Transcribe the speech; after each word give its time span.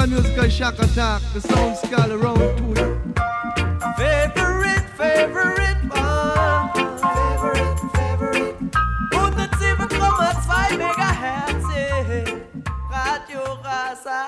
another 0.00 0.22
musical 0.22 0.48
shock 0.48 0.78
attack. 0.78 1.22
The 1.34 1.40
sound 1.40 1.76
skull 1.76 2.12
around 2.12 2.38
to 2.38 2.64
you. 2.78 2.88
Favorite, 3.96 4.86
favorite 4.96 5.80
one. 5.90 6.70
Favorite, 7.02 7.78
favorite. 7.96 8.56
107,2 9.12 10.78
Megahertz. 10.78 11.68
Radio 12.94 13.42
Rasa. 13.64 14.20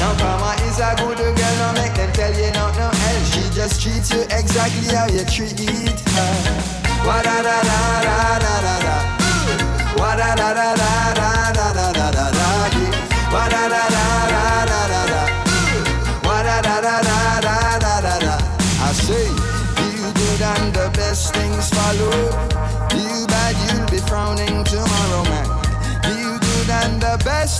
Now 0.00 0.14
Karma 0.16 0.52
is 0.64 0.78
a 0.78 0.94
good 0.96 1.18
girl, 1.18 1.56
no 1.58 1.72
make 1.74 1.94
them 1.94 2.12
tell 2.12 2.32
you 2.32 2.50
not 2.52 2.74
no 2.76 2.86
else. 2.86 3.34
She 3.34 3.42
just 3.54 3.82
treats 3.82 4.10
you 4.12 4.22
exactly 4.30 4.94
how 4.94 5.06
you 5.08 5.24
treat 5.24 5.58
her. 5.58 6.32
Wa 7.04 7.22
da 7.22 7.42
da 7.42 7.62
da 7.62 8.38
da 8.38 8.60
da 8.60 8.79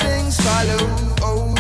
things 0.01 0.37
follow. 0.41 0.83
Oh, 1.23 1.55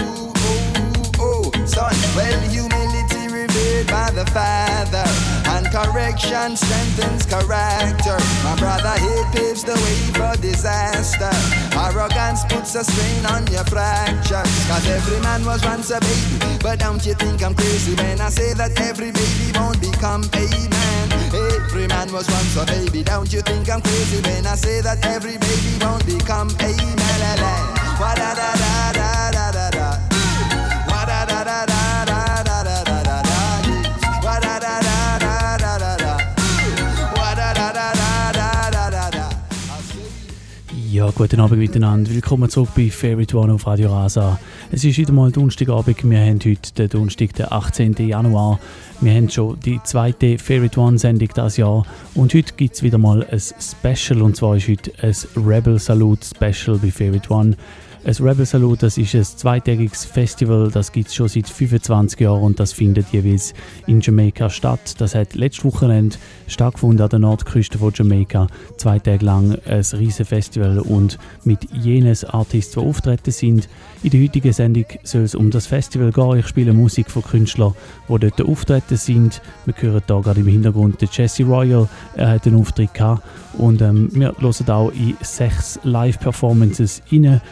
oh, 0.48 1.12
oh, 1.18 1.66
son. 1.66 1.94
Well, 2.16 2.40
humility 2.48 3.28
revealed 3.28 3.88
by 3.88 4.10
the 4.10 4.26
Father, 4.32 5.06
and 5.54 5.66
correction 5.70 6.56
strengthens 6.56 7.26
character. 7.26 8.18
My 8.44 8.56
brother, 8.56 8.94
hate 8.98 9.28
paves 9.34 9.62
the 9.64 9.74
way 9.74 9.98
for 10.16 10.40
disaster. 10.40 11.30
Arrogance 11.76 12.44
puts 12.44 12.74
a 12.74 12.84
strain 12.84 13.26
on 13.26 13.46
your 13.48 13.64
fractures. 13.64 14.50
Cause 14.68 14.86
every 14.88 15.20
man 15.20 15.44
was 15.44 15.64
once 15.64 15.90
a 15.90 16.00
baby. 16.00 16.58
But 16.62 16.78
don't 16.78 17.04
you 17.06 17.14
think 17.14 17.42
I'm 17.42 17.54
crazy 17.54 17.94
when 17.94 18.20
I 18.20 18.28
say 18.28 18.54
that 18.54 18.78
every 18.80 19.12
baby 19.12 19.52
won't 19.54 19.80
become 19.80 20.24
a 20.34 20.46
man? 20.68 21.06
Every 21.32 21.86
man 21.86 22.12
was 22.12 22.28
once 22.28 22.56
a 22.56 22.66
baby. 22.66 23.02
Don't 23.02 23.32
you 23.32 23.40
think 23.42 23.70
I'm 23.70 23.80
crazy 23.80 24.20
when 24.22 24.46
I 24.46 24.54
say 24.56 24.80
that 24.80 25.04
every 25.06 25.38
baby 25.38 25.78
won't 25.80 26.04
become 26.06 26.50
a 26.60 26.72
man? 26.76 27.79
Ja, 40.92 41.10
guten 41.10 41.40
Abend 41.40 41.58
miteinander. 41.58 42.10
Willkommen 42.10 42.48
zurück 42.48 42.70
bei 42.74 42.90
Favorite 42.90 43.36
One 43.36 43.52
auf 43.52 43.66
Radio 43.66 43.92
Rasa. 43.92 44.38
Es 44.72 44.82
ist 44.82 44.96
wieder 44.96 45.12
mal 45.12 45.30
Donnerstagabend. 45.30 46.02
Wir 46.02 46.20
haben 46.20 46.40
heute 46.42 46.72
den 46.72 46.88
Donnerstag, 46.88 47.34
den 47.34 47.52
18. 47.52 47.94
Januar. 47.98 48.58
Wir 49.02 49.12
haben 49.12 49.28
schon 49.28 49.60
die 49.60 49.78
zweite 49.84 50.38
Favorite 50.38 50.80
One-Sendung 50.80 51.28
dieses 51.36 51.58
Jahr. 51.58 51.84
Und 52.14 52.32
heute 52.32 52.54
gibt 52.54 52.76
es 52.76 52.82
wieder 52.82 52.96
mal 52.96 53.26
ein 53.30 53.40
Special. 53.40 54.22
Und 54.22 54.36
zwar 54.36 54.56
ist 54.56 54.68
heute 54.68 54.90
ein 55.02 55.14
Rebel 55.36 55.78
Salute 55.78 56.24
Special 56.24 56.78
bei 56.78 56.90
Favorite 56.90 57.30
One. 57.30 57.56
Ein 58.02 58.14
Rebel 58.14 58.46
Salute, 58.46 58.86
das 58.86 58.96
ist 58.96 59.14
ein 59.14 59.24
zweitägiges 59.24 60.06
Festival, 60.06 60.70
das 60.70 60.90
gibt 60.90 61.08
es 61.08 61.14
schon 61.14 61.28
seit 61.28 61.46
25 61.46 62.18
Jahren 62.18 62.42
und 62.42 62.58
das 62.58 62.72
findet 62.72 63.12
jeweils 63.12 63.52
in 63.86 64.00
Jamaika 64.00 64.48
statt. 64.48 64.94
Das 64.98 65.14
hat 65.14 65.34
letztes 65.34 65.66
Wochenende 65.66 66.16
stattgefunden 66.46 67.02
an 67.02 67.10
der 67.10 67.18
Nordküste 67.18 67.76
von 67.76 67.92
Jamaika. 67.94 68.46
Zwei 68.78 68.98
Tage 69.00 69.22
lang 69.22 69.58
ein 69.66 69.84
riesen 69.92 70.24
Festival 70.24 70.78
und 70.78 71.18
mit 71.44 71.70
jenes 71.74 72.24
Artists, 72.24 72.72
die 72.72 72.80
auftreten 72.80 73.32
sind. 73.32 73.68
In 74.02 74.08
der 74.08 74.22
heutigen 74.22 74.54
Sendung 74.54 74.86
soll 75.02 75.24
es 75.24 75.34
um 75.34 75.50
das 75.50 75.66
Festival 75.66 76.10
gehen. 76.10 76.38
Ich 76.38 76.46
spiele 76.46 76.72
Musik 76.72 77.10
von 77.10 77.22
Künstlern, 77.22 77.74
die 78.08 78.18
dort 78.18 78.40
auftreten 78.40 78.96
sind. 78.96 79.42
Wir 79.66 79.74
hören 79.76 80.02
hier 80.06 80.20
gerade 80.22 80.40
im 80.40 80.46
Hintergrund 80.46 81.02
den 81.02 81.10
Jesse 81.12 81.44
Royal, 81.44 81.86
er 82.16 82.30
hat 82.30 82.46
einen 82.46 82.58
Auftritt 82.58 82.94
gehabt. 82.94 83.22
Und 83.58 83.82
ähm, 83.82 84.08
wir 84.12 84.34
hören 84.38 84.70
auch 84.70 84.90
in 84.92 85.18
sechs 85.20 85.78
Live-Performances 85.82 87.02
rein 87.12 87.42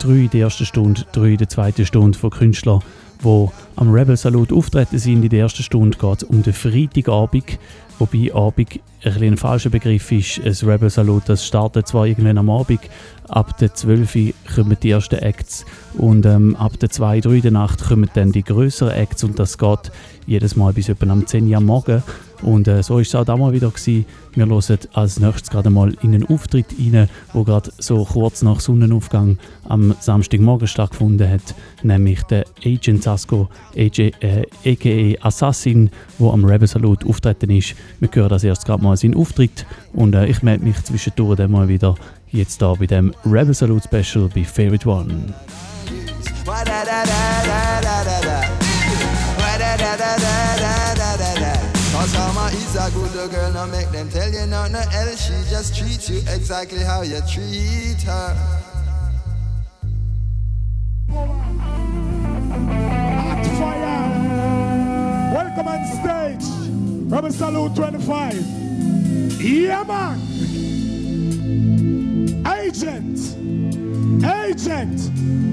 drei 0.00 0.24
in 0.24 0.30
der 0.30 0.40
ersten 0.42 0.66
Stunde, 0.66 1.04
drei 1.12 1.32
in 1.32 1.36
der 1.38 1.48
zweiten 1.48 1.86
Stunde 1.86 2.18
von 2.18 2.30
Künstlern, 2.30 2.80
die 3.22 3.48
am 3.76 3.90
Rebel 3.90 4.16
Salute 4.16 4.54
auftreten 4.54 4.98
sind. 4.98 5.22
In 5.22 5.28
der 5.28 5.40
ersten 5.40 5.62
Stunde 5.62 5.96
geht 5.96 6.22
es 6.22 6.24
um 6.24 6.42
den 6.42 6.52
Freitagabend, 6.52 7.58
wobei 7.98 8.34
Abend 8.34 8.80
ein, 9.04 9.22
ein 9.22 9.36
falscher 9.36 9.70
Begriff 9.70 10.10
ist. 10.10 10.40
Ein 10.40 10.68
Rebel 10.68 10.90
Salute, 10.90 11.26
das 11.28 11.46
startet 11.46 11.86
zwar 11.86 12.06
irgendwann 12.06 12.38
am 12.38 12.50
Abend, 12.50 12.80
ab 13.30 13.56
der 13.58 13.74
12 13.74 14.14
Uhr 14.16 14.32
kommen 14.54 14.76
die 14.82 14.90
ersten 14.90 15.16
Acts 15.16 15.64
und 15.96 16.26
ähm, 16.26 16.56
ab 16.56 16.78
der 16.78 16.90
2, 16.90 17.20
3 17.20 17.40
der 17.40 17.50
Nacht 17.50 17.84
kommen 17.84 18.10
dann 18.14 18.32
die 18.32 18.44
größeren 18.44 18.92
Acts 18.92 19.24
und 19.24 19.38
das 19.38 19.58
geht 19.58 19.90
jedes 20.26 20.56
Mal 20.56 20.72
bis 20.72 20.88
etwa 20.88 21.10
am 21.10 21.26
10 21.26 21.48
Uhr 21.48 21.56
am 21.56 21.66
Morgen. 21.66 22.02
Und 22.42 22.68
äh, 22.68 22.82
so 22.82 22.98
ist 22.98 23.08
es 23.08 23.14
auch 23.14 23.24
damals 23.24 23.52
wieder 23.52 23.68
gewesen. 23.68 24.06
Wir 24.34 24.46
hören 24.46 24.78
als 24.92 25.20
nächstes 25.20 25.50
gerade 25.50 25.70
mal 25.70 25.92
in 26.02 26.14
einen 26.14 26.26
Auftritt 26.26 26.66
rein, 26.78 27.08
wo 27.32 27.44
gerade 27.44 27.70
so 27.78 28.04
kurz 28.04 28.42
nach 28.42 28.60
Sonnenaufgang 28.60 29.38
am 29.68 29.94
Samstagmorgen 30.00 30.66
stattgefunden 30.66 31.28
hat, 31.28 31.54
nämlich 31.82 32.22
der 32.24 32.44
Agent 32.64 33.02
Sasko, 33.02 33.48
AJ, 33.76 34.12
äh, 34.20 34.46
aka 34.64 35.26
Assassin, 35.26 35.90
wo 36.18 36.30
am 36.30 36.44
Rebel 36.44 36.68
Salute 36.68 37.06
auftreten 37.06 37.50
ist. 37.50 37.74
Wir 37.98 38.08
hören 38.12 38.30
das 38.30 38.44
erst 38.44 38.64
gerade 38.64 38.82
mal 38.82 38.96
seinen 38.96 39.16
Auftritt 39.16 39.66
und 39.92 40.14
äh, 40.14 40.26
ich 40.26 40.42
melde 40.42 40.64
mich 40.64 40.82
zwischendurch 40.82 41.36
dann 41.36 41.50
mal 41.50 41.68
wieder 41.68 41.94
Jetzt 42.32 42.62
da 42.62 42.74
bei 42.74 42.86
dem 42.86 43.12
Rebel 43.24 43.52
Salute 43.54 43.82
Special 43.84 44.28
bei 44.28 44.44
Favorite 44.44 44.88
One. 44.88 45.34
Cause 51.92 52.12
karma 52.12 52.48
is 52.48 52.76
a 52.76 52.88
good 52.94 53.30
girl, 53.30 53.52
no 53.52 53.66
make 53.66 53.90
them 53.90 54.08
tell 54.08 54.32
you 54.32 54.46
no, 54.46 54.66
no 54.68 54.78
else. 54.78 55.26
She 55.26 55.34
just 55.50 55.76
treats 55.76 56.08
you 56.08 56.20
exactly 56.32 56.78
how 56.78 57.02
you 57.02 57.20
treat 57.28 58.00
her. 58.06 58.36
At 63.28 63.46
fire. 63.58 64.10
Welcome 65.34 65.68
on 65.68 65.84
stage, 65.84 66.46
Rebel 67.10 67.32
Salute 67.32 67.74
25. 67.74 69.40
Yeah, 69.42 69.82
man. 69.82 71.79
Agent. 72.70 73.18
Agent. 74.24 75.10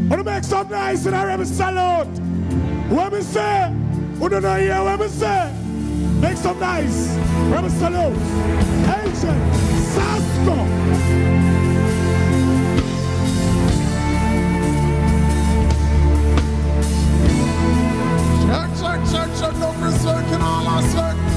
Wanna 0.07 0.23
make 0.23 0.43
some 0.43 0.69
nice 0.69 1.03
in 1.07 1.13
Rebel 1.13 1.45
Salute. 1.45 2.19
What 2.91 3.11
me 3.11 3.21
say? 3.21 3.73
Who 4.19 4.29
don't 4.29 4.43
know 4.43 4.55
here 4.55 4.83
what 4.83 4.99
me 4.99 5.07
say? 5.07 5.51
Make 6.21 6.37
some 6.37 6.59
nice. 6.59 7.17
Rebel 7.49 7.71
Salute. 7.71 8.13
Agent. 9.01 9.55
Sasco. 9.95 10.57
Check, 18.45 18.69
check, 18.79 18.99
check, 19.11 19.39
check, 19.39 19.57
no 19.57 19.73
respect 19.83 20.27
in 20.33 20.41
all 20.43 20.67
aspect. 20.69 21.17
Rebel 21.17 21.36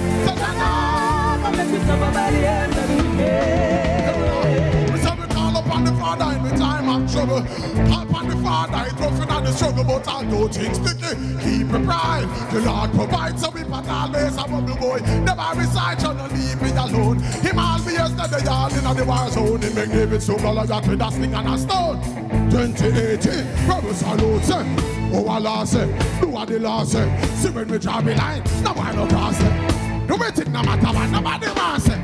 trouble. 7.11 7.41
Call 7.87 8.03
upon 8.03 8.27
the 8.27 8.35
Father, 8.37 8.83
it's 8.85 9.01
rough 9.01 9.21
in 9.21 9.43
the 9.43 9.51
struggle, 9.51 9.83
but 9.83 10.07
although 10.07 10.47
things 10.47 10.77
sticky, 10.77 11.15
keep 11.43 11.69
your 11.69 11.83
pride. 11.83 12.27
The 12.51 12.61
Lord 12.61 12.91
provides, 12.91 13.41
so 13.41 13.49
we 13.51 13.63
but 13.63 13.87
always 13.87 14.35
a 14.35 14.43
bubble 14.43 14.75
boy. 14.75 14.99
Never 14.99 15.59
reside, 15.59 16.01
you 16.01 16.13
no 16.13 16.27
leave 16.27 16.61
me 16.61 16.69
alone. 16.71 17.19
Him 17.19 17.59
always 17.59 18.13
let 18.15 18.31
the 18.31 18.41
yard 18.43 18.73
in 18.73 18.83
the 18.83 19.05
war 19.05 19.29
zone. 19.29 19.61
Him 19.61 19.75
make 19.75 19.91
David 19.91 20.23
so 20.23 20.37
Goliath 20.37 20.87
with 20.87 21.01
a 21.01 21.11
sling 21.11 21.33
and 21.33 21.47
a 21.47 21.57
stone. 21.57 22.01
2018, 22.49 23.67
Rebel 23.67 23.93
salute, 23.93 24.43
say. 24.43 24.59
Eh? 24.59 25.11
Oh, 25.13 25.27
Allah 25.27 25.67
say, 25.67 25.87
do 26.21 26.29
what 26.29 26.47
the 26.47 26.59
law 26.59 26.83
say. 26.83 27.09
Eh? 27.09 27.25
See 27.35 27.49
when 27.49 27.67
we 27.67 27.77
draw 27.77 28.01
the 28.01 28.15
line, 28.15 28.43
no 28.63 28.73
one 28.73 28.95
no 28.95 29.07
cross 29.07 29.39
it. 29.41 29.70
No 30.11 30.17
me 30.17 30.29
think 30.31 30.49
no 30.49 30.61
matter 30.61 30.87
what 30.87 31.09
nobody 31.09 31.47
want 31.55 31.81
say. 31.83 31.97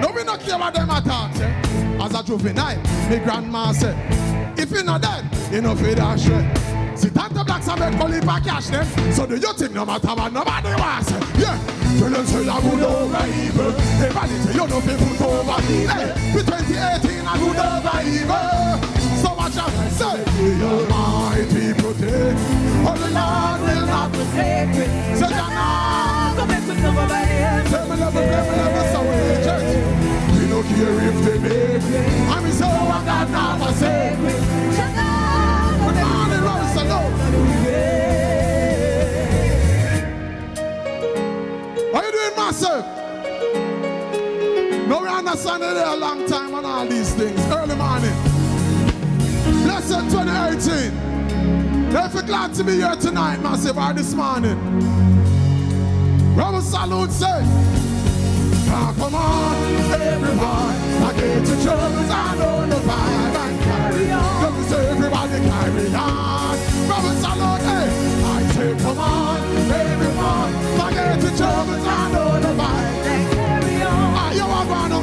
No 0.00 0.10
me 0.10 0.24
no 0.24 0.38
care 0.38 0.56
what 0.56 0.72
them 0.72 0.88
a 0.88 1.02
talk 1.02 1.34
say. 1.34 1.52
As 2.00 2.14
a 2.18 2.24
juvenile, 2.24 2.78
me 3.10 3.18
grandma 3.18 3.72
say, 3.72 3.94
if 4.56 4.70
you 4.70 4.82
not 4.82 5.02
dead, 5.02 5.28
you 5.52 5.60
no 5.60 5.76
feed 5.76 5.98
that 5.98 6.18
shit. 6.18 6.98
See, 6.98 7.10
Tante 7.10 7.44
Blacks 7.44 7.66
have 7.66 7.78
made 7.78 7.98
money 7.98 8.20
for 8.20 8.40
cash 8.40 8.68
them. 8.68 8.86
So 9.12 9.26
do 9.26 9.36
you 9.36 9.52
think 9.52 9.72
no 9.72 9.84
matter 9.84 10.08
what 10.08 10.32
nobody 10.32 10.72
wants? 10.80 11.10
Yeah. 11.36 11.58
Them 12.00 12.24
say 12.24 12.48
I 12.48 12.58
good 12.62 12.82
over 12.88 13.26
evil. 13.36 13.72
Hey, 14.00 14.08
vanity, 14.08 14.56
you 14.56 14.66
know 14.66 14.80
people 14.80 15.12
put 15.12 15.20
over 15.20 15.60
evil. 15.68 15.92
Hey, 15.92 16.32
for 16.32 16.40
2018 16.40 17.20
I 17.20 17.36
good 17.36 17.60
over 17.60 18.00
evil. 18.08 18.80
So 19.20 19.34
much 19.36 19.58
I 19.60 19.88
say, 19.90 20.24
the 20.24 20.64
Almighty 20.64 21.74
protect. 21.74 22.40
Oh, 22.88 22.96
the 22.96 23.10
Lord 23.12 23.60
will 23.60 23.86
not 23.86 24.08
forsake 24.16 24.88
me. 24.88 25.00
We 30.36 30.44
don't 30.48 30.64
care 30.64 30.96
if 31.08 31.16
they 31.24 31.38
make. 31.38 31.82
I'm 32.30 32.50
so 32.52 32.66
I 32.66 33.04
got 33.04 33.30
not 33.30 33.58
me. 33.60 34.32
Jana, 34.76 35.08
come 35.78 35.98
on 35.98 36.30
and 36.32 36.44
roll 36.44 36.64
salute. 36.74 37.14
Oh, 41.82 41.94
how 41.94 42.00
you 42.04 42.12
doing, 42.12 42.34
massive? 42.36 42.84
No, 44.88 44.96
we 45.02 45.08
understand 45.08 45.62
they're 45.62 45.86
a 45.86 45.96
long 45.96 46.26
time 46.26 46.54
on 46.54 46.64
all 46.64 46.86
these 46.86 47.14
things. 47.14 47.40
Early 47.52 47.76
morning. 47.76 48.14
Blessed 49.64 50.10
2018. 50.10 51.10
If 51.92 52.14
you're 52.14 52.22
glad 52.22 52.54
to 52.54 52.64
be 52.64 52.72
here 52.76 52.96
tonight, 52.96 53.40
massive, 53.42 53.76
or 53.76 53.92
this 53.92 54.14
morning. 54.14 55.09
Rebel 56.36 56.60
Salute 56.62 57.10
say, 57.12 57.42
Now 58.66 58.92
come 58.94 59.14
on, 59.14 59.54
everyone. 59.92 60.76
I 61.02 61.12
get 61.16 61.44
to 61.44 61.62
troubles, 61.62 62.10
I 62.10 62.36
know 62.38 62.66
the 62.66 62.76
vibe 62.76 63.36
and 63.36 63.60
carry 63.62 64.12
on. 64.12 64.64
Say, 64.70 64.88
everybody 64.90 65.38
carry 65.40 65.94
on. 65.94 66.58
Rebel 66.88 67.14
Salute, 67.20 67.62
hey, 67.66 67.88
I 68.24 68.42
say, 68.52 68.72
come 68.82 68.98
on, 68.98 69.40
everyone. 69.70 70.54
I 70.80 70.92
get 70.94 71.20
to 71.20 71.30
troubles, 71.36 71.86
I 71.86 72.12
know 72.12 72.40
the 72.40 72.52
vibe 72.60 73.06
and 73.10 73.24
carry 73.34 73.82
on. 73.82 74.14
Ah, 74.16 74.32
you 74.32 74.44
are 74.44 74.66
gonna, 74.70 75.00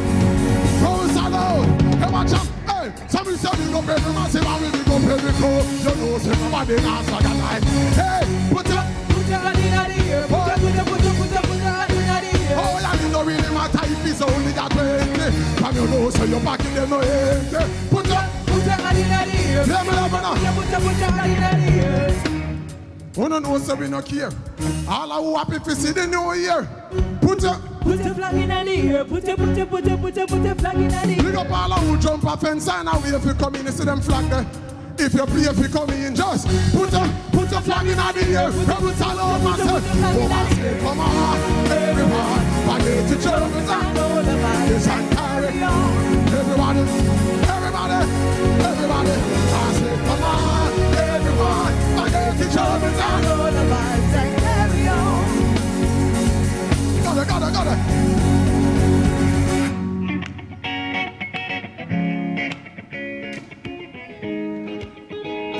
Rebel 0.81 1.09
Salute, 1.11 1.99
come 2.01 2.15
on, 2.15 2.27
jump. 2.27 2.49
Hey, 2.67 2.91
somebody 3.09 3.37
say 3.37 3.49
we 3.59 3.71
go 3.71 3.81
pay 3.81 3.99
the 3.99 4.13
massive 4.13 4.45
and 4.45 4.61
we 4.63 4.83
go 4.83 4.97
pay 4.99 5.19
the 5.19 5.31
crew. 5.37 5.61
You 5.83 5.93
know, 5.99 6.17
say 6.19 6.35
nobody 6.41 6.73
answer 6.75 7.19
that 7.19 7.35
night. 7.37 7.63
Hey, 7.99 8.23
put 8.53 8.67
your 8.69 8.77
Put 8.77 8.77
your 8.77 8.86
you're 16.37 16.45
back 16.45 16.65
in 16.65 16.73
them 16.73 16.89
no 16.89 16.99
empty. 16.99 17.89
Put 17.89 18.07
your, 18.07 18.23
Put 18.45 18.63
your 18.63 18.73
hand 18.73 18.97
in 18.97 19.07
the 19.07 19.37
air. 19.37 19.65
yeah, 19.67 19.83
me 19.83 19.91
now. 19.91 20.35
your, 20.35 20.51
put 20.53 20.69
your, 20.69 20.79
put 20.81 20.99
your 20.99 21.11
hand 21.11 21.63
in 21.65 21.75
the 21.75 21.85
air. 21.85 22.11
Who 23.15 23.29
don't 23.29 23.43
know, 23.43 23.57
so 23.57 23.75
we 23.75 23.87
no 23.87 24.01
care. 24.01 24.29
All 24.87 25.23
who 25.23 25.35
happy 25.35 25.59
to 25.59 25.75
see 25.75 25.91
the 25.91 26.05
new 26.05 26.33
year. 26.33 26.67
Put 27.21 27.41
your, 27.41 27.55
Put 27.81 28.03
your 28.03 28.13
flag 28.13 28.35
in 28.35 28.49
the 28.49 28.95
air. 28.95 29.05
Put 29.05 29.23
your, 29.23 29.37
put 29.37 29.57
your, 29.57 29.65
put 29.65 29.85
your, 29.85 29.97
put 29.97 30.15
your, 30.15 30.27
put 30.27 30.43
your 30.43 30.55
flag 30.55 30.75
in 30.75 30.87
the 30.89 30.95
air. 30.95 31.23
Big 31.23 31.35
up 31.35 31.51
all 31.51 31.71
who 31.79 31.97
jump 31.97 32.23
a 32.23 32.37
fence 32.37 32.69
and 32.69 32.87
away 32.87 33.09
if 33.09 33.25
you 33.25 33.33
come 33.33 33.55
in, 33.55 33.65
you 33.65 33.71
see 33.71 33.85
them 33.85 34.01
flag 34.01 34.29
there. 34.29 34.45
If 34.99 35.13
you 35.13 35.25
play, 35.25 35.41
if 35.41 35.57
you 35.57 35.69
come 35.69 35.89
in, 35.91 36.15
just 36.15 36.47
put 36.73 36.91
your, 36.91 37.07
put 37.31 37.51
your 37.51 37.61
flag 37.61 37.87
in 37.87 37.97
the 37.97 38.39
air. 38.39 38.49
Rebel 38.51 38.91
salute 38.93 39.43
myself. 39.43 39.83
Oh, 39.85 40.29
I 40.31 40.53
say, 40.53 40.79
come 40.79 40.99
on, 40.99 41.71
everyone. 41.71 42.47
I 42.69 42.79
get 42.83 43.07
to 43.09 43.21
jump 43.21 43.55
and 43.55 43.95
know 43.95 44.21
the 44.21 44.31
vibe. 44.31 44.69
Yes, 44.69 44.87
I 44.87 45.15
carry 45.15 45.63
on. 45.63 46.06
Everybody, 46.59 46.79
everybody, 47.53 47.93
everybody. 48.65 49.11
I 49.11 49.71
say, 49.73 49.95
come 50.07 50.23
on, 50.23 50.73
everyone. 50.97 51.73
I 51.99 52.09
to 52.39 52.45
jump 52.51 52.83
I 52.83 52.85
and 52.87 53.21
know 53.21 53.45
the 53.51 53.63
vibes 53.71 54.13
and 54.17 54.31
carry 54.41 54.83
on. 54.87 55.21
Got 57.03 57.17
it, 57.21 57.27
got 57.29 57.41
it, 57.43 57.51
got 57.53 57.67
it. 57.67 57.79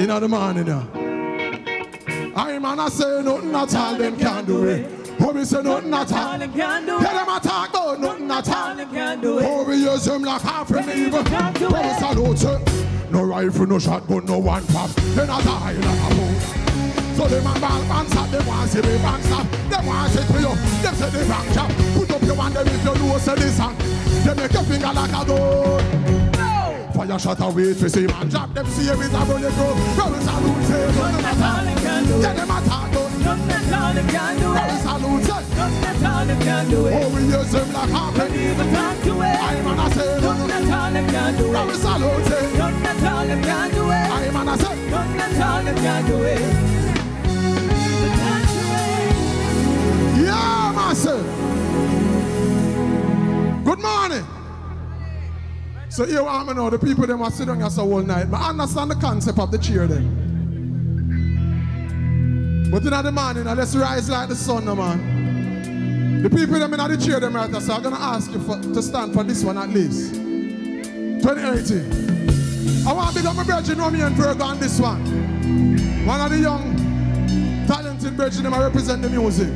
In 0.01 0.07
the 0.07 0.27
morning, 0.27 0.65
yeah. 0.65 0.83
I 2.35 2.57
man, 2.57 2.79
I 2.79 2.89
say 2.89 3.21
nothing 3.21 3.53
at 3.53 3.75
all, 3.75 3.95
them 3.97 4.17
can't 4.17 4.47
do 4.47 4.65
it. 4.65 5.06
Me 5.19 5.43
say 5.45 5.61
nothing 5.61 5.93
at 5.93 6.11
all. 6.11 6.17
All 6.17 6.37
them 6.39 6.51
can 6.53 6.85
Tell 6.85 6.99
them 6.99 7.29
I 7.29 7.39
talk 7.39 7.69
about 7.69 7.99
nothing 7.99 8.31
at 8.31 8.49
All 8.49 8.55
all. 8.55 8.75
them 8.75 8.89
can 8.89 9.21
do 9.21 9.39
it. 9.39 9.67
We 9.67 9.75
use 9.77 10.05
them 10.05 10.23
like 10.23 10.41
half 10.41 10.69
an 10.71 10.89
evil. 10.97 11.23
Can't 11.23 11.57
do 11.59 11.69
Brother 11.69 11.89
it. 11.89 11.99
salute, 11.99 12.37
sir. 12.39 12.61
No 13.11 13.23
rifle, 13.23 13.65
no 13.67 13.77
shotgun, 13.79 14.25
no 14.25 14.37
one 14.39 14.65
pop. 14.67 14.89
Then 15.15 15.29
I 15.29 15.41
die 15.43 15.73
like 15.73 15.85
a 15.85 16.15
fool. 16.15 16.33
So 17.17 17.27
them 17.27 17.45
a 17.47 17.59
ball 17.59 17.83
man 17.86 18.07
stop, 18.07 18.29
them 18.29 18.45
want 18.47 18.69
see 18.69 18.81
me 18.81 18.97
bank 18.97 19.24
stop. 19.24 19.47
Them 19.69 19.86
want 19.86 20.12
say 20.12 20.25
to 20.25 20.33
you, 20.39 20.55
them 20.81 20.95
say 20.95 21.09
the 21.09 21.25
bank 21.27 21.53
job. 21.53 21.71
Put 21.95 22.12
up 22.12 22.21
your 22.24 22.36
hand 22.36 22.53
them 22.55 22.67
if 22.67 22.83
you 22.86 23.07
know 23.07 23.17
say 23.17 23.36
this 23.36 23.57
song. 23.57 23.75
They 24.25 24.33
make 24.36 24.53
your 24.53 24.63
finger 24.63 24.91
like 24.93 25.12
a 25.12 25.25
gun. 25.25 26.93
Fire 26.93 27.19
shot 27.19 27.39
away 27.41 27.74
to 27.74 27.89
see 27.89 28.07
man 28.07 28.29
drop. 28.29 28.53
Them 28.53 28.65
see 28.67 28.89
every 28.89 29.07
time 29.09 29.27
when 29.27 29.41
they 29.41 29.50
go. 29.50 29.75
Brother 29.95 30.21
salute, 30.21 30.63
say 30.65 30.86
nothing 30.97 31.25
at 31.25 31.38
All 31.38 31.57
all. 31.57 31.63
them 31.65 31.77
can 31.77 32.05
do 32.05 32.19
Yeah, 32.21 32.31
it. 32.43 33.06
All 33.27 33.93
all 36.07 36.25
do 36.69 36.86
it. 36.88 36.93
Oh, 36.96 37.10
we 37.15 37.22
like 37.74 37.89
half 37.89 38.15
Don't 38.15 38.31
an 38.31 38.39
even 38.39 38.74
talk 38.74 38.98
to 39.03 39.13
it. 39.22 39.38
I 39.38 39.62
man 39.62 39.79
I 39.79 39.89
say 39.91 40.22
Nothing 40.22 40.48
nothing. 40.48 40.69
at 40.69 40.79
all 40.79 40.91
them 40.91 41.07
can 41.07 41.38
do 41.38 41.46
it. 41.48 41.75
salute, 41.75 42.25
say. 42.25 42.57
Nothing 42.57 42.86
at 42.86 43.03
all 43.12 43.27
them 43.27 43.41
can 43.43 43.69
do 43.72 43.84
it. 43.86 43.91
I 43.91 44.31
man 44.31 44.50
I 44.50 44.57
say. 44.57 44.89
Nothing 44.89 45.22
at 45.22 45.41
all 45.48 45.63
them 45.63 45.75
can 45.75 46.05
do 46.05 46.24
it. 46.24 46.41
Even 46.41 48.12
talk 48.17 48.43
to 48.48 48.63
it. 50.19 50.25
Yeah. 50.25 50.74
Good 53.63 53.79
morning. 53.79 54.25
So 55.89 56.05
you 56.05 56.24
want 56.24 56.48
me 56.48 56.53
know 56.53 56.69
the 56.69 56.79
people 56.79 57.07
them 57.07 57.19
was 57.19 57.34
sit 57.36 57.48
down 57.48 57.60
here 57.60 57.69
so 57.69 57.84
all 57.91 58.01
night. 58.01 58.29
But 58.29 58.38
I 58.41 58.50
understand 58.50 58.91
the 58.91 58.96
concept 58.96 59.39
of 59.39 59.51
the 59.51 59.57
cheer 59.57 59.88
them. 59.88 60.37
But 62.69 62.83
in 62.83 62.89
the 62.89 63.12
morning, 63.13 63.47
uh, 63.47 63.55
let's 63.55 63.74
rise 63.75 64.09
like 64.09 64.27
the 64.27 64.36
sun, 64.36 64.65
no, 64.65 64.75
man. 64.75 66.21
The 66.21 66.29
people 66.29 66.59
them 66.59 66.74
in 66.74 66.79
the 66.79 66.97
cheer 66.97 67.17
them 67.19 67.36
right 67.36 67.50
now, 67.50 67.59
so 67.59 67.74
I'm 67.74 67.81
gonna 67.81 67.95
ask 67.95 68.29
you 68.31 68.39
for, 68.39 68.59
to 68.59 68.81
stand 68.81 69.13
for 69.13 69.24
this 69.24 69.41
one 69.41 69.57
at 69.57 69.69
least. 69.69 70.15
2018. 70.15 72.86
I 72.86 72.91
want 72.91 73.07
to 73.09 73.15
big 73.15 73.25
up 73.25 73.38
my 73.38 73.45
brother, 73.45 73.69
you 73.69 73.75
know 73.75 73.89
me 73.89 74.01
and 74.01 74.13
Virgo 74.15 74.43
on 74.43 74.59
this 74.59 74.81
one. 74.81 75.01
One 76.05 76.19
of 76.19 76.29
the 76.29 76.39
young, 76.39 76.75
talented 77.67 78.17
brethren 78.17 78.43
them 78.43 78.53
I 78.53 78.63
represent 78.63 79.01
the 79.01 79.09
music. 79.09 79.47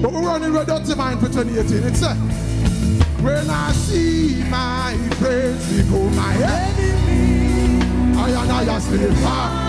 But 0.00 0.12
we're 0.12 0.22
running 0.22 0.52
Red 0.52 0.68
Dirty 0.68 0.94
Mind 0.94 1.20
for 1.20 1.26
2018. 1.26 1.82
It's 1.84 2.00
a 2.02 2.14
when 3.22 3.50
I 3.50 3.72
see 3.72 4.42
my 4.50 4.96
friends 5.20 5.70
become 5.76 6.16
my 6.16 6.34
enemy, 6.34 7.84
I 8.16 8.30
and 8.30 8.70
I 8.70 8.78
sleep 8.78 9.10
far. 9.18 9.61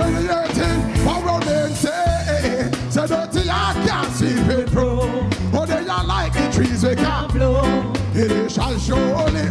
Rose 0.00 0.14
alone 0.14 0.46
myself, 0.46 0.48
2018, 0.50 1.04
power 1.04 1.40
men 1.44 1.74
say, 1.74 2.70
say 2.90 3.06
dirty 3.06 3.50
I 3.50 3.72
can't 3.86 4.12
see 4.12 4.26
it 4.28 4.70
through. 4.70 5.00
They 5.66 5.84
like 6.06 6.32
the 6.32 6.50
trees 6.52 6.84
we 6.84 6.94
can't 6.94 7.32
Blow. 7.32 7.92
it 8.14 8.50
shall 8.50 8.78
surely. 8.78 9.50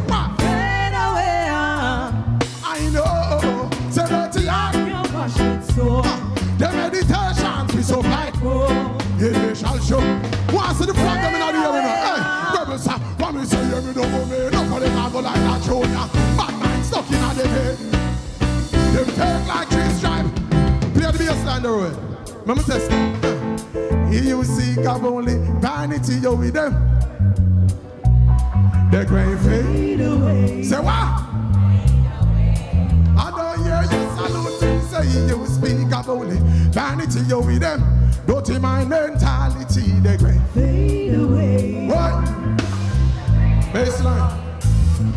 I 2.64 2.90
know. 2.92 3.70
Say 3.92 4.08
dirty 4.08 4.48
I 4.50 4.72
Your 4.88 5.04
passion 5.12 5.64
so 7.84 8.02
so. 8.02 8.92
It 9.22 9.58
shall 9.58 9.80
the 10.88 10.94
me 13.36 13.46
say 13.46 13.64
you, 13.68 13.82
can 13.94 15.22
like 15.22 15.36
that 15.36 15.62
junior. 15.64 16.10
Bad 16.38 16.54
man 16.60 16.84
stuck 16.84 17.06
in 17.06 17.38
the 17.38 17.48
head. 17.48 17.78
Them 18.94 19.06
take 19.06 19.48
like 19.48 19.70
three 19.70 19.99
Play 21.60 21.70
the 21.70 21.76
road. 21.76 21.98
Remember 22.48 22.64
test. 22.64 22.90
Here 24.10 24.24
you 24.24 24.44
see 24.46 24.82
God 24.82 25.04
only 25.04 25.36
vanity 25.60 26.14
you 26.16 26.34
with 26.34 26.54
them. 26.54 26.72
The 28.92 29.04
great 29.06 29.38
fade 29.40 30.00
away. 30.00 30.64
Say 30.64 30.78
what? 30.78 31.26
I 33.18 33.32
don't 33.36 33.64
hear 33.66 33.82
you 33.84 34.08
saluting, 34.16 34.82
say 34.88 35.04
you 35.28 35.46
speak 35.48 35.94
of 35.94 36.10
only 36.10 36.38
vanity 36.72 37.20
you 37.28 37.40
with 37.42 37.60
them. 37.60 37.82
Don't 38.26 38.46
Dirty 38.46 38.60
mind 38.60 38.90
mentality, 38.90 40.00
the 40.00 40.18
great 40.18 40.42
Fade 40.54 41.16
away. 41.16 41.88
what? 41.88 42.24
Baseline. 43.74 44.49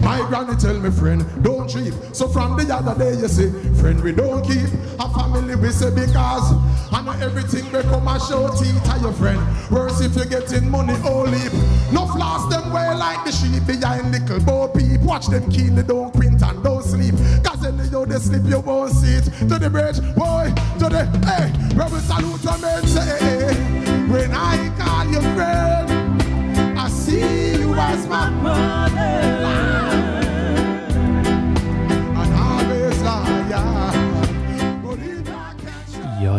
My 0.03 0.19
granny 0.29 0.57
tell 0.57 0.79
me, 0.79 0.91
friend, 0.91 1.25
don't 1.43 1.69
cheat. 1.69 1.95
So 2.13 2.29
from 2.29 2.57
the 2.57 2.75
other 2.75 2.99
day, 2.99 3.19
you 3.21 3.29
say, 3.29 3.51
friend, 3.81 4.03
we 4.03 4.13
don't 4.13 4.43
keep 4.43 4.69
a 4.99 5.09
family. 5.15 5.55
We 5.55 5.71
say 5.71 5.91
because 5.91 6.53
I 6.93 7.03
know 7.05 7.13
everything 7.25 7.65
become 7.71 8.09
a 8.09 8.19
show 8.19 8.49
teeth 8.59 8.83
to 8.85 8.99
your 9.01 9.13
friend. 9.13 9.41
Worse 9.71 10.01
if 10.01 10.17
you're 10.17 10.27
getting 10.27 10.69
money 10.69 10.95
all 11.05 11.25
leap. 11.25 11.53
No 11.93 12.07
floss 12.07 12.53
them 12.53 12.73
way 12.73 12.93
like 12.95 13.25
the 13.25 13.33
sheep 13.33 13.65
behind 13.65 14.11
little 14.11 14.41
bow 14.41 14.69
peep. 14.69 15.01
Watch 15.03 15.29
them 15.29 15.49
keenly, 15.51 15.85
don't 15.85 16.13
quint 16.13 16.43
and 16.43 16.63
don't 16.65 16.83
sleep. 16.83 17.15
Cause 17.45 17.65
any 17.65 17.89
you 17.89 18.05
they 18.05 18.19
sleep, 18.19 18.43
you 18.45 18.61
won't 18.61 18.93
see 18.93 19.15
it. 19.15 19.25
To 19.49 19.59
the 19.59 19.71
bridge, 19.71 20.01
boy, 20.17 20.53
to 20.81 20.89
the 20.91 21.07
hey, 21.27 21.53
rebel 21.77 21.99
salute 22.01 22.43
your 22.43 22.59
men 22.59 22.87
say, 22.87 23.19
hey, 23.19 23.55
when 24.11 24.33
I 24.33 24.69
call 24.79 25.07
you 25.07 25.21
friend, 25.35 26.79
I 26.79 26.89
see 26.89 27.61
you 27.61 27.73
as 27.75 28.07
my 28.09 28.29
and 28.29 28.92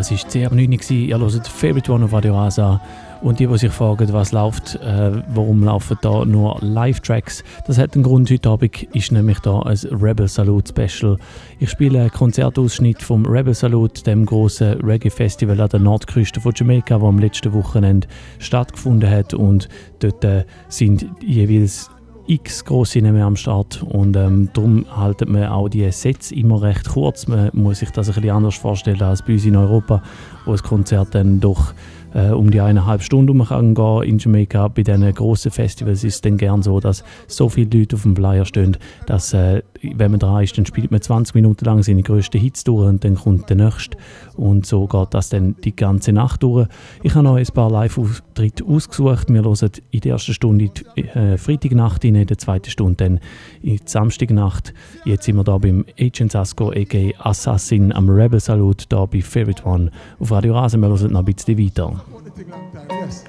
es 0.04 0.24
war 0.24 0.30
sehr 0.30 0.52
9 0.52 0.70
Uhr. 0.70 0.90
Ihr 0.90 1.18
hört 1.18 1.48
Favorite 1.48 1.90
One 1.90 2.04
auf 2.04 2.12
Radio 2.12 2.34
Rasa. 2.34 2.80
Und 3.22 3.38
die, 3.38 3.46
die 3.46 3.56
sich 3.56 3.72
fragen, 3.72 4.12
was 4.12 4.32
läuft, 4.32 4.74
äh, 4.82 5.22
warum 5.28 5.62
laufen 5.62 5.96
da 6.02 6.26
nur 6.26 6.58
Live-Tracks, 6.60 7.42
das 7.66 7.78
hat 7.78 7.94
einen 7.94 8.02
Grund. 8.02 8.30
Heute 8.30 8.50
Abend 8.50 8.82
ist 8.94 9.12
nämlich 9.12 9.38
da 9.38 9.62
ein 9.62 9.78
Rebel 9.92 10.28
Salute 10.28 10.68
Special. 10.68 11.16
Ich 11.58 11.70
spiele 11.70 12.00
einen 12.00 12.10
Konzertausschnitt 12.10 13.02
vom 13.02 13.24
Rebel 13.24 13.54
Salute, 13.54 14.02
dem 14.02 14.26
großen 14.26 14.80
Reggae-Festival 14.82 15.58
an 15.58 15.70
der 15.70 15.80
Nordküste 15.80 16.38
von 16.38 16.52
Jamaika, 16.54 16.98
das 16.98 17.08
am 17.08 17.18
letzten 17.18 17.54
Wochenende 17.54 18.06
stattgefunden 18.40 19.08
hat. 19.08 19.32
Und 19.32 19.70
dort 20.00 20.22
äh, 20.22 20.44
sind 20.68 21.06
jeweils 21.24 21.88
x 22.26 22.64
grosse 22.64 23.00
Namen 23.00 23.22
am 23.22 23.36
Start 23.36 23.82
und 23.82 24.16
ähm, 24.16 24.48
darum 24.52 24.86
halten 24.96 25.34
wir 25.34 25.52
auch 25.52 25.68
die 25.68 25.90
Sets 25.90 26.30
immer 26.32 26.62
recht 26.62 26.88
kurz. 26.88 27.26
Man 27.26 27.50
muss 27.52 27.80
sich 27.80 27.90
das 27.90 28.08
ein 28.08 28.14
bisschen 28.14 28.30
anders 28.30 28.54
vorstellen 28.54 29.02
als 29.02 29.22
bei 29.22 29.34
uns 29.34 29.44
in 29.44 29.56
Europa, 29.56 30.02
wo 30.44 30.52
das 30.52 30.62
Konzert 30.62 31.14
dann 31.14 31.40
doch 31.40 31.74
äh, 32.14 32.30
um 32.30 32.50
die 32.50 32.60
eineinhalb 32.60 33.02
Stunden 33.02 33.46
herum 33.46 33.74
kann 33.74 33.74
gehen. 33.74 34.02
In 34.02 34.18
Jamaika 34.18 34.68
bei 34.68 34.82
diesen 34.82 35.12
grossen 35.14 35.50
Festivals 35.50 36.04
ist 36.04 36.14
es 36.14 36.20
dann 36.20 36.36
gern 36.36 36.62
so, 36.62 36.80
dass 36.80 37.04
so 37.26 37.48
viele 37.48 37.78
Leute 37.78 37.96
auf 37.96 38.02
dem 38.02 38.16
Flyer 38.16 38.44
stehen, 38.44 38.76
dass 39.06 39.34
äh, 39.34 39.62
wenn 39.82 40.10
man 40.10 40.20
dran 40.20 40.42
ist, 40.42 40.56
dann 40.56 40.66
spielt 40.66 40.90
man 40.90 41.02
20 41.02 41.34
Minuten 41.34 41.64
lang 41.64 41.82
seine 41.82 42.02
grössten 42.02 42.40
Hits 42.40 42.64
durch 42.64 42.88
und 42.88 43.04
dann 43.04 43.16
kommt 43.16 43.50
der 43.50 43.56
nächste 43.56 43.96
und 44.36 44.66
so 44.66 44.86
geht 44.86 45.12
das 45.12 45.28
dann 45.28 45.56
die 45.62 45.76
ganze 45.76 46.12
Nacht 46.12 46.42
durch. 46.42 46.68
Ich 47.02 47.14
habe 47.14 47.24
noch 47.24 47.36
ein 47.36 47.46
paar 47.46 47.70
Live-Auftritte 47.70 48.64
ausgesucht. 48.64 49.28
Wir 49.28 49.42
hören 49.42 49.70
in 49.90 50.00
der 50.00 50.12
ersten 50.12 50.32
Stunde 50.32 50.70
die 50.96 51.02
äh, 51.02 51.36
Freitagnacht 51.36 52.04
in 52.04 52.14
der 52.26 52.38
zweiten 52.38 52.70
Stunde 52.70 52.96
dann 52.96 53.20
in 53.62 53.76
die 53.76 53.80
Samstagnacht. 53.84 54.72
Jetzt 55.04 55.24
sind 55.24 55.36
wir 55.36 55.44
da 55.44 55.58
beim 55.58 55.84
Agent 55.98 56.32
Sasko 56.32 56.70
aka 56.70 57.10
Assassin 57.18 57.92
am 57.92 58.08
Rebel 58.08 58.40
Salute 58.40 58.86
da 58.88 59.06
bei 59.06 59.20
Favorite 59.20 59.64
One 59.64 59.90
auf 60.18 60.30
Radio 60.30 60.54
Rasen. 60.54 60.80
Wir 60.80 60.88
hören 60.88 61.12
noch 61.12 61.20
ein 61.20 61.24
bisschen 61.24 61.58
weiter. 61.58 62.03
Only 62.12 62.30
thing 62.30 62.50
long 62.50 62.70
time, 62.72 62.86
yes. 62.90 63.24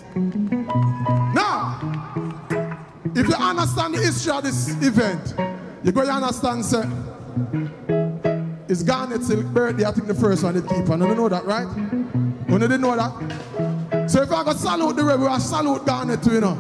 Now, 1.34 1.80
if 3.16 3.28
you 3.28 3.36
understand 3.36 3.94
the 3.94 4.00
history 4.00 4.32
of 4.32 4.44
this 4.44 4.70
event, 4.82 5.36
you're 5.84 5.94
going 5.94 6.08
to 6.08 6.14
understand, 6.14 6.66
sir. 6.66 6.90
It's 8.68 8.82
Garnet's 8.82 9.34
birthday, 9.34 9.86
I 9.86 9.92
think 9.92 10.08
the 10.08 10.16
first 10.16 10.44
one 10.44 10.56
they 10.56 10.62
keep 10.68 10.90
on. 10.90 11.02
You 11.02 11.16
know 11.16 11.30
that, 11.30 11.46
right? 11.46 11.68
You 12.50 12.60
didn't 12.60 12.82
know 12.82 12.96
that? 12.96 14.10
So 14.10 14.22
if 14.22 14.32
I 14.32 14.44
go 14.44 14.54
salute 14.54 14.96
the 14.96 15.04
rebel, 15.04 15.28
I 15.28 15.38
salute 15.38 15.86
Garnet 15.86 16.24
too, 16.24 16.34
you 16.34 16.42
know. 16.42 16.56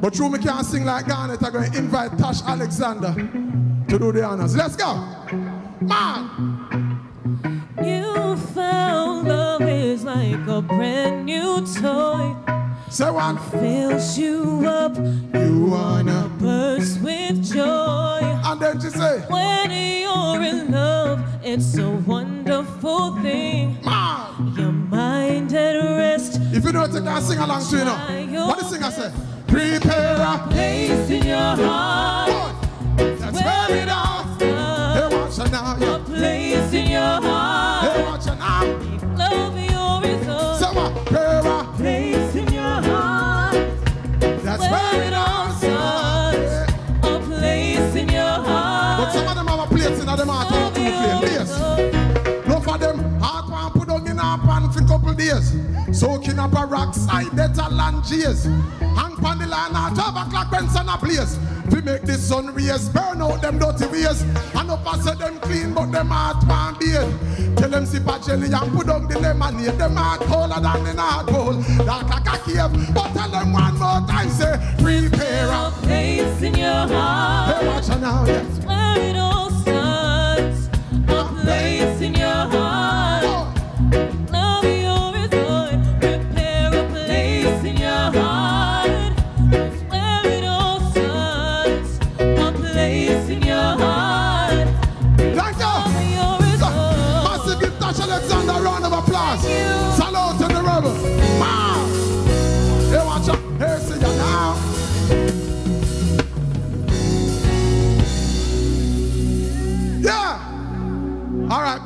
But 0.00 0.14
true, 0.14 0.28
me 0.30 0.38
can't 0.38 0.64
sing 0.64 0.84
like 0.84 1.06
Garnet. 1.06 1.42
I'm 1.42 1.52
going 1.52 1.70
to 1.70 1.78
invite 1.78 2.16
Tash 2.18 2.42
Alexander 2.42 3.14
to 3.88 3.98
do 3.98 4.12
the 4.12 4.24
honors. 4.24 4.56
Let's 4.56 4.76
go. 4.76 4.94
Man. 5.80 7.00
You 7.82 8.36
found 8.54 9.28
is 9.90 10.04
like 10.04 10.46
a 10.46 10.62
brand 10.62 11.26
new 11.26 11.66
toy. 11.82 12.34
Say 12.90 13.10
one. 13.10 13.38
Fills 13.50 14.16
you 14.16 14.62
up, 14.66 14.96
You 15.34 15.66
wanna. 15.70 16.30
burst 16.38 17.00
with 17.02 17.42
joy. 17.52 18.20
And 18.44 18.60
then 18.60 18.80
she 18.80 18.90
say, 18.90 19.18
When 19.28 19.70
you're 19.70 20.42
in 20.42 20.70
love, 20.70 21.18
it's 21.42 21.76
a 21.76 21.90
wonderful 21.90 23.16
thing. 23.22 23.78
man. 23.84 24.54
Your 24.56 24.72
mind 24.72 25.52
at 25.52 25.74
rest, 25.96 26.40
If 26.52 26.64
you 26.64 26.72
know 26.72 26.84
it, 26.84 26.92
you 26.94 27.00
can 27.02 27.22
sing 27.22 27.38
along 27.38 27.64
to 27.70 27.76
you 27.76 27.84
know. 27.84 28.46
What 28.46 28.58
the 28.60 28.64
singer 28.66 28.90
say? 28.92 29.10
Prepare 29.48 30.16
a 30.20 30.46
place 30.50 31.10
in 31.10 31.26
your 31.26 31.56
heart. 31.66 32.54
That's 32.96 33.42
where 33.42 33.76
it 33.82 33.88
all. 33.88 34.22
Hey, 34.38 35.16
watch 35.16 35.38
it 35.38 35.50
now. 35.50 35.96
A 35.96 35.98
place 36.04 36.72
in 36.72 36.90
your 36.90 37.20
Hey, 37.20 37.28
heart. 37.28 38.04
watch 38.08 38.26
it 38.28 38.38
now. 38.38 39.16
Love 39.16 39.58
days. 55.20 55.54
Soaking 55.92 56.38
up 56.38 56.52
a 56.52 56.64
rock 56.66 56.94
side, 56.94 57.32
a 57.58 57.68
land. 57.68 58.04
Hang 58.06 59.16
pan 59.16 59.38
the 59.38 59.46
line 59.46 59.76
at 59.76 59.94
12 59.94 60.16
o'clock 60.16 60.52
when 60.52 60.68
sun 60.68 60.88
a. 60.88 61.38
We 61.70 61.80
make 61.82 62.02
the 62.02 62.14
sun 62.14 62.52
rays, 62.54 62.88
burn 62.88 63.22
out 63.22 63.42
them 63.42 63.58
dirty 63.58 63.86
ways. 63.86 64.22
And 64.54 64.70
up 64.70 64.86
I 64.86 64.98
say 64.98 65.14
them 65.14 65.38
clean, 65.40 65.74
but 65.74 65.92
them 65.92 66.08
heart 66.08 66.42
one 66.48 66.78
beard. 66.78 67.56
Tell 67.56 67.68
them 67.68 67.86
sip 67.86 68.06
a 68.06 68.18
jelly 68.18 68.52
and 68.52 68.72
put 68.72 68.86
down 68.86 69.06
the 69.08 69.18
lemonade. 69.18 69.78
Them 69.78 69.96
heart 69.96 70.20
colder 70.22 70.60
than 70.60 70.84
the 70.84 70.94
North 70.94 71.26
Pole. 71.28 71.84
Dark 71.84 72.08
like 72.08 72.26
a 72.26 72.38
cave. 72.44 72.94
But 72.94 73.12
tell 73.12 73.30
them 73.30 73.52
one 73.52 73.78
more 73.78 74.00
time, 74.08 74.30
say, 74.30 74.56
prepare 74.78 75.48
A 75.48 75.70
place 75.82 76.42
in 76.42 76.54
your 76.54 76.88
heart. 76.88 77.56
Hey, 77.56 77.66
watch 77.66 77.88
it 77.88 78.00
now, 78.00 78.24
yes. 78.26 78.64
Where 78.64 79.10
it 79.10 79.16
all 79.16 79.50
starts. 79.50 80.68
A 81.08 81.42
place 81.42 82.00
in 82.00 82.14
your 82.14 82.28
heart. 82.28 83.24
Oh. 83.92 84.19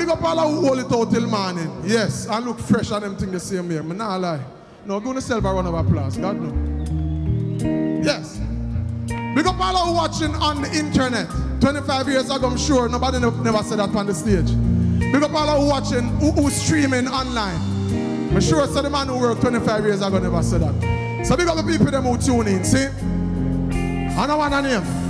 Big 0.05 0.13
up 0.13 0.23
all 0.23 0.51
who 0.51 0.67
hold 0.67 0.79
it 0.79 0.93
out 0.93 1.11
till 1.11 1.27
morning. 1.27 1.83
Yes, 1.85 2.29
I 2.29 2.39
look 2.39 2.59
fresh 2.59 2.91
on 2.91 3.01
them 3.03 3.17
things 3.17 3.33
the 3.33 3.41
same 3.41 3.69
way. 3.69 3.81
Me 3.81 3.97
not 3.97 4.21
lie. 4.21 4.41
No, 4.85 5.01
give 5.01 5.15
yourself 5.15 5.45
a 5.45 5.53
round 5.53 5.67
of 5.67 5.75
applause. 5.75 6.19
God 6.19 6.39
no. 6.41 8.03
Yes. 8.03 8.39
Big 9.09 9.47
up 9.47 9.59
all 9.59 9.87
who 9.87 9.95
watching 9.95 10.35
on 10.35 10.61
the 10.61 10.71
internet. 10.75 11.29
25 11.61 12.09
years 12.09 12.31
ago, 12.31 12.47
I'm 12.47 12.59
sure 12.59 12.87
nobody 12.89 13.19
ne- 13.19 13.43
never 13.43 13.63
said 13.63 13.79
that 13.79 13.95
on 13.95 14.07
the 14.07 14.15
stage. 14.15 14.51
Big 15.11 15.23
up 15.23 15.33
all 15.33 15.61
who 15.63 15.69
watching, 15.69 16.05
who, 16.19 16.33
who 16.33 16.51
streaming 16.51 17.09
online. 17.09 17.57
I'm 18.35 18.41
sure 18.43 18.67
so 18.67 18.83
the 18.83 18.91
man 18.91 19.09
who 19.09 19.19
worked 19.19 19.41
25 19.41 19.85
years 19.85 20.03
ago 20.03 20.19
never 20.19 20.43
said 20.43 20.61
that. 20.61 21.27
So 21.27 21.35
big 21.35 21.49
up 21.49 21.57
the 21.57 21.63
people 21.63 21.91
them 21.91 22.05
who 22.05 22.19
tune 22.19 22.49
in, 22.49 22.63
see? 22.65 22.85
I 24.17 24.27
know 24.27 24.37
one 24.37 24.63
name. 24.63 25.04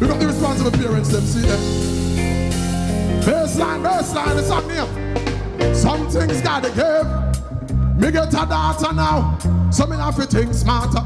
We 0.00 0.06
got 0.06 0.20
the 0.20 0.26
responsible 0.28 0.70
parents, 0.70 1.08
them 1.08 1.24
see 1.24 1.40
them. 1.40 1.60
Baseline, 3.22 3.82
baseline, 3.82 4.38
it's 4.38 4.50
on 4.50 4.68
them. 4.68 5.74
Some 5.74 6.08
things 6.08 6.40
gotta 6.40 6.70
give. 6.70 7.06
Me 7.96 8.12
get 8.12 8.28
a 8.28 8.46
daughter 8.46 8.94
now, 8.94 9.38
so 9.72 9.86
me 9.88 9.96
have 9.96 10.14
to 10.14 10.26
think 10.26 10.54
smarter. 10.54 11.02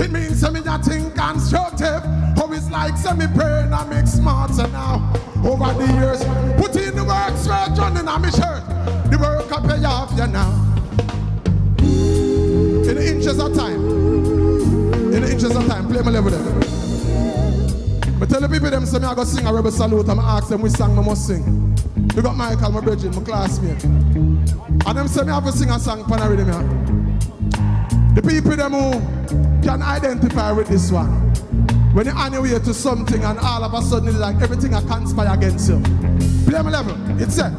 It 0.00 0.12
means 0.12 0.40
me 0.52 0.60
that 0.60 0.84
think 0.84 1.16
constructive. 1.16 2.25
It's 2.68 3.04
like 3.04 3.16
me 3.16 3.26
brain 3.28 3.72
I 3.72 3.86
make 3.86 4.08
smarter 4.08 4.66
now. 4.68 5.12
Over 5.44 5.72
the 5.74 5.86
years, 5.94 6.18
put 6.60 6.74
in 6.74 6.96
the 6.96 7.04
work 7.04 7.36
straight 7.38 7.78
running 7.78 8.08
on 8.08 8.22
me 8.22 8.30
shirt. 8.32 8.66
The 9.08 9.16
work 9.20 9.52
I 9.52 9.60
pay 9.64 9.84
off 9.84 10.10
you 10.18 10.26
now. 10.26 10.50
In 11.78 12.96
the 12.96 13.08
inches 13.08 13.38
of 13.38 13.54
time. 13.54 13.86
In 15.14 15.22
the 15.22 15.30
inches 15.30 15.54
of 15.54 15.64
time. 15.68 15.86
Play 15.86 16.02
my 16.02 16.10
level 16.10 16.32
there. 16.32 16.42
But 18.18 18.30
tell 18.30 18.40
the 18.40 18.48
people 18.48 18.70
them 18.70 18.84
say 18.84 18.98
me 18.98 19.04
I 19.04 19.14
go 19.14 19.22
sing 19.22 19.46
a 19.46 19.52
rebel 19.52 19.70
salute 19.70 20.08
and 20.08 20.18
I 20.18 20.38
ask 20.38 20.48
them 20.48 20.60
which 20.60 20.72
song 20.72 20.98
I 20.98 21.02
must 21.02 21.24
sing. 21.24 21.76
You 22.16 22.22
got 22.22 22.36
Michael, 22.36 22.72
my 22.72 22.80
brethren, 22.80 23.14
my 23.14 23.22
classmate. 23.22 23.84
And 23.84 24.82
them 24.82 25.06
say 25.06 25.22
me 25.22 25.30
have 25.30 25.44
to 25.44 25.52
sing 25.52 25.70
a 25.70 25.78
song 25.78 26.04
pan 26.06 26.20
a 26.20 26.28
rhythm. 26.28 27.18
The 28.16 28.22
people 28.22 28.56
them 28.56 28.72
who 28.72 29.62
can 29.62 29.82
identify 29.82 30.50
with 30.50 30.66
this 30.66 30.90
one. 30.90 31.25
When 31.96 32.04
you're 32.04 32.14
on 32.14 32.30
your 32.34 32.42
way 32.42 32.50
to 32.50 32.74
something 32.74 33.24
and 33.24 33.38
all 33.38 33.64
of 33.64 33.72
a 33.72 33.80
sudden 33.80 34.10
it's 34.10 34.18
like 34.18 34.36
everything 34.42 34.74
I 34.74 34.82
conspire 34.82 35.32
against 35.32 35.66
you. 35.70 35.80
Play 36.44 36.60
my 36.60 36.68
level. 36.68 36.94
It's 37.18 37.36
set. 37.36 37.52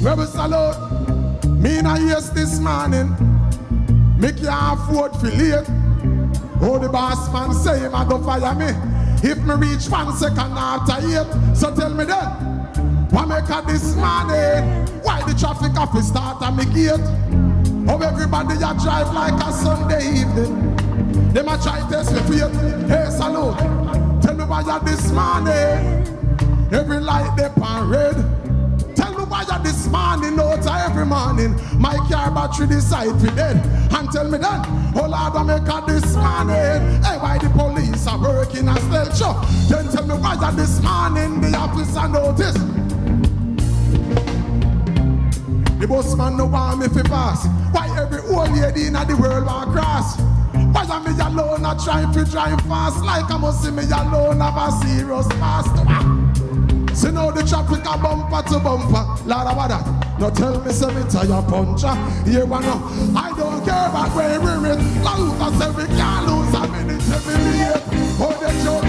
Rebel 0.00 0.24
salute. 0.24 1.44
Me 1.60 1.82
na 1.82 1.96
yes 1.96 2.30
this 2.30 2.58
morning. 2.58 3.14
Make 4.18 4.38
can't 4.38 4.80
afford 4.80 5.12
to 5.20 5.26
late. 5.26 5.66
Oh, 6.62 6.78
the 6.80 6.88
boss 6.88 7.30
man 7.34 7.52
say 7.52 7.80
him 7.80 7.94
a 7.94 8.06
go 8.08 8.16
fire 8.24 8.54
me. 8.54 8.72
If 9.22 9.44
me 9.44 9.54
reach 9.56 9.90
one 9.90 10.16
second 10.16 10.56
after 10.56 10.96
eight, 11.06 11.54
so 11.54 11.74
tell 11.76 11.92
me 11.92 12.06
then. 12.06 12.24
What 13.10 13.28
make 13.28 13.50
a 13.50 13.62
this 13.66 13.94
morning? 13.94 14.86
Why 15.02 15.22
the 15.28 15.38
traffic 15.38 15.76
office 15.78 16.08
start 16.08 16.40
at 16.40 16.56
me 16.56 16.64
gate? 16.72 16.98
Oh, 17.90 18.00
everybody 18.00 18.54
a 18.54 18.72
drive 18.72 19.12
like 19.12 19.34
a 19.34 19.52
Sunday 19.52 20.22
evening. 20.22 20.65
Them 21.36 21.48
a 21.48 21.58
try 21.58 21.86
test 21.90 22.14
me 22.14 22.20
feet. 22.20 22.50
Hey, 22.88 23.10
salute. 23.10 23.58
Tell 24.22 24.34
me 24.34 24.44
why 24.44 24.62
you 24.62 24.80
this 24.86 25.12
morning. 25.12 26.02
Every 26.72 26.98
light 26.98 27.36
they 27.36 27.50
pan 27.60 27.90
red. 27.90 28.16
Tell 28.96 29.12
me 29.12 29.24
why 29.24 29.42
you 29.42 29.62
this 29.62 29.86
morning 29.88 30.40
out 30.40 30.66
every 30.66 31.04
morning. 31.04 31.54
My 31.78 31.94
car 32.08 32.30
battery 32.30 32.68
decide 32.68 33.20
for 33.20 33.26
dead. 33.36 33.56
And 33.92 34.10
tell 34.10 34.30
me 34.30 34.38
then, 34.38 34.62
oh 34.96 35.08
Lord, 35.10 35.36
I 35.36 35.42
make 35.42 35.68
a 35.68 35.84
this 35.86 36.16
morning. 36.16 37.02
Hey, 37.04 37.18
why 37.18 37.36
the 37.36 37.50
police 37.50 38.06
are 38.06 38.18
working 38.18 38.68
a 38.68 38.76
stealth 38.80 39.18
show? 39.18 39.34
Then 39.68 39.92
tell 39.92 40.06
me 40.06 40.14
why 40.14 40.36
you 40.40 40.56
this 40.56 40.80
morning 40.80 41.42
the 41.42 41.54
officer 41.54 42.08
notice. 42.08 42.54
The 45.80 45.86
bus 45.86 46.16
man 46.16 46.38
no 46.38 46.46
want 46.46 46.80
me 46.80 46.88
fi 46.88 47.02
pass. 47.06 47.46
Why 47.72 47.94
every 48.00 48.20
old 48.20 48.56
lady 48.56 48.86
in 48.86 48.94
the 48.94 49.18
world 49.20 49.44
want 49.44 49.72
cross? 49.72 50.16
Am 50.88 51.02
me 51.02 51.10
alone 51.20 51.64
a 51.64 51.76
trying 51.82 52.12
to 52.12 52.24
drive 52.24 52.60
fast 52.62 53.04
like 53.04 53.28
I 53.28 53.36
must 53.38 53.62
see 53.62 53.70
me 53.72 53.82
alone 53.82 54.38
have 54.40 54.56
a 54.56 54.70
serious 54.86 55.26
past? 55.38 55.68
Ah. 55.86 56.04
See 56.94 57.10
now 57.10 57.30
the 57.30 57.42
traffic 57.42 57.84
a 57.84 57.98
bumper 57.98 58.42
to 58.48 58.58
bumper. 58.60 59.04
Lord 59.26 59.46
about 59.50 59.68
that. 59.68 60.18
No 60.20 60.30
tell 60.30 60.62
me 60.62 60.70
say 60.70 60.86
me 60.94 61.02
tire 61.10 61.42
puncher. 61.42 61.94
Here 62.24 62.46
one 62.46 62.62
now. 62.62 62.80
I 63.16 63.34
don't 63.36 63.64
care 63.64 63.88
about 63.90 64.14
where 64.14 64.40
we 64.40 64.70
it. 64.70 64.78
Look 65.02 65.40
I 65.42 65.50
say 65.58 65.70
we 65.74 65.84
can't 65.90 66.26
lose 66.26 66.54
a 66.54 66.62
minute 66.70 67.02
every 67.10 67.34
minute. 67.34 67.82
Oh 68.22 68.32
the 68.38 68.48
joke. 68.62 68.86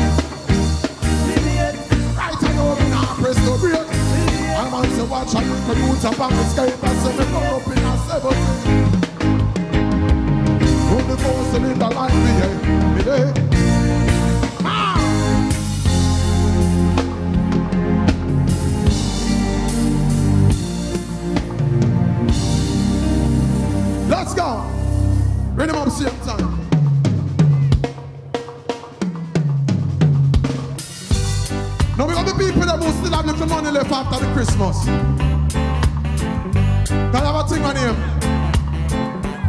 Right 2.15 2.43
I 2.43 2.53
know 2.55 2.75
me 2.75 2.89
now 2.89 3.15
press 3.19 3.37
no 3.43 3.57
brake. 3.57 3.89
I'm 4.55 4.73
on 4.73 4.85
the 4.85 5.05
watch 5.05 5.35
and 5.35 5.45
you 5.45 5.57
can 5.65 5.77
use 5.89 6.05
up 6.05 6.19
on 6.19 6.31
the 6.31 6.43
skate 6.45 6.77
and 6.77 6.97
say 7.01 7.11
me 7.17 7.25
come 7.25 7.43
up 7.43 7.67
in 7.67 7.83
a 7.83 7.97
seventeen. 8.07 8.96
The 11.07 11.15
cylinder 11.51 11.87
like 11.87 12.13
me, 12.13 12.19
eh, 12.19 12.95
me 12.95 13.01
there. 13.03 13.33
Ah! 14.63 14.97
Let's 24.09 24.33
go. 24.33 24.49
Them 25.55 25.75
up 25.75 25.89
same 25.89 26.09
time. 26.25 26.57
Now 31.97 32.05
we 32.05 32.13
got 32.13 32.25
the 32.25 32.33
people 32.37 32.61
that 32.61 32.77
will 32.79 32.91
still 32.91 33.13
have 33.13 33.25
little 33.25 33.47
money 33.47 33.71
left 33.71 33.91
after 33.91 34.25
the 34.25 34.31
Christmas. 34.33 34.85
Can 36.87 37.15
I 37.15 37.17
have 37.17 37.45
a 37.45 37.47
thing 37.47 37.63
on 37.63 37.75
him? 37.77 38.16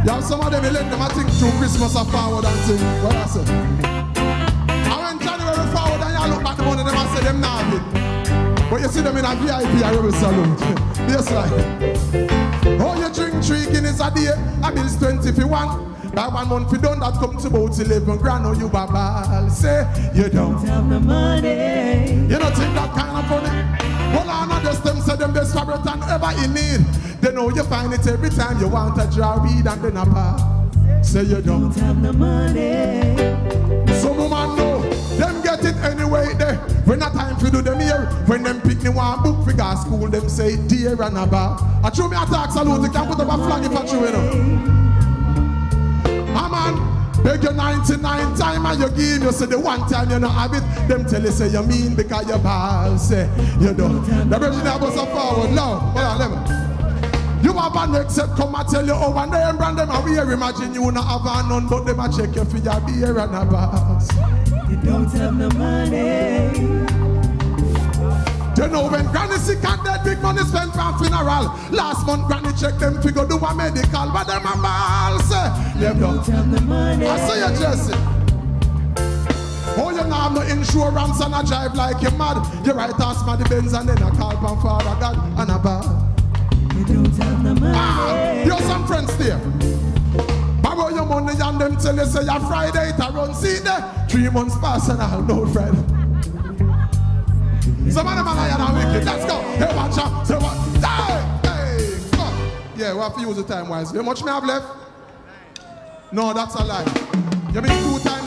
You 0.04 0.10
have 0.10 0.24
some 0.24 0.40
of 0.40 0.52
them, 0.52 0.64
you 0.64 0.70
let 0.70 0.90
them 0.90 1.00
a 1.00 1.08
think 1.10 1.28
through 1.32 1.50
Christmas 1.58 1.96
and 1.96 2.08
forward 2.08 2.44
and 2.44 2.60
think, 2.66 2.80
what 3.02 3.16
I 3.16 3.26
say? 3.26 3.42
And 3.42 4.98
when 5.02 5.18
January 5.18 5.66
forward 5.74 6.00
and 6.00 6.14
you 6.14 6.34
look 6.34 6.44
back 6.44 6.56
the 6.56 6.62
money, 6.62 6.84
them 6.84 6.94
I 6.96 7.04
say 7.14 7.24
them 7.24 7.42
it. 7.74 8.70
But 8.70 8.80
you 8.80 8.88
see 8.88 9.00
them 9.00 9.16
in 9.16 9.24
a 9.24 9.34
VIP, 9.34 9.82
a 9.82 9.90
rebel 9.96 10.12
salute. 10.12 10.60
yes, 11.10 11.30
like. 11.32 11.50
Oh, 12.80 12.94
you 12.94 13.12
drink 13.12 13.42
three 13.42 13.64
Guinness 13.72 14.00
a 14.00 14.10
day, 14.14 14.30
a 14.62 14.72
bill's 14.72 14.96
20 14.96 15.28
if 15.28 15.36
you 15.36 15.48
want. 15.48 15.88
By 16.14 16.28
one 16.28 16.48
month 16.48 16.72
you 16.72 16.78
done 16.78 17.00
that 17.00 17.14
come 17.14 17.36
to 17.36 17.46
about 17.48 17.78
11 17.78 18.18
grand, 18.18 18.46
oh 18.46 18.52
you 18.52 18.66
a 18.66 18.70
ball. 18.70 19.50
Say, 19.50 19.86
you 20.14 20.28
don't. 20.28 20.64
Have 20.64 20.88
the 20.88 21.00
money. 21.00 22.12
You 22.30 22.38
don't 22.38 22.54
think 22.54 22.74
that 22.74 22.94
kind 22.94 23.18
of 23.18 23.26
funny? 23.26 23.88
Well, 24.14 24.30
I 24.30 24.46
know 24.46 24.62
just 24.62 24.84
them 24.84 25.00
say 25.00 25.16
them 25.16 25.32
desperate 25.32 25.86
and 25.86 26.02
ever 26.04 26.44
in 26.44 26.54
need. 26.54 27.07
Know 27.38 27.50
you 27.50 27.62
find 27.62 27.94
it 27.94 28.04
every 28.04 28.30
time 28.30 28.58
you 28.58 28.66
want 28.66 28.96
to 28.98 29.06
draw 29.14 29.40
weed 29.40 29.64
and 29.64 29.80
then 29.80 29.96
a 29.96 30.04
pass. 30.04 31.08
Say 31.08 31.22
you 31.22 31.40
don't. 31.40 31.72
Have 31.76 32.02
the 32.02 32.12
money. 32.12 33.14
Some 33.94 34.16
woman 34.16 34.56
know 34.56 34.80
them 35.16 35.40
get 35.44 35.64
it 35.64 35.76
anyway 35.76 36.34
there. 36.34 36.56
When 36.84 37.00
a 37.00 37.10
time 37.10 37.36
for 37.36 37.48
do 37.48 37.62
them 37.62 37.78
here, 37.78 38.06
when 38.26 38.42
them 38.42 38.60
pick 38.62 38.82
me 38.82 38.88
one 38.88 39.22
book 39.22 39.44
for 39.44 39.52
go 39.52 39.76
school, 39.76 40.08
them 40.08 40.28
say 40.28 40.56
dear 40.66 41.00
and 41.00 41.16
about. 41.16 41.62
I 41.84 41.90
true 41.90 42.08
me 42.08 42.16
attack 42.16 42.50
salute, 42.50 42.82
you 42.82 42.90
can 42.90 43.06
put 43.06 43.20
up 43.20 43.28
a 43.28 43.36
flag 43.44 43.64
if 43.64 43.70
I 43.70 43.86
true 43.86 44.04
you 44.04 44.10
know. 44.10 44.74
Ah 46.34 46.48
man, 46.50 47.22
beg 47.22 47.44
you 47.44 47.52
99 47.52 48.34
time 48.36 48.66
and 48.66 48.80
you 48.80 48.88
give 48.88 49.22
you 49.22 49.30
say 49.30 49.46
the 49.46 49.60
one 49.60 49.88
time 49.88 50.10
you 50.10 50.18
not 50.18 50.32
have 50.32 50.54
it. 50.54 50.88
Them 50.88 51.04
tell 51.04 51.22
you 51.22 51.30
say 51.30 51.46
you 51.50 51.62
mean 51.62 51.94
because 51.94 52.26
your 52.26 52.40
ball 52.40 52.98
say 52.98 53.30
you 53.60 53.72
don't. 53.74 54.02
The 54.28 54.38
virgin 54.40 54.80
was 54.80 54.96
a 54.96 55.06
forward 55.06 55.52
now. 55.52 55.78
Hold 55.78 56.04
on, 56.04 56.18
let 56.18 56.30
me. 56.32 56.57
You 57.42 57.52
have 57.52 57.76
an 57.76 57.94
except 57.94 58.36
come 58.36 58.54
and 58.56 58.68
tell 58.68 58.84
you 58.84 58.94
oh 58.94 59.16
and 59.16 59.58
brand 59.58 59.78
them 59.78 59.90
and 59.90 60.04
we 60.04 60.12
here 60.12 60.30
imagine 60.30 60.74
you 60.74 60.90
not 60.90 61.04
have 61.04 61.44
a 61.44 61.48
none 61.48 61.68
but 61.68 61.84
them 61.84 62.00
a 62.00 62.08
check 62.10 62.34
you 62.34 62.44
for 62.44 62.58
your 62.58 62.80
beer 62.80 63.18
and 63.18 63.34
a 63.34 63.44
boss. 63.44 64.10
You 64.68 64.76
don't 64.82 65.10
have 65.12 65.38
the 65.38 65.48
money. 65.54 66.98
You 68.58 68.66
know 68.66 68.90
when 68.90 69.06
granny 69.12 69.36
sick 69.36 69.62
and 69.62 69.84
dead, 69.84 70.02
big 70.02 70.20
money 70.20 70.42
spent 70.42 70.72
for 70.72 70.98
funeral. 70.98 71.54
Last 71.70 72.04
month 72.06 72.26
granny 72.26 72.50
check 72.58 72.76
them 72.80 73.00
figure 73.00 73.24
do 73.24 73.38
a 73.38 73.54
medical, 73.54 74.10
but 74.10 74.24
them 74.26 74.44
a 74.44 74.56
ball 74.58 75.20
say 75.20 75.78
them 75.78 76.00
don't. 76.00 76.26
Have 76.26 76.50
the 76.50 76.60
money. 76.62 77.06
I 77.06 77.28
say 77.28 77.38
you 77.38 77.58
Jesse. 77.60 78.18
Oh, 79.80 79.90
you 79.90 80.02
now 80.08 80.28
have 80.28 80.32
no 80.34 80.40
insurance 80.42 81.20
and 81.20 81.34
a 81.34 81.46
drive 81.46 81.74
like 81.76 82.02
you 82.02 82.10
mad. 82.18 82.66
You 82.66 82.72
write 82.72 82.98
us 82.98 83.22
the 83.36 83.48
Benz 83.48 83.74
and 83.74 83.88
then 83.88 84.02
I 84.02 84.10
call 84.16 84.32
from 84.40 84.60
Father 84.60 84.98
God 84.98 85.38
and 85.38 85.50
a 85.52 85.58
bar. 85.58 86.07
You 86.86 88.50
have 88.54 88.64
some 88.64 88.86
friends 88.86 89.16
there. 89.16 89.38
Borrow 90.62 90.88
your 90.88 91.06
money 91.06 91.32
and 91.40 91.60
them 91.60 91.76
tell 91.76 91.96
you 91.96 92.04
say 92.06 92.24
your 92.24 92.40
Friday 92.40 92.90
it 92.90 92.98
a 92.98 93.12
run. 93.12 93.34
See 93.34 93.58
there, 93.58 94.06
three 94.08 94.28
months 94.30 94.56
pass 94.58 94.88
and 94.88 95.00
I'll 95.02 95.22
no 95.22 95.46
friend. 95.46 95.76
Some 97.92 98.06
of 98.06 98.16
them 98.16 98.28
are 98.28 98.36
liar 98.36 98.56
and 98.58 98.76
wicked. 98.76 99.04
Let's 99.06 99.24
go. 99.24 99.40
Hey, 99.40 99.74
watch 99.74 99.98
out. 99.98 100.26
Say 100.26 100.36
what? 100.36 100.56
Hey, 100.84 101.48
hey. 101.48 102.76
Yeah, 102.76 102.94
we 102.94 103.00
have 103.00 103.14
to 103.14 103.20
use 103.22 103.36
the 103.36 103.44
time 103.44 103.68
wisely. 103.68 103.98
How 103.98 104.04
much 104.04 104.22
me 104.22 104.30
have 104.30 104.44
left? 104.44 104.66
No, 106.12 106.32
that's 106.32 106.54
a 106.54 106.64
lie. 106.64 106.84
You 107.52 107.60
mean 107.62 107.72
two 107.82 107.98
times 108.04 108.17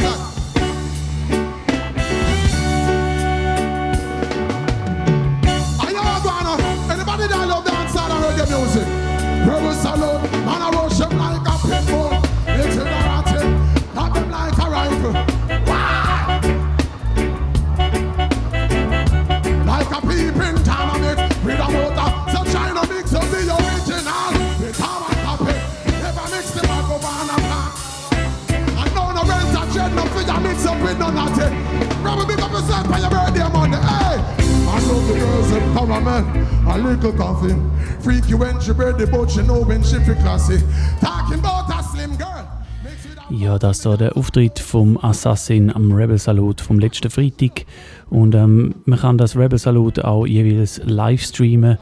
A 36.71 36.77
little 36.77 37.11
coffee. 37.11 37.53
Freaky 37.99 38.33
when 38.33 38.61
she 38.61 38.71
birthday, 38.71 39.05
but 39.05 39.29
she 39.29 39.41
know 39.41 39.61
when 39.61 39.83
she 39.83 39.97
feel 40.05 40.15
classy. 40.15 40.57
Talking 41.01 41.39
about 41.39 41.69
a 41.69 41.83
slim 41.83 42.17
girl. 42.17 42.47
Ja, 43.29 43.59
das 43.59 43.81
da 43.81 43.97
der 43.97 44.15
Auftritt 44.15 44.57
vom 44.57 44.97
Assassin 44.97 45.69
am 45.69 45.91
Rebel 45.91 46.17
Salut 46.17 46.61
vom 46.61 46.79
letzten 46.79 47.09
Freitag. 47.09 47.65
Und 48.09 48.35
ähm, 48.35 48.75
man 48.85 48.99
kann 48.99 49.17
das 49.17 49.35
Rebel 49.35 49.59
Salut 49.59 49.99
auch 49.99 50.25
jeweils 50.25 50.79
live 50.85 51.21
streamen. 51.21 51.77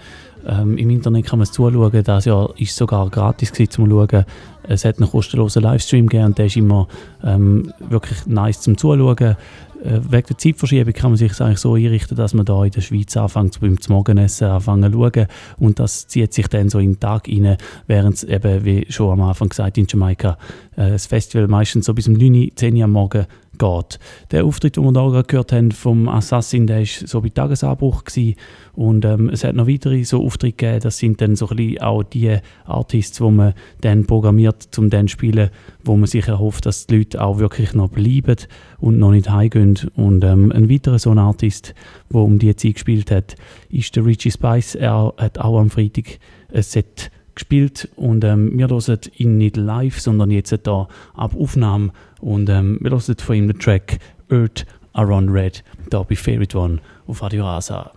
Ähm, 0.48 0.78
Im 0.78 0.90
Internet 0.90 1.26
kann 1.28 1.38
man 1.38 1.44
es 1.44 1.52
zuschauen. 1.52 2.04
Das 2.04 2.26
Jahr 2.26 2.50
ist 2.58 2.76
sogar 2.76 3.10
gratis 3.10 3.52
gewesen, 3.52 3.70
zum 3.70 3.90
Schauen. 3.90 4.26
Es 4.64 4.86
hat 4.86 5.00
einen 5.00 5.10
kostenlosen 5.10 5.64
Livestream 5.64 6.08
gegeben 6.08 6.28
und 6.28 6.38
der 6.38 6.46
ist 6.48 6.58
immer 6.58 6.88
ähm, 7.24 7.74
wirklich 7.90 8.26
nice 8.26 8.62
zum 8.62 8.78
Zuschauen. 8.78 9.36
Äh, 9.84 10.00
wegen 10.10 10.28
der 10.28 10.38
Zeitverschiebung 10.38 10.94
kann 10.94 11.12
man 11.12 11.18
sich 11.18 11.40
eigentlich 11.40 11.60
so 11.60 11.76
einrichten, 11.76 12.18
dass 12.18 12.34
man 12.34 12.46
da 12.46 12.64
in 12.64 12.72
der 12.72 12.82
Schweiz 12.82 13.16
anfängt, 13.16 13.60
beim 13.60 13.78
Morgenessen 13.88 14.48
anfangen 14.48 14.92
zu 14.92 15.00
schauen. 15.00 15.28
Und 15.58 15.80
das 15.80 16.08
zieht 16.08 16.34
sich 16.34 16.48
dann 16.48 16.70
so 16.70 16.80
in 16.80 16.94
den 16.94 17.00
Tag 17.00 17.28
rein, 17.28 17.58
während 17.88 18.16
es 18.16 18.24
eben, 18.24 18.66
wie 18.66 18.86
schon 18.90 19.12
am 19.12 19.22
Anfang 19.22 19.50
gesagt, 19.50 19.78
in 19.78 19.88
Jamaika 19.88 20.38
äh, 20.76 20.92
das 20.92 21.06
Festival 21.06 21.48
meistens 21.48 21.86
so 21.86 21.94
bis 21.94 22.08
um 22.08 22.14
9, 22.14 22.34
Uhr, 22.34 22.48
10 22.56 22.76
Uhr 22.76 22.84
am 22.84 22.92
Morgen 22.92 23.26
geht. 23.60 24.00
Der 24.32 24.46
Auftritt, 24.46 24.78
den 24.78 24.84
wir 24.86 24.94
da 24.94 25.22
gehört 25.22 25.52
haben 25.52 25.72
vom 25.72 26.08
Assassin, 26.08 26.66
der 26.66 26.80
war 26.80 26.86
so 26.86 27.22
bei 27.22 27.30
Tagesanbruch 27.30 28.06
gewesen. 28.06 28.36
und 28.74 29.06
ähm, 29.06 29.30
es 29.30 29.44
hat 29.44 29.56
noch 29.56 29.68
weitere 29.68 30.04
so 30.04 30.24
Auftritte 30.24 30.56
gegeben, 30.56 30.80
das 30.82 30.98
sind 30.98 31.22
dann 31.22 31.36
so 31.36 31.50
ein 31.50 31.58
bisschen 31.58 31.82
auch 31.82 32.04
die 32.04 32.38
Artists, 32.66 33.18
die 33.18 33.24
man 33.24 33.54
dann 33.82 34.06
programmiert, 34.06 34.78
um 34.78 34.90
dann 34.90 35.08
zu 35.08 35.14
spielen, 35.14 35.50
wo 35.84 35.96
man 35.96 36.08
sich 36.08 36.28
erhofft, 36.28 36.66
dass 36.66 36.88
die 36.88 36.98
Leute 36.98 37.22
auch 37.22 37.40
wirklich 37.40 37.74
noch 37.74 37.90
bleiben 37.90 38.38
und 38.80 39.00
noch 39.00 39.12
nicht 39.12 39.30
heimgehen. 39.30 39.78
Und 39.96 40.24
ähm, 40.24 40.52
ein 40.52 40.70
weiterer 40.70 41.00
so 41.00 41.12
ein 41.12 41.18
Artist, 41.18 41.74
der 42.12 42.22
um 42.22 42.40
die 42.40 42.56
Zeit 42.56 42.76
gespielt 42.76 43.12
hat, 43.12 43.36
ist 43.70 43.96
der 43.96 44.06
Richie 44.06 44.32
Spice. 44.32 44.76
Er 44.76 45.14
hat 45.18 45.40
auch 45.40 45.60
am 45.60 45.70
Freitag 45.70 46.20
ein 46.54 46.64
Set 46.64 47.12
gespielt 47.36 47.88
und 47.96 48.24
ähm, 48.26 48.58
wir 48.58 48.68
hören 48.68 49.00
ihn 49.18 49.38
nicht 49.38 49.56
live, 49.56 50.00
sondern 50.00 50.30
jetzt 50.32 50.50
hier 50.50 50.88
ab 51.14 51.36
Aufnahme 51.40 51.92
und 52.20 52.50
ähm, 52.50 52.78
wir 52.82 52.92
hören 52.92 53.16
von 53.18 53.36
ihm 53.36 53.48
den 53.48 53.60
Track 53.60 54.00
Earth 54.30 54.66
Around 54.94 55.32
Red, 55.32 55.64
da 55.90 56.04
bei 56.04 56.16
Favorite 56.16 56.58
One 56.58 56.80
auf 57.08 57.22
Radio 57.22 57.46
Rasa. 57.46 57.92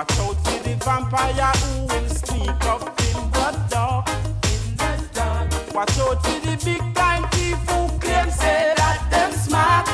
Watch 0.00 0.18
out 0.20 0.34
for 0.46 0.62
the 0.62 0.74
vampire 0.82 1.52
who 1.60 1.82
will 1.82 2.08
sneak 2.08 2.64
up 2.64 2.80
in 2.80 3.30
the 3.32 3.66
dark. 3.68 4.08
In 4.08 4.74
the 4.78 5.08
dark. 5.12 5.74
Watch 5.74 5.98
out 5.98 6.24
for 6.24 6.40
the 6.40 6.56
big 6.64 6.94
time 6.94 7.28
thief 7.32 7.58
who 7.68 7.86
claim 7.98 8.30
say 8.30 8.72
that 8.78 9.06
them 9.10 9.30
smart. 9.32 9.84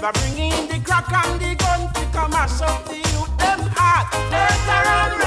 They're 0.00 0.12
bringing 0.14 0.66
the 0.66 0.80
crack 0.82 1.12
and 1.12 1.38
the 1.38 1.56
gun 1.56 1.92
to 1.92 2.00
come 2.10 2.30
mash 2.30 2.62
up 2.62 2.86
the 2.86 2.96
youth 2.96 3.36
them 3.36 3.60
heart. 3.76 4.14
Later 4.32 4.82
on 4.96 5.18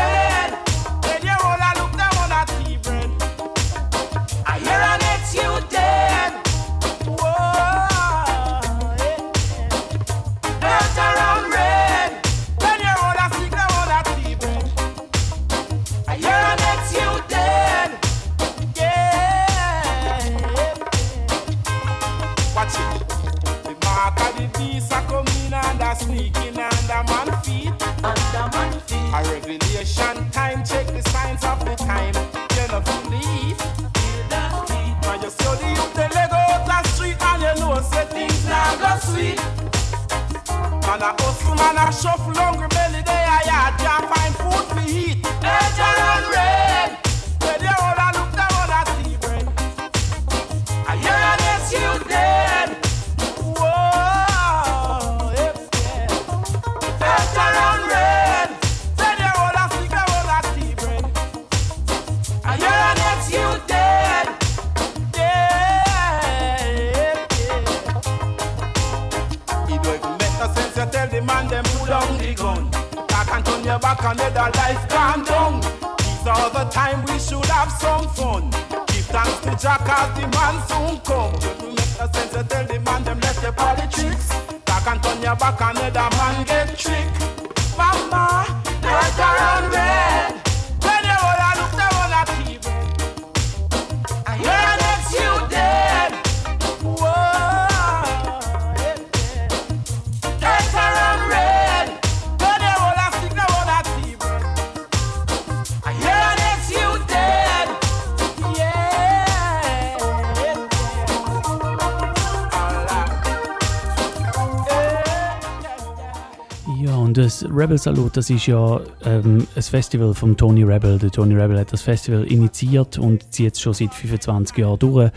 Rebel 117.54 117.78
Salut, 117.78 118.16
das 118.16 118.30
ist 118.30 118.48
ja 118.48 118.80
ähm, 119.04 119.46
ein 119.56 119.62
Festival 119.62 120.14
von 120.14 120.38
Tony 120.38 120.64
Rebel. 120.64 120.98
Der 120.98 121.12
Tony 121.12 121.36
Rebel 121.36 121.60
hat 121.60 121.74
das 121.74 121.82
Festival 121.82 122.24
initiiert 122.24 122.98
und 122.98 123.34
zieht 123.34 123.56
es 123.56 123.62
schon 123.62 123.74
seit 123.74 123.94
25 123.94 124.58
Jahren 124.58 124.80
durch. 124.80 125.12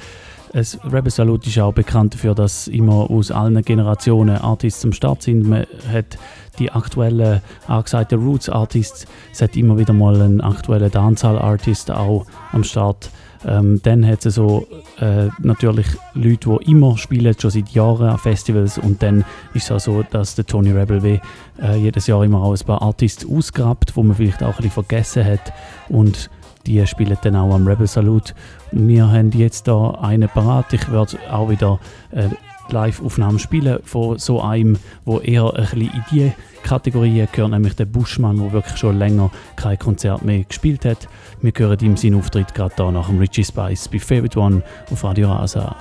Das 0.53 0.79
Rebel 0.85 1.11
Salut 1.11 1.47
ist 1.47 1.59
auch 1.59 1.73
bekannt 1.73 2.15
dafür, 2.15 2.35
dass 2.35 2.67
immer 2.67 3.11
aus 3.11 3.31
allen 3.31 3.63
Generationen 3.63 4.37
Artists 4.37 4.85
am 4.85 4.93
Start 4.93 5.23
sind. 5.23 5.47
Man 5.49 5.67
hat 5.93 6.19
die 6.59 6.73
aktuellen 6.73 7.41
angesagten 7.69 8.21
Roots 8.21 8.49
Artists, 8.49 9.07
es 9.33 9.41
hat 9.41 9.57
immer 9.57 9.79
wieder 9.79 9.93
mal 9.93 10.21
einen 10.21 10.41
aktuellen 10.41 10.91
Dancehall 10.91 11.39
Artist 11.39 11.91
auch 11.91 12.27
am 12.53 12.65
Start. 12.65 13.11
Ähm, 13.47 13.81
dann 13.83 14.07
hat 14.07 14.25
es 14.25 14.37
so 14.37 14.67
äh, 15.01 15.29
natürlich 15.39 15.87
Leute, 16.15 16.59
die 16.61 16.71
immer 16.71 16.97
spielen, 16.97 17.35
schon 17.39 17.51
seit 17.51 17.69
Jahren 17.71 18.09
an 18.09 18.19
Festivals 18.19 18.79
und 18.79 19.03
dann 19.03 19.25
ist 19.53 19.65
es 19.65 19.73
auch 19.73 19.81
so, 19.81 20.03
dass 20.03 20.35
der 20.35 20.47
Tony 20.47 20.73
Rebel 20.73 21.03
wie 21.03 21.21
äh, 21.63 21.77
jedes 21.77 22.07
Jahr 22.07 22.25
immer 22.25 22.43
auch 22.43 22.53
ein 22.53 22.67
paar 22.67 22.83
Artists 22.83 23.27
ausgrabt, 23.27 23.97
wo 23.97 24.03
man 24.03 24.17
vielleicht 24.17 24.43
auch 24.43 24.49
ein 24.49 24.57
bisschen 24.57 24.71
vergessen 24.71 25.25
hat 25.25 25.53
und 25.89 26.31
die 26.67 26.87
spielen 26.87 27.19
dann 27.23 27.37
auch 27.37 27.55
am 27.55 27.67
Rebel 27.67 27.87
Salute. 27.87 28.33
Wir 28.73 29.11
haben 29.11 29.31
jetzt 29.33 29.69
da 29.69 29.91
einen 30.01 30.29
parat. 30.29 30.73
Ich 30.73 30.91
werde 30.91 31.19
auch 31.31 31.51
wieder 31.51 31.79
äh, 32.11 32.29
Live-Aufnahmen 32.73 33.39
spielen 33.39 33.79
von 33.85 34.19
so 34.19 34.41
einem, 34.41 34.79
wo 35.05 35.19
eher 35.19 35.55
ein 35.55 35.63
bisschen 35.63 35.81
in 35.83 36.05
die 36.11 36.33
Kategorie 36.63 37.27
gehört, 37.31 37.51
nämlich 37.51 37.77
der 37.77 37.85
Buschmann, 37.85 38.39
der 38.39 38.53
wirklich 38.53 38.77
schon 38.77 38.99
länger 38.99 39.31
kein 39.57 39.79
Konzert 39.79 40.23
mehr 40.25 40.45
gespielt 40.45 40.85
hat. 40.85 41.09
Wir 41.41 41.53
hören 41.57 41.79
ihm 41.81 41.97
seinen 41.97 42.17
Auftritt 42.17 42.55
gerade 42.55 42.75
da 42.77 42.91
nach 42.91 43.09
dem 43.09 43.19
Richie 43.19 43.45
Spice 43.45 43.89
bei 43.89 43.99
Favorite 43.99 44.39
One 44.39 44.63
auf 44.91 45.05
Radio 45.05 45.31
Rasa. 45.33 45.77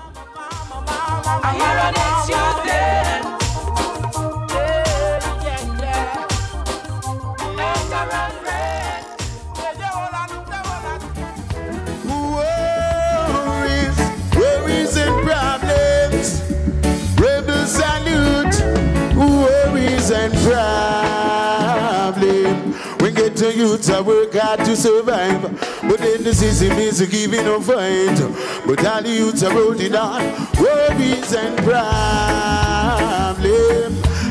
Youth 23.52 23.90
I 23.90 24.00
work 24.02 24.34
hard 24.34 24.60
to 24.60 24.76
survive. 24.76 25.42
But 25.82 25.98
then 26.00 26.24
the 26.24 26.34
system 26.34 26.78
is 26.78 27.02
giving 27.02 27.48
a 27.48 27.60
fight. 27.60 28.20
But 28.66 28.86
all 28.86 29.02
the 29.02 29.10
youths 29.10 29.44
are 29.44 29.54
rolling 29.54 29.96
on 29.96 30.22
worries 30.62 31.34
and 31.34 31.58
problems. 31.58 31.84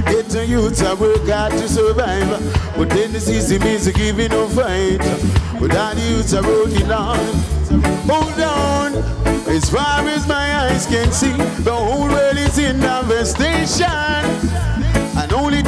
Get 0.07 0.29
the 0.29 0.46
youths 0.46 0.83
I 0.83 0.94
work 0.94 1.29
hard 1.29 1.53
to 1.53 1.68
survive. 1.68 2.29
But 2.77 2.90
then 2.90 3.12
the 3.12 3.20
system 3.20 3.62
is 3.62 3.88
giving 3.88 4.33
a 4.33 4.48
fight. 4.48 5.03
But 5.61 5.77
all 5.77 5.94
the 5.94 6.03
youths 6.03 6.33
are 6.35 6.42
rolling 6.42 6.90
on. 6.90 7.18
Hold 8.09 8.40
on. 8.40 8.94
As 9.48 9.68
far 9.68 10.07
as 10.09 10.27
my 10.29 10.55
eyes 10.64 10.87
can 10.87 11.11
see, 11.12 11.33
the 11.62 11.75
whole 11.75 12.09
world 12.09 12.38
is 12.38 12.59
in 12.59 12.81
devastation. 12.81 13.87
And 15.14 15.33
only 15.33 15.62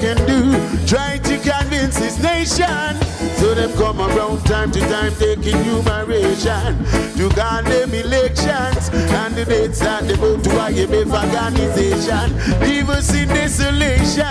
can 0.00 0.16
do, 0.26 0.52
try 0.86 1.18
to 1.18 1.38
convince 1.38 1.98
this 1.98 2.18
nation. 2.22 2.96
So 3.36 3.54
them 3.54 3.72
come 3.76 4.00
around 4.00 4.44
time 4.44 4.70
to 4.72 4.80
time 4.80 5.14
taking 5.14 5.60
numeration 5.66 6.84
to 7.16 7.28
call 7.30 7.62
them 7.62 7.94
elections. 7.94 8.90
And 8.92 9.34
the 9.34 9.44
that 9.44 10.04
they 10.06 10.14
vote 10.16 10.44
to 10.44 10.50
IMF 10.50 11.12
organization 11.12 12.36
leave 12.60 12.90
us 12.90 13.14
in 13.14 13.28
desolation. 13.28 14.26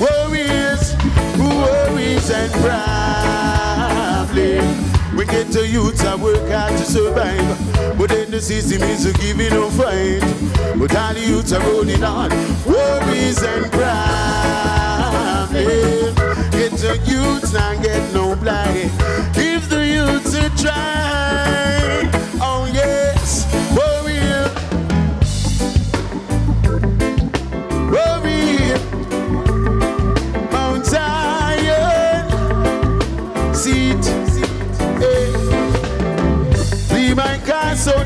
Worries, 0.00 0.94
worries 1.38 2.30
and 2.30 2.52
problems. 2.52 4.36
We 5.16 5.24
get 5.24 5.48
the 5.48 5.66
youths 5.66 6.02
that 6.02 6.18
work 6.18 6.48
hard 6.50 6.72
to 6.72 6.84
survive. 6.84 7.98
But 7.98 8.10
then 8.10 8.30
the 8.30 8.40
system 8.40 8.82
is 8.82 9.06
giving 9.18 9.50
no 9.50 9.70
fight. 9.70 10.35
But 10.74 10.94
all 10.96 11.14
the 11.14 11.20
youths 11.20 11.52
are 11.52 11.60
rolling 11.60 12.02
on 12.04 12.30
worries 12.66 13.42
and 13.42 13.70
problems. 13.70 14.06
Get 16.50 16.72
the 16.72 17.00
youths 17.06 17.54
and 17.54 17.82
get 17.82 18.12
no 18.12 18.34
blind. 18.36 18.90
Give 19.34 19.68
the 19.68 19.86
youths 19.86 20.34
a 20.34 20.50
try. 20.62 21.45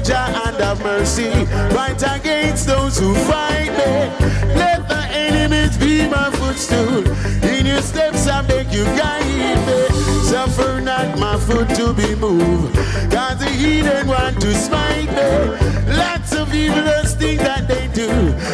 God, 0.09 0.35
soldier, 0.35 0.49
and 0.49 0.57
have 0.57 0.83
mercy. 0.83 1.31
right 1.75 2.03
against 2.03 2.67
those 2.67 2.99
who 2.99 3.15
fight 3.15 3.71
me. 3.71 4.55
Let 4.57 4.89
the 4.89 5.03
enemies 5.13 5.77
be 5.79 6.09
my 6.09 6.31
footstool. 6.31 7.07
In 7.45 7.67
your 7.67 7.83
steps, 7.83 8.27
I 8.27 8.43
beg 8.43 8.73
you, 8.73 8.85
guide 8.85 9.59
me. 9.67 9.89
Suffer 10.23 10.81
not 10.81 11.19
my 11.19 11.37
foot 11.39 11.69
to 11.77 11.93
be 11.93 12.15
moved. 12.15 12.75
Cause 13.11 13.39
the 13.39 13.51
heathen 13.51 14.07
want 14.07 14.41
to 14.41 14.55
smite 14.55 15.11
me. 15.11 15.97
Lots 15.97 16.33
of 16.35 16.49
evilest 16.49 17.19
things 17.19 17.41
that 17.41 17.69
they 17.69 17.89
do. 17.89 18.11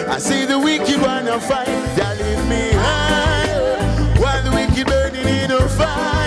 I 0.09 0.19
see 0.19 0.45
the 0.47 0.59
wicked 0.59 1.01
wanna 1.01 1.39
fight. 1.41 1.67
They 1.97 2.13
leave 2.23 2.49
me 2.49 2.71
high. 2.73 4.19
While 4.21 4.43
the 4.43 4.51
wicked 4.51 4.87
burning 4.87 5.29
in 5.29 5.51
a 5.51 5.69
fire. 5.69 6.26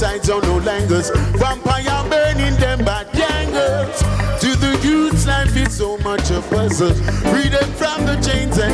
Sides 0.00 0.30
on 0.30 0.40
no 0.40 0.58
langers. 0.60 1.12
Vampire 1.36 2.08
burning 2.08 2.56
them 2.58 2.82
bad 2.86 3.06
gangers. 3.12 3.98
To 4.40 4.56
the 4.56 4.80
youth's 4.82 5.26
life, 5.26 5.54
it's 5.54 5.76
so 5.76 5.98
much 5.98 6.30
a 6.30 6.40
puzzle. 6.40 6.94
Free 7.30 7.50
them 7.50 7.70
from 7.80 8.06
the 8.06 8.16
chains 8.26 8.56
and 8.58 8.72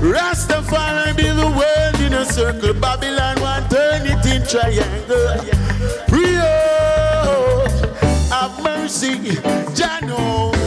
Rastafari 0.00 1.14
build 1.14 1.38
the 1.38 1.50
world 1.60 2.00
in 2.00 2.14
a 2.14 2.24
circle. 2.24 2.72
Babylon 2.72 3.38
want 3.42 3.70
turn 3.70 4.06
it 4.06 4.24
in 4.24 4.40
triangle. 4.46 5.36
Free 6.08 6.36
up, 6.36 7.68
have 8.32 8.56
mercy, 8.62 9.16
Jano. 9.76 10.59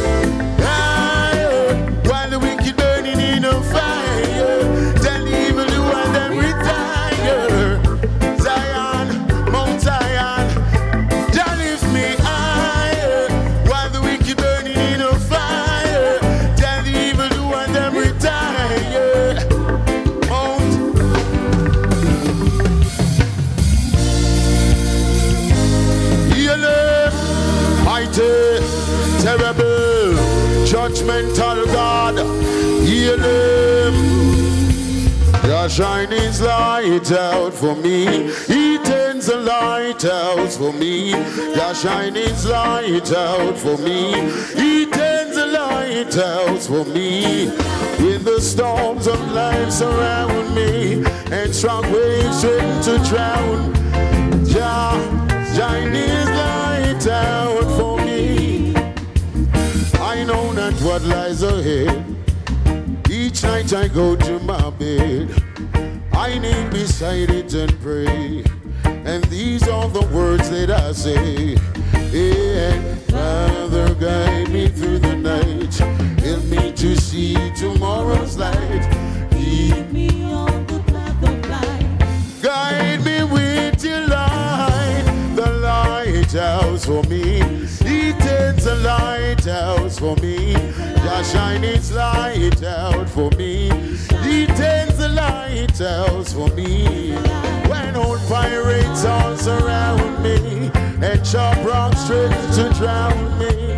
Your 35.73 35.87
shining 35.87 36.39
light 36.39 37.11
out 37.13 37.51
for 37.51 37.75
me. 37.75 38.31
He 38.45 38.77
turns 38.83 39.25
the 39.25 39.37
light 39.37 40.05
out 40.05 40.51
for 40.51 40.71
me. 40.71 41.09
Your 41.09 41.73
shining 41.73 42.35
light 42.45 43.11
out 43.11 43.57
for 43.57 43.79
me. 43.79 44.11
He 44.53 44.85
turns 44.85 45.35
the 45.35 45.47
light 45.47 46.15
out 46.15 46.59
for 46.59 46.85
me. 46.85 47.45
In 47.97 48.23
the 48.23 48.39
storms 48.39 49.07
of 49.07 49.19
life 49.31 49.71
surround 49.71 50.53
me 50.53 51.05
and 51.31 51.55
strong 51.55 51.91
waves 51.91 52.41
threaten 52.41 52.83
to 52.83 53.09
drown, 53.09 53.73
Jah 54.45 54.93
shine 55.55 55.91
His 55.91 56.29
light 56.29 57.07
out 57.07 57.79
for 57.79 57.97
me. 58.05 58.75
I 59.95 60.23
know 60.23 60.51
not 60.51 60.73
what 60.83 61.01
lies 61.01 61.41
ahead. 61.41 62.05
Each 63.09 63.41
night 63.41 63.73
I 63.73 63.87
go 63.87 64.15
to 64.15 64.39
my 64.39 64.69
bed, 64.69 65.31
I 66.25 66.39
kneel 66.39 66.69
beside 66.69 67.31
it 67.31 67.53
and 67.53 67.77
pray. 67.81 68.45
And 68.85 69.21
these 69.25 69.67
are 69.67 69.89
the 69.89 70.05
words 70.15 70.49
that 70.51 70.71
I 70.71 70.93
say. 70.93 71.57
Yeah, 72.13 72.95
Father, 73.11 73.93
guide 73.95 74.49
me 74.49 74.69
through 74.69 74.99
the 74.99 75.17
night. 75.17 75.75
Help 76.23 76.45
me 76.45 76.71
to 76.71 76.95
see 76.95 77.35
tomorrow's 77.57 78.37
light. 78.37 78.87
Keep 79.31 79.91
me 79.91 80.23
on 80.23 80.65
the 80.67 80.79
path 80.93 81.23
of 81.27 81.49
life. 81.49 82.41
Guide 82.41 83.03
me 83.03 83.25
with 83.25 83.83
your 83.83 84.07
light, 84.07 85.03
the 85.35 85.51
lighthouse 85.59 86.85
for 86.85 87.03
me. 87.03 87.41
He 87.83 88.13
turns 88.13 88.63
the 88.63 88.75
lighthouse 88.75 89.99
for 89.99 90.15
me. 90.21 90.53
Shine 91.23 91.63
its 91.63 91.89
light 91.91 92.61
out 92.63 93.09
for 93.09 93.29
me. 93.37 93.69
He 94.23 94.45
the 94.45 94.92
lighthouse 95.13 96.33
for 96.33 96.47
me. 96.49 97.13
When 97.67 97.95
old 97.95 98.19
pirates 98.27 99.05
all 99.05 99.35
surround 99.37 100.23
me 100.23 100.71
and 101.01 101.25
sharp 101.25 101.57
rocks 101.65 102.03
threaten 102.05 102.51
to 102.53 102.73
drown 102.79 103.39
me, 103.39 103.72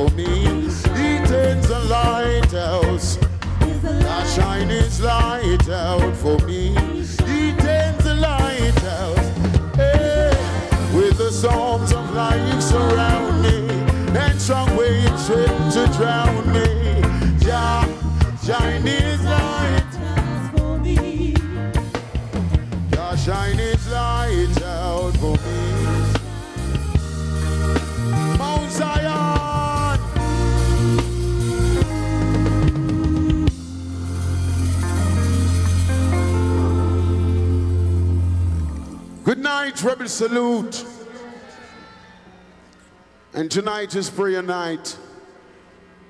for 0.00 0.14
me. 0.14 0.46
He 0.98 1.18
turns 1.26 1.68
the 1.68 1.80
light 1.88 2.54
out. 2.54 3.18
I 4.16 4.24
shine 4.34 4.68
his 4.68 5.00
light 5.00 5.68
out 5.68 6.16
for 6.16 6.38
me. 6.46 6.68
He 7.28 7.52
turns 7.64 8.04
the 8.04 8.14
light 8.14 8.84
out. 8.84 9.18
Hey, 9.76 10.32
with 10.94 11.18
the 11.18 11.30
storms 11.30 11.92
of 11.92 12.14
life 12.14 12.62
surround 12.62 13.42
me 13.42 13.68
and 14.18 14.40
strong 14.40 14.74
waves 14.76 15.26
to 15.28 15.92
drown. 15.96 16.29
Good 39.60 39.74
night, 39.74 39.82
Rebel 39.82 40.08
Salute. 40.08 40.86
And 43.34 43.50
tonight 43.50 43.94
is 43.94 44.08
prayer 44.08 44.40
night. 44.40 44.96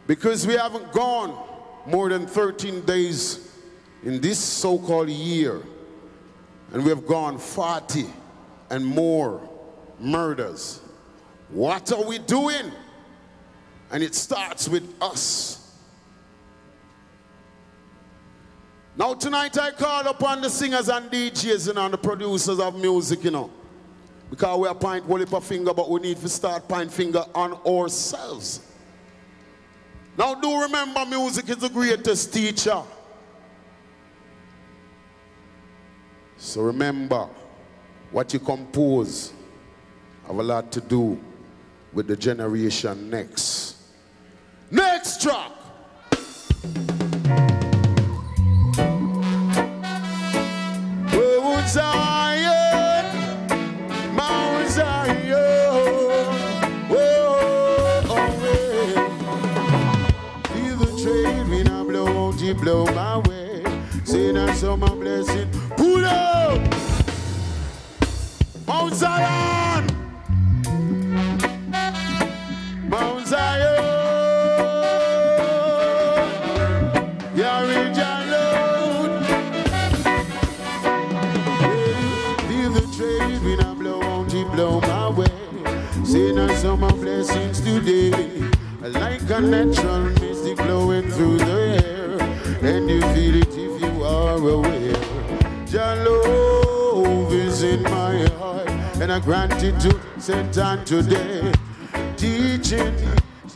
Because 0.07 0.47
we 0.47 0.55
haven't 0.55 0.93
gone 0.93 1.37
more 1.85 2.09
than 2.09 2.29
13 2.29 2.83
days 2.83 3.53
in 4.05 4.21
this 4.21 4.39
so 4.39 4.79
called 4.79 5.09
year. 5.09 5.63
And 6.73 6.85
we 6.85 6.91
have 6.91 7.09
gone 7.09 7.39
40 7.39 8.07
and 8.71 8.87
more 8.87 9.41
murders. 9.99 10.81
What 11.49 11.91
are 11.91 12.05
we 12.05 12.19
doing? 12.19 12.71
And 13.91 14.05
it 14.05 14.15
starts 14.15 14.69
with 14.69 14.95
us. 15.03 15.60
Now 18.97 19.15
tonight 19.15 19.57
I 19.59 19.71
call 19.71 20.07
upon 20.09 20.41
the 20.41 20.51
singers 20.51 20.89
and 20.89 21.11
DJs 21.11 21.69
you 21.69 21.75
know, 21.75 21.85
and 21.85 21.95
the 21.95 21.99
producers 21.99 22.59
of 22.59 22.79
music, 22.79 23.25
you 23.25 23.31
know. 23.31 23.51
Because 24.31 24.59
we 24.59 24.69
are 24.69 24.75
point 24.75 25.05
one 25.07 25.23
a 25.23 25.41
finger, 25.41 25.75
but 25.75 25.91
we 25.91 26.01
need 26.01 26.19
to 26.19 26.29
start 26.29 26.69
point 26.69 26.93
finger 26.93 27.25
on 27.35 27.55
ourselves. 27.67 28.61
Now 30.17 30.35
do 30.35 30.63
remember 30.63 31.05
music 31.07 31.49
is 31.49 31.57
the 31.57 31.69
greatest 31.69 32.33
teacher. 32.33 32.83
So 36.37 36.63
remember 36.63 37.29
what 38.11 38.33
you 38.33 38.41
compose 38.41 39.33
have 40.27 40.39
a 40.39 40.43
lot 40.43 40.71
to 40.73 40.81
do 40.81 41.19
with 41.93 42.07
the 42.07 42.17
generation 42.17 43.11
next. 43.11 43.77
Next 44.71 45.21
track. 45.21 45.51
Zion, 51.71 53.07
Mount 54.17 54.69
Zion, 54.69 55.35
oh, 56.91 56.97
oh, 58.09 58.29
yeah. 58.43 59.09
Feel 60.49 60.77
the 60.79 60.87
trade 61.01 61.49
when 61.49 61.69
I 61.69 61.85
blow, 61.85 62.07
won't 62.13 62.41
you 62.41 62.55
blow 62.55 62.87
my 62.87 63.19
way? 63.19 63.63
Say 64.05 64.33
that 64.33 64.57
summer 64.57 64.91
blessing, 64.97 65.49
pull 65.77 66.05
up, 66.05 66.61
Mount 68.67 68.95
Zion, 68.95 69.87
Mount 72.89 73.27
Zion, 73.29 74.00
Some 86.49 86.85
of 86.85 87.01
blessings 87.01 87.61
today. 87.61 88.11
Like 88.81 89.23
a 89.31 89.41
natural 89.41 90.05
mystic 90.21 90.57
blowing 90.57 91.11
through 91.11 91.39
the 91.39 91.83
air. 91.85 92.21
And 92.63 92.91
you 92.91 93.01
feel 93.15 93.37
it 93.37 93.49
if 93.49 93.81
you 93.81 94.05
are 94.05 94.37
aware. 94.37 94.97
Your 95.69 95.97
love 96.07 97.33
is 97.33 97.63
in 97.63 97.83
my 97.83 98.27
heart. 98.39 98.69
And 99.01 99.13
I 99.13 99.21
grant 99.21 99.63
it 99.63 99.79
to 99.81 100.01
Satan 100.19 100.85
today. 100.85 101.53
Teaching 102.17 102.95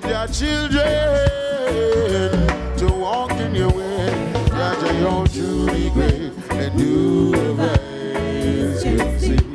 your 0.07 0.27
children 0.29 1.29
to 2.79 2.87
walk 2.93 3.33
in 3.33 3.55
your 3.55 3.71
way. 3.71 4.11
That 4.51 4.81
you're 5.01 5.27
truly 5.27 5.91
great 5.91 6.33
and 6.51 6.79
do 6.79 7.35
can 8.85 9.19
see. 9.19 9.54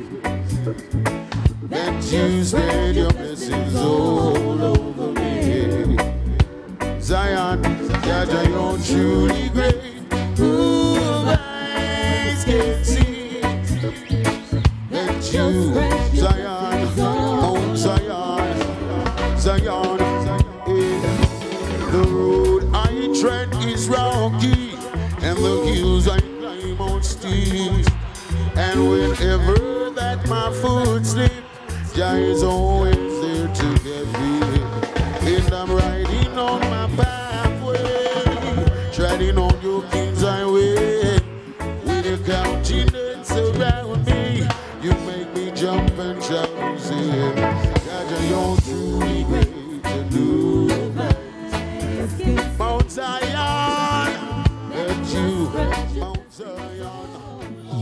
That 1.70 2.04
you 2.12 2.44
spread 2.44 2.96
your 2.96 3.12
blessings 3.12 3.76
all 3.76 4.64
over 4.64 5.12
me. 5.12 5.98
Zion, 7.00 7.62
that 7.62 8.48
you're 8.50 8.80
truly 8.80 9.50
great. 9.50 10.02
Who 10.40 10.98
eyes 11.28 12.44
can 12.44 12.84
see. 12.84 13.40
That 14.90 15.32
you, 15.32 15.74
Zion, 16.16 16.98
Mount 16.98 17.78
Zion, 17.78 19.38
Zion. 19.38 19.98
The 21.92 22.04
road 22.10 22.68
I 22.74 23.14
tread 23.20 23.54
is 23.66 23.88
rocky, 23.88 24.74
and 25.22 25.38
the 25.38 25.72
hills 25.72 26.08
I 26.08 26.20
climb 26.20 26.82
on 26.82 27.04
steep. 27.04 27.86
And 28.56 28.90
whenever 28.90 29.69
Jah 32.20 32.26
is 32.26 32.44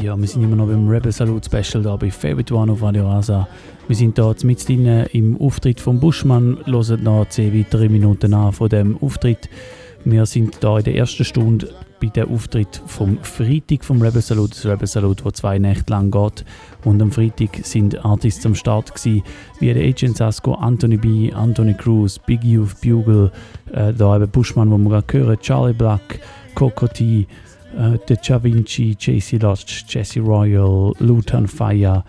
Ja, 0.02 0.16
wir 0.20 0.28
sind 0.28 0.44
immer 0.44 0.56
noch 0.56 0.68
beim 0.68 0.88
Rebel 0.88 1.12
Salute 1.12 1.46
Special 1.46 1.82
da 1.84 1.96
bei 1.96 2.12
Favorite 2.12 2.54
One 2.54 2.72
auf 2.72 2.84
Radio 2.84 3.10
Rasa. 3.10 3.48
Wir 3.88 3.96
sind 3.96 4.18
da 4.18 4.34
mit 4.44 4.68
drin 4.68 4.86
im 5.12 5.42
Auftritt 5.42 5.82
von 5.82 6.00
Buschmann, 6.00 6.60
hören 6.66 7.04
noch 7.04 7.28
10 7.28 7.58
weitere 7.58 7.90
Minuten 7.90 8.34
an 8.34 8.54
von 8.54 8.70
dem 8.70 8.98
Auftritt. 9.02 9.50
Wir 10.06 10.26
sind 10.28 10.58
da 10.62 10.78
in 10.78 10.84
der 10.84 10.96
ersten 10.96 11.26
Stunde 11.26 11.74
bei 12.00 12.08
dem 12.08 12.30
Auftritt 12.30 12.82
vom 12.86 13.18
Freitag 13.24 13.84
vom 13.84 14.02
Rebel 14.02 14.22
Salute, 14.22 14.52
das 14.52 14.66
Rebel 14.66 14.88
Salute, 14.88 15.26
wo 15.26 15.32
zwei 15.32 15.58
Nächte 15.58 15.92
lang 15.92 16.12
geht. 16.12 16.46
Und 16.86 17.02
am 17.02 17.12
Freitag 17.12 17.58
sind 17.64 18.06
Artists 18.06 18.46
am 18.46 18.54
Start 18.54 18.94
gewesen, 18.94 19.24
wie 19.60 19.74
der 19.74 19.84
Agent 19.84 20.18
Sasko, 20.18 20.54
Anthony 20.54 20.98
B, 20.98 21.34
Anthony 21.34 21.74
Cruz, 21.74 22.20
Big 22.20 22.44
Youth, 22.44 22.80
Bugle, 22.82 23.32
äh, 23.72 23.94
da 23.94 24.16
eben 24.16 24.30
Buschmann, 24.30 24.70
wo 24.70 24.78
wir 24.78 25.02
gerade 25.02 25.26
hören, 25.26 25.40
Charlie 25.40 25.74
Black, 25.74 26.20
Coco 26.54 26.88
T, 26.88 27.26
äh, 27.78 27.98
der 28.08 28.18
Da 28.18 28.44
Vinci, 28.44 28.96
JC 29.00 29.42
Lodge, 29.42 29.84
Jesse 29.88 30.20
Royal, 30.20 30.94
Lutan 31.00 31.48
Fire, 31.48 32.04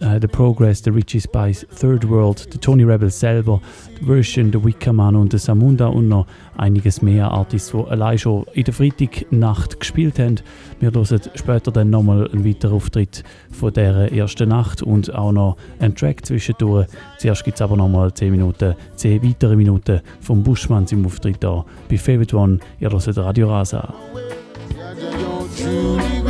äh, 0.00 0.20
The 0.20 0.26
Progress, 0.26 0.82
der 0.82 0.94
Richie 0.94 1.20
Spice, 1.20 1.66
Third 1.78 2.08
World, 2.08 2.52
der 2.52 2.60
Tony 2.60 2.84
Rebel 2.84 3.10
selber, 3.10 3.60
der 4.00 4.06
Version, 4.06 4.50
der 4.50 4.64
Wickerman 4.64 5.16
und 5.16 5.32
der 5.32 5.40
Samunda 5.40 5.86
und 5.86 6.08
noch 6.08 6.26
einiges 6.56 7.02
mehr 7.02 7.30
Artists, 7.30 7.72
die 7.72 7.90
allein 7.90 8.18
schon 8.18 8.44
in 8.52 8.64
der 8.64 8.74
Freitagnacht 8.74 9.80
gespielt 9.80 10.18
haben. 10.18 10.36
Wir 10.80 10.92
hören 10.92 11.20
später 11.34 11.70
dann 11.70 11.90
nochmal 11.90 12.28
einen 12.30 12.44
weiteren 12.44 12.74
Auftritt 12.74 13.22
von 13.50 13.72
dieser 13.72 14.12
ersten 14.12 14.48
Nacht 14.48 14.82
und 14.82 15.14
auch 15.14 15.32
noch 15.32 15.56
einen 15.78 15.94
Track 15.94 16.26
zwischendurch. 16.26 16.88
Zuerst 17.18 17.44
gibt 17.44 17.56
es 17.56 17.62
aber 17.62 17.76
nochmal 17.76 18.12
10 18.12 18.30
Minuten, 18.30 18.74
10 18.96 19.22
weitere 19.22 19.56
Minuten 19.56 20.00
vom 20.20 20.42
Buschmann 20.42 20.86
im 20.90 21.06
Auftritt 21.06 21.36
da 21.40 21.64
bei 21.88 21.98
Favorite 21.98 22.36
One. 22.36 22.58
Ihr 22.80 22.90
hört 22.90 23.16
Radio 23.16 23.48
Rasa. 23.48 23.94
You, 25.60 26.24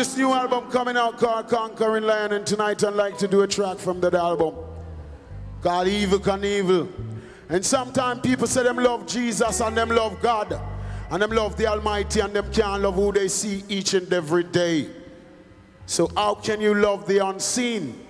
this 0.00 0.16
new 0.16 0.32
album 0.32 0.70
coming 0.70 0.96
out 0.96 1.18
called 1.18 1.46
Conquering 1.46 2.04
Lion, 2.04 2.32
and 2.32 2.46
tonight 2.46 2.82
I'd 2.82 2.94
like 2.94 3.18
to 3.18 3.28
do 3.28 3.42
a 3.42 3.46
track 3.46 3.76
from 3.76 4.00
that 4.00 4.14
album 4.14 4.54
called 5.60 5.88
Evil 5.88 6.18
Can 6.18 6.42
Evil. 6.42 6.88
And 7.50 7.62
sometimes 7.62 8.20
people 8.20 8.46
say 8.46 8.62
them 8.62 8.78
love 8.78 9.06
Jesus 9.06 9.60
and 9.60 9.76
them 9.76 9.90
love 9.90 10.18
God 10.22 10.58
and 11.10 11.20
them 11.20 11.32
love 11.32 11.54
the 11.58 11.66
Almighty 11.66 12.20
and 12.20 12.32
them 12.32 12.50
can't 12.50 12.80
love 12.80 12.94
who 12.94 13.12
they 13.12 13.28
see 13.28 13.62
each 13.68 13.92
and 13.92 14.10
every 14.10 14.44
day. 14.44 14.88
So 15.84 16.10
how 16.16 16.36
can 16.36 16.62
you 16.62 16.72
love 16.72 17.06
the 17.06 17.18
unseen 17.26 18.06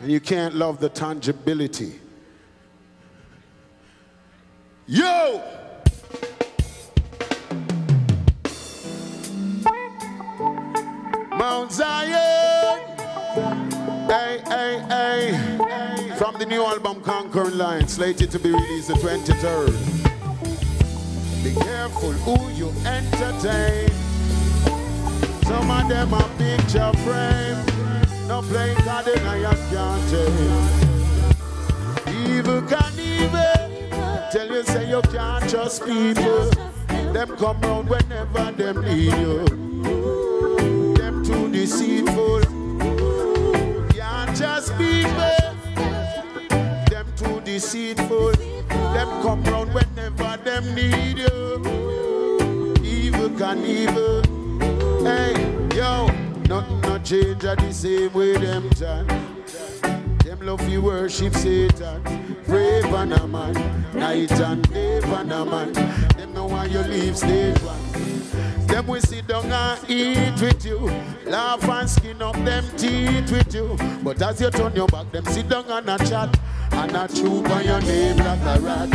and 0.00 0.10
you 0.10 0.20
can't 0.20 0.54
love 0.54 0.80
the 0.80 0.88
tangibility? 0.88 2.00
Yo! 4.86 5.65
Mount 11.36 11.70
Zion! 11.70 12.80
Hey, 14.08 14.40
hey, 14.46 14.82
hey! 14.88 16.14
From 16.16 16.38
the 16.38 16.46
new 16.46 16.64
album 16.64 17.02
Conquering 17.02 17.58
Lion, 17.58 17.86
slated 17.88 18.30
to 18.30 18.38
be 18.38 18.50
released 18.50 18.88
the 18.88 18.94
23rd. 18.94 19.74
Be 21.44 21.52
careful 21.60 22.12
who 22.12 22.50
you 22.52 22.72
entertain. 22.86 23.90
Some 25.44 25.70
of 25.70 25.88
them 25.90 26.14
are 26.14 26.28
picture 26.38 26.92
frame. 27.04 27.58
No 28.26 28.40
play 28.40 28.74
God 28.84 29.06
in 29.06 29.26
a 29.26 29.54
take. 30.10 30.96
Evil 32.16 32.62
can 32.62 32.98
evil. 32.98 33.66
Tell 34.32 34.48
you 34.48 34.62
say 34.64 34.88
you 34.88 35.02
can't 35.02 35.50
trust 35.50 35.84
people. 35.84 36.50
Them 37.12 37.36
come 37.36 37.60
round 37.60 37.90
whenever 37.90 38.52
them 38.52 38.80
need 38.82 39.12
you. 39.12 40.05
Change 57.06 57.38
the 57.38 57.72
same 57.72 58.12
way 58.14 58.36
them 58.36 58.68
done. 58.70 59.06
Them 60.24 60.40
love 60.40 60.68
you 60.68 60.82
worship 60.82 61.34
Satan, 61.34 62.02
pray 62.44 62.82
for 62.82 63.04
a 63.04 63.26
man, 63.28 63.54
night 63.94 64.32
and 64.32 64.68
day 64.74 65.00
for 65.02 65.20
a 65.20 65.24
man. 65.24 65.72
Them 65.72 66.34
know 66.34 66.46
why 66.46 66.64
you 66.64 66.80
leave 66.80 67.16
stage 67.16 67.56
one. 67.62 68.66
Them 68.66 68.88
we 68.88 68.98
sit 68.98 69.28
down 69.28 69.44
and 69.52 69.88
eat 69.88 70.40
with 70.40 70.64
you, 70.66 70.90
laugh 71.26 71.62
and 71.68 71.88
skin 71.88 72.20
up 72.20 72.34
them 72.44 72.64
teeth 72.76 73.30
with 73.30 73.54
you. 73.54 73.76
But 74.02 74.20
as 74.20 74.40
you 74.40 74.50
turn 74.50 74.74
your 74.74 74.88
back, 74.88 75.12
them 75.12 75.26
sit 75.26 75.48
down 75.48 75.70
and 75.70 75.88
a 75.88 75.98
chat 75.98 76.36
and 76.72 76.96
a 76.96 77.06
chew 77.06 77.44
on 77.44 77.64
your 77.64 77.80
name 77.82 78.16
like 78.16 78.40
a 78.40 78.60
rat. 78.60 78.88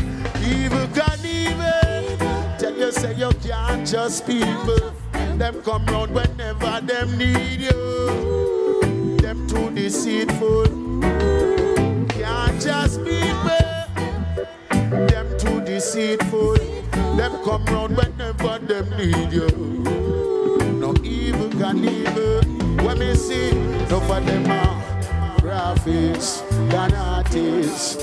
Evil 0.43 0.85
can 0.93 1.25
evil. 1.25 2.57
Tell 2.59 2.77
you 2.77 2.91
say 2.91 3.15
you 3.15 3.31
can't 3.41 3.89
trust 3.89 4.27
people. 4.27 5.00
Them 5.41 5.59
come 5.63 5.83
round 5.87 6.13
whenever 6.13 6.81
them 6.81 7.17
need 7.17 7.61
you. 7.61 9.17
Them 9.17 9.47
too 9.47 9.71
deceitful. 9.71 10.67
Can't 12.09 12.61
trust 12.61 13.03
people. 13.03 13.65
Them 15.07 15.35
too 15.39 15.61
deceitful. 15.61 16.57
Them 17.17 17.43
come 17.43 17.65
round 17.65 17.97
whenever 17.97 18.59
them 18.59 18.87
need 18.91 19.33
you. 19.33 19.49
No 20.79 20.93
evil 21.03 21.49
can 21.49 21.85
evil. 21.85 22.43
When 22.85 22.99
me 22.99 23.15
see, 23.15 23.51
no 23.89 23.99
for 24.01 24.19
them 24.19 24.45
are 24.45 25.39
prophets, 25.39 26.41
than 26.69 26.93
artists. 26.93 27.97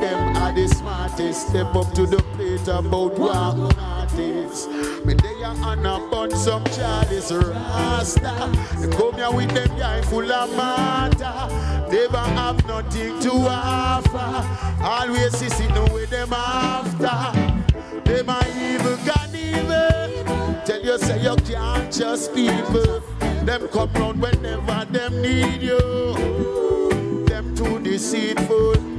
Them 0.00 0.36
are 0.36 0.52
the 0.52 0.68
smartest. 0.68 1.48
Step 1.48 1.74
up 1.74 1.92
to 1.94 2.06
the 2.06 2.22
plate 2.34 2.68
about 2.68 3.18
one 3.18 3.78
artist. 3.78 4.70
Me 5.04 5.14
they 5.14 5.42
are 5.42 5.56
on 5.64 5.86
a 5.86 5.98
bunch 6.10 6.34
some 6.34 6.64
chalice 6.64 7.32
rasta. 7.32 8.50
They 8.78 8.88
come 8.96 9.14
here 9.14 9.30
with 9.30 9.50
them 9.52 9.78
guy 9.78 10.02
full 10.02 10.30
of 10.30 10.56
matter. 10.56 11.90
Never 11.90 12.18
have 12.18 12.66
nothing 12.66 13.18
to 13.20 13.32
offer. 13.48 14.82
Always 14.82 15.34
sissy 15.34 15.68
know 15.74 15.86
where 15.92 16.06
them 16.06 16.32
after. 16.32 17.56
Them 18.04 18.30
are 18.30 18.48
evil, 18.48 18.96
can 18.98 19.34
evil. 19.34 20.62
Tell 20.64 20.82
you 20.82 20.98
say 20.98 21.22
you 21.22 21.36
can't 21.36 21.92
trust 21.92 22.34
people. 22.34 23.00
Them 23.44 23.68
come 23.68 23.92
round 23.94 24.20
whenever 24.20 24.84
them 24.90 25.22
need 25.22 25.62
you. 25.62 27.24
Them 27.26 27.54
too 27.54 27.78
deceitful. 27.80 28.95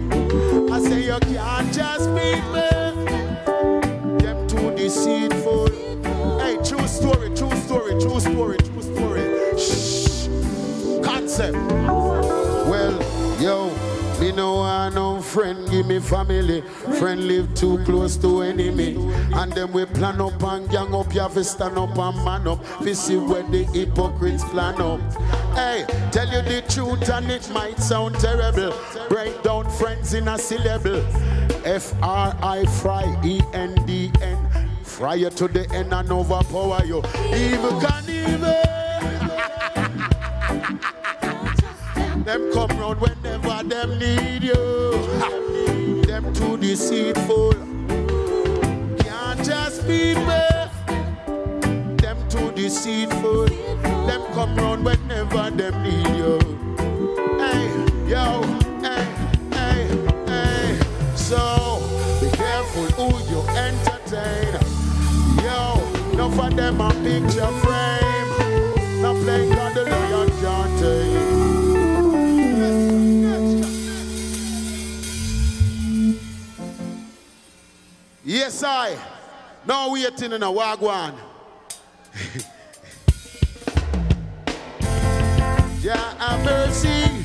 I 0.71 0.79
say 0.79 1.01
you 1.05 1.19
can't 1.19 1.73
trust 1.73 2.09
people. 2.15 2.53
Them 4.19 4.47
too 4.47 4.75
deceitful. 4.75 5.69
Hey, 6.39 6.57
true 6.63 6.87
story, 6.87 7.29
true 7.35 7.55
story, 7.65 7.91
true 7.99 8.19
story, 8.19 8.57
true 8.57 8.81
story. 8.81 9.57
Shh. 9.57 10.27
Concept. 11.03 11.66
Friend, 15.37 15.69
give 15.69 15.85
me 15.85 15.99
family. 15.99 16.61
Friend 16.97 17.27
live 17.27 17.53
too 17.53 17.77
close 17.85 18.17
to 18.17 18.41
enemy. 18.41 18.95
And 19.35 19.53
then 19.53 19.71
we 19.71 19.85
plan 19.85 20.19
up 20.19 20.41
and 20.41 20.67
gang 20.67 20.95
up, 20.95 21.13
you 21.13 21.21
have 21.21 21.35
to 21.35 21.43
stand 21.43 21.77
up 21.77 21.95
and 21.95 22.25
man 22.25 22.47
up. 22.47 22.59
We 22.81 22.95
see 22.95 23.17
where 23.17 23.43
the 23.43 23.65
hypocrites 23.65 24.43
plan 24.45 24.81
up. 24.81 24.99
Hey, 25.53 25.85
tell 26.11 26.27
you 26.27 26.41
the 26.41 26.63
truth 26.67 27.07
and 27.09 27.29
it 27.29 27.47
might 27.51 27.77
sound 27.77 28.15
terrible. 28.15 28.73
Break 29.09 29.43
down 29.43 29.69
friends 29.69 30.15
in 30.15 30.27
a 30.27 30.39
syllable. 30.39 31.05
F-R-I 31.65 32.65
fry 32.81 33.05
E-N-D-N. 33.23 34.37
Fry 34.81 35.13
you 35.15 35.29
to 35.29 35.47
the 35.47 35.69
end 35.69 35.93
and 35.93 36.11
overpower 36.11 36.83
you. 36.83 37.03
Evil 37.31 37.79
can 37.79 38.09
evil. 38.09 38.86
Them 42.27 42.51
come 42.51 42.77
round 42.77 42.99
whenever 42.99 43.63
them 43.63 43.97
need 43.99 44.43
you. 44.43 44.91
Them 46.05 46.33
too 46.33 46.57
deceitful. 46.57 47.53
Can't 48.99 49.45
just 49.45 49.87
be 49.87 50.13
people. 50.13 50.67
Them 51.95 52.17
too 52.27 52.51
deceitful. 52.51 53.45
Them 53.45 54.21
come 54.33 54.57
round 54.57 54.83
whenever 54.83 55.49
them 55.51 55.81
need 55.83 56.17
you. 56.17 56.37
Hey, 57.39 57.71
yo, 58.09 58.41
hey, 58.81 59.07
hey, 59.53 59.87
hey. 60.27 60.79
So 61.15 61.79
be 62.19 62.29
careful 62.35 62.87
who 62.97 63.07
you 63.31 63.39
entertain. 63.55 64.51
Yo, 65.45 65.79
no 66.17 66.29
for 66.31 66.49
them 66.49 66.81
a 66.81 66.89
picture 66.89 67.47
frame. 67.63 69.01
No 69.01 69.13
playing 69.23 69.56
Yes, 78.29 78.61
I. 78.61 78.97
No 79.65 79.93
waiting 79.93 80.33
in 80.33 80.43
a 80.43 80.47
wagwan. 80.47 81.15
yeah, 85.81 86.13
have 86.19 86.43
mercy, 86.43 87.23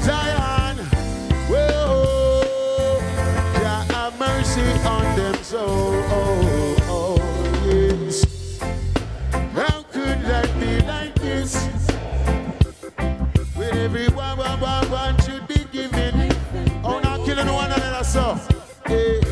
Zion. 0.00 0.78
Whoa, 1.46 2.98
yeah, 3.62 3.84
have 3.92 4.18
mercy 4.18 4.72
on 4.84 5.16
them 5.16 5.36
so. 5.44 5.66
Oh, 5.68 6.76
oh, 6.88 7.16
yes. 7.66 8.58
How 9.52 9.82
could 9.84 10.20
life 10.24 10.52
be 10.58 10.80
like 10.80 11.14
this? 11.14 11.64
When 13.54 13.76
everyone, 13.76 14.38
one, 14.38 14.60
one, 14.60 14.90
one 14.90 15.16
should 15.22 15.46
be 15.46 15.64
given. 15.70 16.32
Oh, 16.82 16.98
not 16.98 17.24
killing 17.24 17.46
one 17.46 17.70
another, 17.70 18.02
so. 18.02 18.36
Hey. 18.84 19.23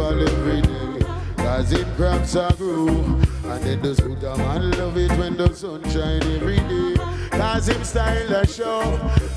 Every 0.00 0.62
day. 0.62 1.06
Cause 1.36 1.72
it 1.72 1.86
crops 1.96 2.36
are 2.36 2.52
grow. 2.54 2.88
And 2.88 3.64
then 3.64 3.82
the 3.82 3.94
scooter 3.94 4.36
man 4.36 4.70
love 4.72 4.96
it 4.96 5.10
when 5.18 5.36
the 5.36 5.52
sun 5.54 5.82
shine 5.90 6.22
every 6.22 6.56
day. 6.56 6.94
Cause 7.30 7.68
him 7.68 7.84
style 7.84 8.34
a 8.34 8.46
show. 8.46 8.80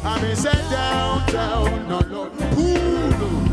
And 0.04 0.24
me 0.24 0.36
say 0.36 0.52
downtown, 0.70 1.88
no, 1.88 2.00
no, 2.00 2.30
pool. 2.52 3.51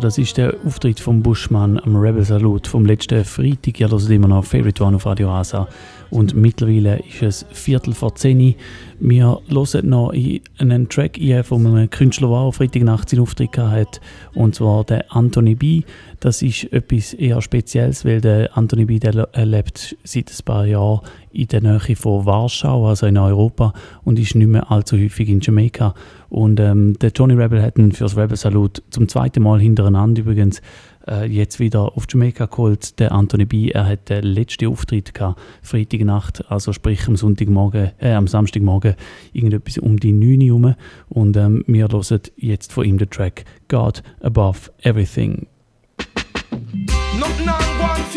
das 0.00 0.16
ist 0.16 0.38
der 0.38 0.54
Auftritt 0.66 0.98
von 0.98 1.22
Buschmann 1.22 1.78
am 1.78 1.94
Rebel 1.94 2.24
Salute 2.24 2.68
vom 2.68 2.86
letzten 2.86 3.24
Freitag. 3.24 3.78
Ja, 3.78 3.86
das 3.86 4.04
ist 4.04 4.10
immer 4.10 4.28
noch 4.28 4.44
Favorite 4.44 4.82
One 4.82 4.96
auf 4.96 5.04
Radio 5.04 5.28
Asa. 5.28 5.68
Und 6.08 6.34
mittlerweile 6.34 7.00
ist 7.00 7.22
es 7.22 7.46
Viertel 7.52 7.92
vor 7.92 8.14
zehn. 8.14 8.54
Wir 8.98 9.38
hören 9.48 9.88
noch 9.88 10.12
einen 10.58 10.88
Track 10.88 11.20
von 11.44 11.66
einem 11.66 11.90
Künstler, 11.90 12.28
der 12.28 12.36
auch 12.36 12.52
Freitagnacht 12.52 13.10
seinen 13.10 13.20
Auftritt 13.20 13.56
hatte. 13.58 14.00
Und 14.34 14.54
zwar 14.54 14.84
der 14.84 15.04
Anthony 15.14 15.54
B. 15.54 15.82
Das 16.20 16.42
ist 16.42 16.70
etwas 16.70 17.14
eher 17.14 17.40
Spezielles, 17.40 18.04
weil 18.04 18.20
der 18.20 18.56
Anthony 18.56 18.84
Bidel 18.84 19.26
lebt 19.34 19.96
seit 20.04 20.30
ein 20.30 20.44
paar 20.44 20.66
Jahren 20.66 21.00
in 21.32 21.48
der 21.48 21.62
Nähe 21.62 21.96
von 21.96 22.26
Warschau, 22.26 22.88
also 22.88 23.06
in 23.06 23.16
Europa, 23.16 23.72
und 24.04 24.18
ist 24.18 24.34
nicht 24.34 24.46
mehr 24.46 24.70
allzu 24.70 24.98
häufig 24.98 25.30
in 25.30 25.40
Jamaika. 25.40 25.94
Und 26.28 26.60
ähm, 26.60 26.98
der 26.98 27.12
Johnny 27.12 27.32
Rebel 27.32 27.62
hat 27.62 27.78
ihn 27.78 27.92
für 27.92 28.04
das 28.04 28.18
Rebel 28.18 28.36
Salut 28.36 28.82
zum 28.90 29.08
zweiten 29.08 29.42
Mal 29.42 29.60
hintereinander 29.60 30.20
übrigens 30.20 30.60
äh, 31.08 31.24
jetzt 31.24 31.58
wieder 31.58 31.96
auf 31.96 32.04
Jamaika 32.06 32.44
geholt. 32.44 33.00
Der 33.00 33.12
Anthony 33.12 33.46
B. 33.46 33.70
Er 33.70 33.86
hat 33.86 34.10
den 34.10 34.24
letzten 34.24 34.66
Auftritt 34.66 35.14
gehabt, 35.14 35.40
Freitagnacht, 35.62 36.44
also 36.50 36.74
sprich 36.74 37.08
am 37.08 37.16
Sonntagmorgen, 37.16 37.92
äh, 37.98 38.12
am 38.12 38.26
Samstagmorgen, 38.26 38.94
irgendetwas 39.32 39.78
um 39.78 39.98
die 39.98 40.12
9 40.12 40.50
Uhr. 40.50 40.76
Und 41.08 41.38
ähm, 41.38 41.64
wir 41.66 41.88
hören 41.88 42.20
jetzt 42.36 42.74
von 42.74 42.84
ihm 42.84 42.98
den 42.98 43.08
Track 43.08 43.44
God 43.68 44.02
Above 44.20 44.70
Everything. 44.82 45.46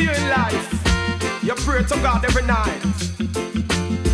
your 0.03 0.19
life. 0.29 0.69
You 1.43 1.53
pray 1.55 1.83
to 1.83 1.95
God 2.01 2.25
every 2.25 2.43
night. 2.43 2.81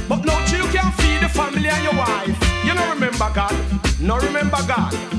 But 0.08 0.24
no 0.26 0.38
you 0.48 0.64
can 0.74 0.92
feed 0.94 1.22
the 1.22 1.30
family 1.30 1.68
and 1.68 1.84
your 1.84 1.94
wife. 1.94 2.38
You 2.64 2.74
don't 2.74 2.90
remember 2.94 3.32
God. 3.34 3.56
No 4.00 4.18
remember 4.18 4.58
God. 4.68 5.19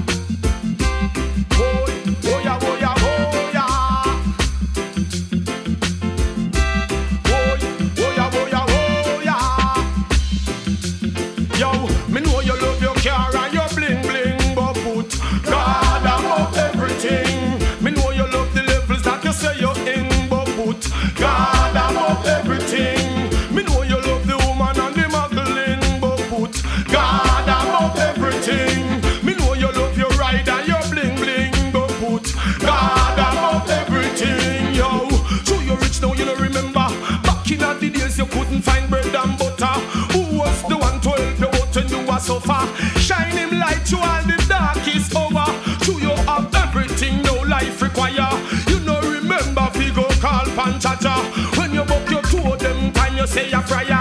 ritual, 43.90 44.22
the 44.26 44.44
dark 44.48 44.86
is 44.88 45.14
over. 45.14 45.44
To 45.84 45.92
you 45.92 46.14
have 46.26 46.54
everything 46.54 47.22
no 47.22 47.34
life 47.42 47.82
require. 47.82 48.30
You 48.68 48.80
know 48.80 49.00
remember 49.00 49.68
fi 49.72 49.90
go 49.90 50.06
call 50.20 50.46
Panchacha. 50.56 51.58
When 51.58 51.74
you 51.74 51.84
book 51.84 52.08
your 52.10 52.22
two 52.22 52.56
them 52.58 52.92
time 52.92 53.16
you 53.16 53.26
say 53.26 53.50
a 53.52 53.60
prayer. 53.60 53.99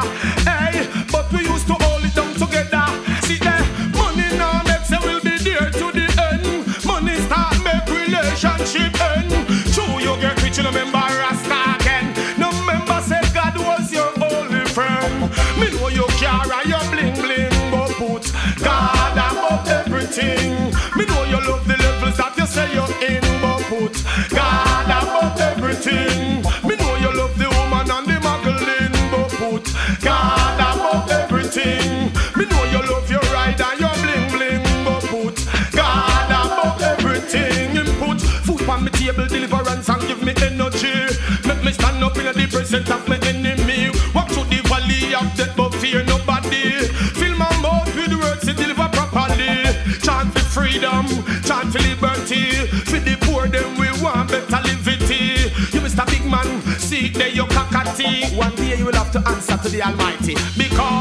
set 42.69 42.91
off 42.91 43.07
my 43.07 43.17
enemy. 43.25 43.89
Walk 44.13 44.29
through 44.29 44.45
the 44.45 44.61
valley 44.69 45.15
of 45.15 45.25
death, 45.35 45.55
but 45.57 45.73
fear 45.81 46.03
nobody. 46.03 46.85
Fill 47.17 47.35
my 47.35 47.49
mouth 47.63 47.89
with 47.95 48.13
words 48.13 48.45
to 48.45 48.53
deliver 48.53 48.87
properly. 48.89 49.65
Chant 50.05 50.31
for 50.33 50.45
freedom, 50.55 51.05
chant 51.47 51.73
for 51.73 51.81
liberty. 51.89 52.51
For 52.85 52.99
the 52.99 53.17
poor, 53.21 53.47
them 53.47 53.69
we 53.79 53.89
want 54.03 54.29
better 54.29 54.61
liberty. 54.69 55.49
You, 55.73 55.81
Mr. 55.81 56.05
Big 56.05 56.25
Man, 56.29 56.61
see 56.77 57.09
there 57.09 57.29
your 57.29 57.47
cockatoo. 57.47 58.37
One 58.37 58.55
day 58.55 58.77
you 58.77 58.85
will 58.85 58.93
have 58.93 59.11
to 59.13 59.19
answer 59.27 59.57
to 59.57 59.69
the 59.69 59.81
Almighty 59.81 60.35
because. 60.55 60.98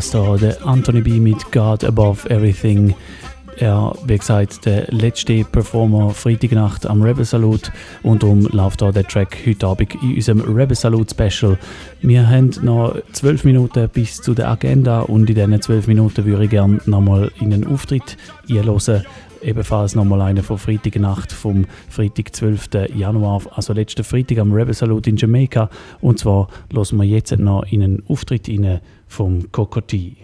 Das 0.00 0.12
da 0.12 0.34
der 0.38 0.66
Anthony 0.66 1.02
B 1.02 1.20
mit 1.20 1.52
God 1.52 1.84
Above 1.84 2.30
Everything. 2.30 2.94
Er, 3.58 3.92
wie 4.06 4.16
gesagt, 4.16 4.64
der 4.64 4.86
letzte 4.88 5.44
Performer 5.44 6.08
Freitagnacht 6.08 6.86
am 6.86 7.02
Rebel 7.02 7.26
Salute 7.26 7.70
und 8.02 8.22
darum 8.22 8.46
läuft 8.46 8.80
der 8.80 9.06
Track 9.06 9.36
heute 9.46 9.66
Abend 9.66 9.94
in 10.02 10.14
unserem 10.14 10.40
Rebel 10.40 10.74
Salute 10.74 11.14
Special. 11.14 11.58
Wir 12.00 12.26
haben 12.26 12.50
noch 12.62 12.96
zwölf 13.12 13.44
Minuten 13.44 13.90
bis 13.90 14.22
zu 14.22 14.32
der 14.32 14.48
Agenda 14.48 15.00
und 15.00 15.28
in 15.28 15.34
diesen 15.34 15.60
zwölf 15.60 15.86
Minuten 15.86 16.24
würde 16.24 16.44
ich 16.44 16.50
gerne 16.50 16.80
nochmal 16.86 17.30
in 17.38 17.52
einen 17.52 17.66
Auftritt 17.66 18.16
einhören. 18.48 19.04
Ebenfalls 19.42 19.94
nochmal 19.94 20.20
einen 20.20 20.42
von 20.42 20.58
Freitagnacht 20.58 21.32
vom 21.32 21.64
Freitag, 21.88 22.34
12. 22.34 22.68
Januar, 22.94 23.42
also 23.52 23.72
letzten 23.72 24.04
Freitag 24.04 24.38
am 24.38 24.52
Rebel 24.52 24.74
Salute 24.74 25.08
in 25.08 25.16
Jamaika. 25.16 25.70
Und 26.00 26.18
zwar 26.18 26.48
hören 26.72 26.98
wir 26.98 27.04
jetzt 27.04 27.36
noch 27.38 27.64
in 27.70 27.82
einen 27.82 28.02
Auftritt 28.06 28.48
rein 28.48 28.80
vom 29.06 29.50
Kokoti. 29.50 30.16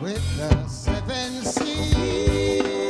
With 0.00 0.36
the 0.36 0.66
seven 0.68 1.42
seals. 1.42 2.83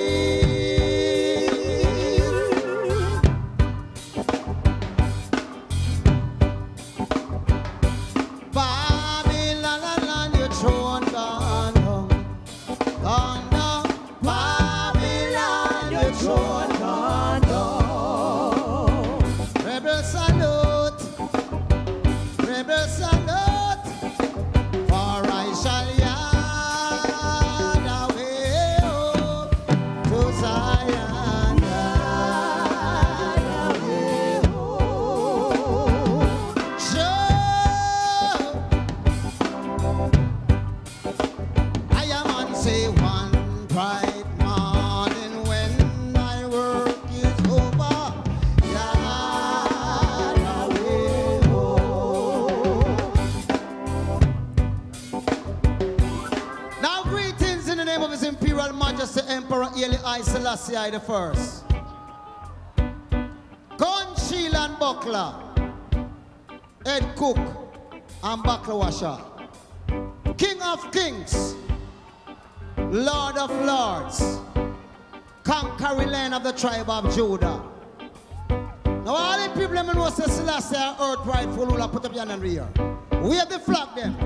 Selassie 60.74 60.76
I 60.76 60.90
the 60.90 61.00
First. 61.00 61.64
Gun, 63.76 64.16
shield 64.16 64.54
and 64.54 64.78
buckler. 64.78 65.34
Head 66.84 67.14
cook 67.16 67.38
and 68.22 68.42
buckler 68.42 68.76
washer. 68.76 69.16
King 70.36 70.60
of 70.62 70.90
kings, 70.90 71.54
Lord 72.76 73.36
of 73.38 73.50
lords, 73.64 74.40
conquering 75.44 76.08
land 76.08 76.34
of 76.34 76.42
the 76.42 76.52
tribe 76.52 76.90
of 76.90 77.14
Judah. 77.14 77.62
Now 79.04 79.14
all 79.14 79.38
the 79.38 79.54
people 79.54 79.74
them 79.74 79.86
know 79.94 80.10
say 80.10 80.24
Selassie 80.24 80.76
are 80.76 80.96
earth 81.00 81.24
rightful 81.24 81.66
ruler 81.66 81.88
put 81.88 82.04
up 82.04 82.14
your 82.14 82.26
hand 82.26 82.44
here. 82.44 82.68
Wave 83.22 83.48
the 83.48 83.60
flag 83.60 83.94
them. 83.94 84.16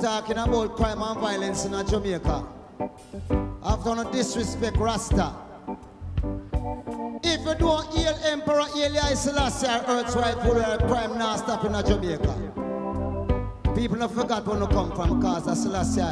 Talking 0.00 0.38
about 0.38 0.76
crime 0.76 1.02
and 1.02 1.20
violence 1.20 1.64
in 1.64 1.86
Jamaica. 1.86 2.57
No 3.88 4.04
disrespect 4.12 4.76
Rasta. 4.76 5.32
If 7.24 7.40
you 7.40 7.54
don't 7.54 7.86
hail 7.94 8.14
Emperor 8.26 8.60
Haile 8.60 9.16
Selassie 9.16 9.66
or 9.66 9.82
Earth's 9.88 10.14
rightful 10.14 10.54
not 11.16 11.38
stop 11.38 11.64
in 11.64 11.72
Jamaica. 11.72 12.34
People 13.74 13.96
not 13.96 14.12
forgot 14.12 14.46
where 14.46 14.60
you 14.60 14.66
come 14.66 14.92
from 14.94 15.22
cause 15.22 15.48
of 15.48 15.56
Selassie. 15.56 16.02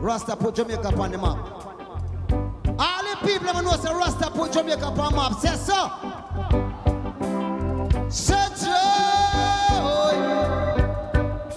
Rasta 0.00 0.36
put 0.36 0.54
Jamaica 0.54 0.88
on 0.88 1.12
the 1.12 1.18
map. 1.18 1.38
All 2.78 3.02
the 3.02 3.16
people 3.26 3.52
that 3.52 3.64
know 3.64 3.72
say 3.72 3.92
Rasta 3.94 4.30
put 4.30 4.52
Jamaica 4.52 4.84
on 4.84 4.94
the 4.94 5.16
map, 5.16 5.32
say 5.40 5.56
so. 5.56 5.90
Say 8.10 8.48
joy. 8.62 10.14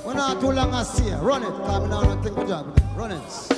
We're 0.05 0.13
not 0.13 0.39
too 0.39 0.51
long 0.51 0.73
as 0.73 0.97
here. 0.97 1.17
Run 1.17 1.43
it, 1.43 1.51
because 1.51 1.81
we 1.81 1.89
don't 1.89 2.23
think 2.23 2.37
we 2.37 2.45
job. 2.45 2.79
Run 2.95 3.11
it. 3.11 3.56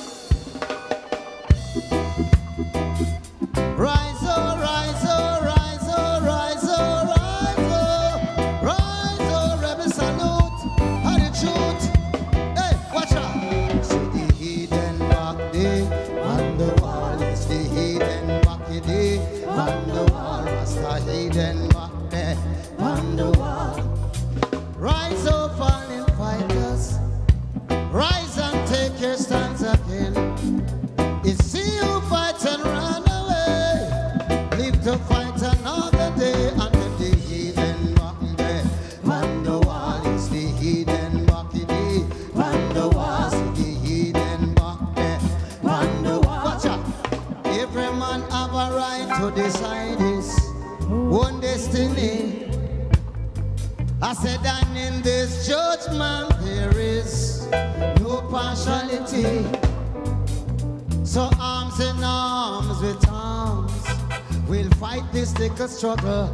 Struggle. 65.80 66.28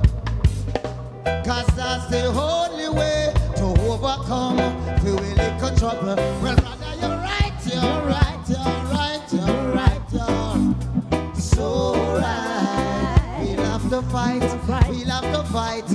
Cause 1.45 1.67
that's 1.77 2.07
the 2.07 2.25
only 2.33 2.89
way 2.89 3.31
to 3.57 3.65
overcome 3.85 4.57
little 5.03 5.77
trouble. 5.77 6.15
Well, 6.41 6.55
brother, 6.55 6.93
you're 6.99 7.17
right, 7.29 7.53
you're 7.63 8.01
right, 8.09 8.39
you're 8.49 8.81
right, 8.89 9.21
you're 9.31 9.65
right, 9.71 10.01
you're 10.11 11.35
so 11.35 11.93
right. 12.17 13.37
We'll 13.39 13.63
have 13.65 13.87
to 13.91 14.01
fight, 14.09 14.41
we'll 14.89 15.11
have 15.13 15.31
to 15.31 15.43
fight. 15.53 15.87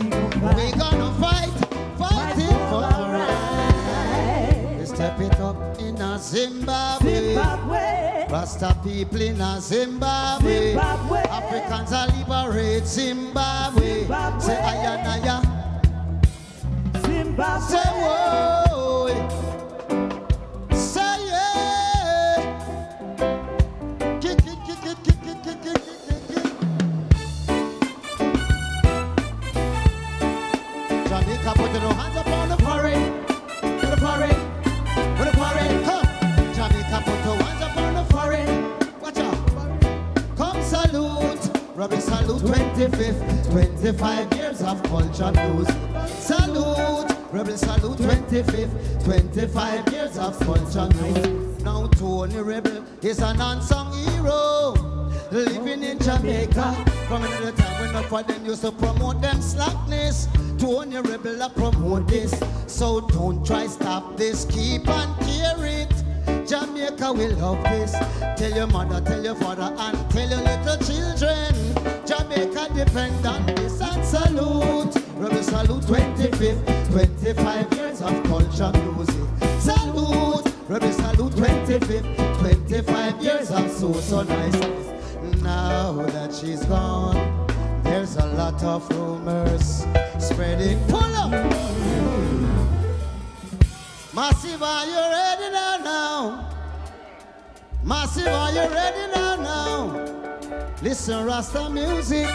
We're 0.55 0.76
gonna 0.78 1.12
fight, 1.18 1.51
fighting 1.98 2.57
for 2.70 2.84
our 2.86 3.12
right. 3.18 4.86
Step 4.86 5.18
it 5.18 5.40
up 5.40 5.80
in 5.80 6.01
a 6.01 6.18
Zimbabwe. 6.20 7.80
Rasta 8.31 8.76
people 8.85 9.20
in 9.20 9.41
a 9.41 9.61
Zimbabwe. 9.61 10.74
Africans 10.76 11.93
are 11.93 12.07
liberate 12.07 12.87
Zimbabwe. 12.87 14.07
Say 14.39 14.57
ayana 14.62 15.18
Say 17.68 17.83
whoa. 17.83 19.39
Rebel 41.81 41.99
salute 41.99 42.43
25th. 42.43 43.53
25 43.53 44.35
years 44.35 44.61
of 44.61 44.83
culture 44.83 45.33
news. 45.33 45.66
Salute. 46.12 47.11
Rebel 47.33 47.57
salute 47.57 47.97
25th. 47.97 49.03
25 49.05 49.89
years 49.91 50.18
of 50.18 50.39
culture 50.41 50.87
music. 51.01 51.64
Now 51.64 51.87
Tony 51.87 52.37
Rebel 52.37 52.85
is 53.01 53.20
an 53.20 53.41
unsung 53.41 53.95
hero. 53.95 54.74
Living 55.33 55.83
in 55.83 55.99
Jamaica 56.01 56.85
From 57.09 57.22
another 57.22 57.53
time 57.53 57.81
when 57.81 57.91
enough 57.91 58.12
of 58.12 58.26
them 58.26 58.45
used 58.45 58.62
to 58.62 58.72
promote 58.72 59.22
them 59.22 59.41
slackness 59.41 60.26
Tony 60.59 60.97
Rebel 60.97 61.41
a 61.41 61.49
promote 61.49 62.09
this 62.09 62.35
So 62.66 63.01
don't 63.01 63.47
try 63.47 63.68
stop 63.68 64.16
this 64.16 64.45
Keep 64.47 64.89
on 64.89 65.14
hear 65.22 65.55
it 65.59 65.99
Jamaica 66.51 67.12
will 67.12 67.36
love 67.36 67.62
this. 67.62 67.92
Tell 68.36 68.51
your 68.51 68.66
mother, 68.66 69.01
tell 69.01 69.22
your 69.22 69.36
father 69.36 69.72
And 69.78 70.11
tell 70.11 70.28
your 70.28 70.40
little 70.40 70.76
children. 70.78 71.55
Jamaica 72.05 72.74
depend 72.74 73.24
on 73.24 73.46
this 73.46 73.80
And 73.80 74.05
salute. 74.05 74.96
Rebel 75.14 75.42
salute 75.44 75.84
25th 75.84 76.90
25 76.90 77.72
years 77.74 78.03
of 78.03 78.24
culture 78.24 78.72
music. 78.72 79.61
Salute. 79.61 80.53
Rebel 80.68 80.92
salute 80.92 81.32
25th 81.34 82.40
25 82.40 83.22
years 83.22 83.51
of 83.53 83.70
so 83.70 83.92
so 83.92 84.22
nice 84.24 84.80
now 85.42 85.92
that 85.92 86.34
she's 86.34 86.64
gone, 86.64 87.46
there's 87.84 88.16
a 88.16 88.26
lot 88.26 88.61
of 88.64 88.88
rumors 88.90 89.84
spreading. 90.18 90.78
Pull 90.88 91.14
up! 91.14 92.39
Massive, 94.13 94.61
are 94.61 94.87
you 94.87 94.97
ready 94.97 95.53
now? 95.53 95.77
now? 95.85 96.51
Massive, 97.85 98.27
are 98.27 98.51
you 98.51 98.69
ready 98.69 99.13
now? 99.13 99.37
Now, 99.37 100.75
listen, 100.83 101.25
Rasta 101.25 101.71
music. 101.71 102.29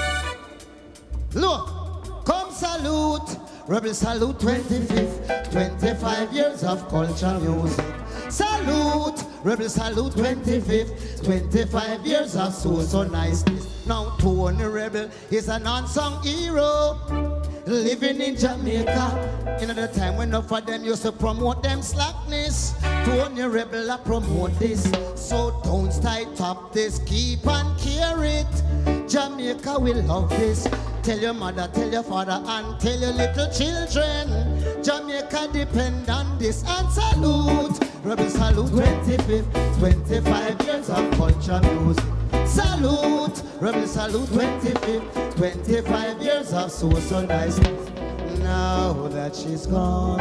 Look, 1.34 2.26
come 2.26 2.52
salute, 2.52 3.38
Rebel 3.68 3.94
salute 3.94 4.38
25th, 4.40 5.52
25 5.52 6.34
years 6.34 6.64
of 6.64 6.88
culture 6.88 7.38
music. 7.40 7.86
Salute, 8.30 9.22
Rebel 9.44 9.68
salute 9.68 10.14
25th, 10.14 11.26
25 11.26 12.06
years 12.08 12.38
of 12.38 12.54
so 12.54 12.80
so 12.84 13.04
niceness. 13.04 13.86
Now 13.86 14.16
Tony 14.18 14.64
Rebel 14.64 15.10
is 15.30 15.50
an 15.50 15.68
unsung 15.68 16.24
hero. 16.24 17.45
Living 17.68 18.22
in 18.22 18.38
Jamaica, 18.38 19.58
in 19.60 19.70
the 19.76 19.88
time 19.88 20.18
when 20.18 20.30
enough 20.30 20.52
of 20.52 20.66
them 20.68 20.84
used 20.84 21.02
to 21.02 21.12
promote 21.12 21.64
them 21.64 21.82
slackness. 21.82 22.76
Tony 23.06 23.42
Rebel 23.42 23.90
a 23.90 23.98
promote 23.98 24.58
this, 24.60 24.92
so 25.16 25.60
don't 25.64 25.92
tight 26.00 26.40
up 26.40 26.74
this. 26.74 27.00
Keep 27.00 27.48
on 27.48 27.76
carry 27.80 28.30
it. 28.30 28.95
Jamaica 29.08 29.80
will 29.80 30.02
love 30.04 30.30
this. 30.32 30.68
Tell 31.04 31.20
your 31.20 31.34
mother, 31.34 31.70
tell 31.74 31.92
your 31.92 32.04
father, 32.04 32.42
and 32.46 32.80
tell 32.80 33.00
your 33.00 33.14
little 33.14 33.52
children. 33.52 34.84
Jamaica 34.84 35.50
depend 35.54 36.10
on 36.10 36.38
this 36.40 36.64
and 36.68 36.92
salute. 36.92 37.80
Rebel 38.04 38.30
salute 38.30 38.72
25th, 38.72 39.80
25 39.80 40.62
years 40.64 40.90
of 40.90 41.12
culture 41.12 41.62
music. 41.62 42.04
Salute, 42.46 43.42
Rebel 43.62 43.88
salute 43.88 44.28
25th, 44.30 45.36
25 45.36 46.22
years 46.22 46.54
of 46.54 46.72
so 46.72 46.92
so 47.00 47.26
niceness. 47.26 48.05
Now 48.40 49.08
that 49.10 49.36
she's 49.36 49.66
gone, 49.66 50.18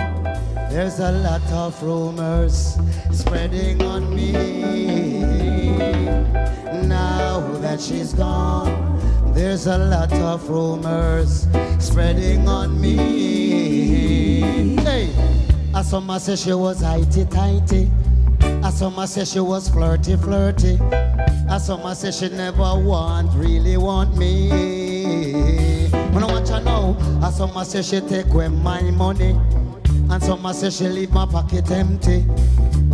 there's 0.71 0.99
a 0.99 1.12
lot 1.12 1.43
of 1.53 1.83
rumors 1.83 2.79
spreading 3.12 3.83
on 3.83 4.15
me. 4.15 4.33
Now 6.87 7.41
that 7.61 7.81
she's 7.81 8.12
gone, 8.12 9.01
there's 9.35 9.67
a 9.67 9.79
lot 9.79 10.12
of 10.12 10.49
rumors 10.49 11.47
spreading 11.79 12.49
on 12.49 12.81
me. 12.81 12.97
Hey, 14.77 15.11
as 15.75 15.91
some 15.91 16.19
say 16.19 16.37
she 16.37 16.53
was 16.53 16.83
hitey 16.83 17.31
tighty. 17.31 17.91
As 18.65 18.79
some 18.79 19.07
say 19.07 19.25
she 19.25 19.41
was 19.41 19.69
flirty 19.69 20.17
flirty. 20.17 20.79
As 21.49 21.67
some 21.67 21.95
say 21.95 22.11
she 22.11 22.29
never 22.31 22.79
want, 22.79 23.33
really 23.35 23.77
want 23.77 24.17
me. 24.17 25.84
When 26.15 26.23
I 26.23 26.27
watch 26.27 26.49
her 26.51 26.61
now, 26.61 26.97
as 27.25 27.37
some 27.39 27.65
say 27.65 27.83
she 27.83 28.01
take 28.01 28.29
away 28.29 28.47
my 28.47 28.81
money. 28.83 29.37
And 30.09 30.23
some 30.23 30.47
say 30.53 30.71
she 30.71 30.87
leave 30.87 31.11
my 31.11 31.27
pocket 31.27 31.69
empty. 31.73 32.25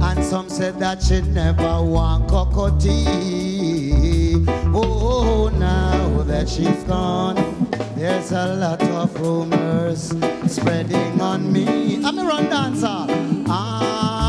And 0.00 0.24
some 0.24 0.48
said 0.48 0.78
that 0.80 1.02
she 1.02 1.20
never 1.20 1.82
want 1.82 2.30
Cocoa 2.30 2.78
Tea. 2.78 4.46
Oh, 4.72 5.50
now 5.52 6.22
that 6.22 6.48
she's 6.48 6.82
gone, 6.84 7.36
there's 7.94 8.32
a 8.32 8.54
lot 8.54 8.82
of 8.82 9.20
rumors 9.20 10.14
spreading 10.46 11.20
on 11.20 11.52
me. 11.52 12.02
I'm 12.02 12.18
a 12.18 12.24
run 12.24 12.48
dancer. 12.48 12.86
Ah, 13.48 14.19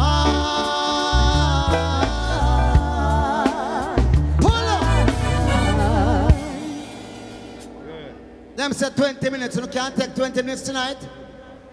Them 8.71 8.77
said 8.77 8.95
20 8.95 9.29
minutes. 9.29 9.57
You 9.57 9.67
can't 9.67 9.93
take 9.97 10.15
20 10.15 10.43
minutes 10.43 10.61
tonight. 10.61 10.95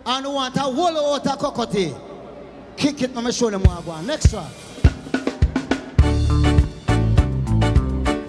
And 0.05 0.27
you 0.27 0.33
want 0.33 0.57
a 0.57 0.63
whole 0.63 1.15
out 1.15 1.25
of 1.25 1.39
Cocoa 1.39 1.65
Tea. 1.67 1.95
Kick 2.77 3.03
it, 3.03 3.15
let 3.15 3.25
me 3.25 3.31
show 3.31 3.51
them 3.51 3.63
what 3.63 3.77
I 3.77 3.81
want. 3.83 4.05
Next 4.05 4.33
one. 4.33 4.51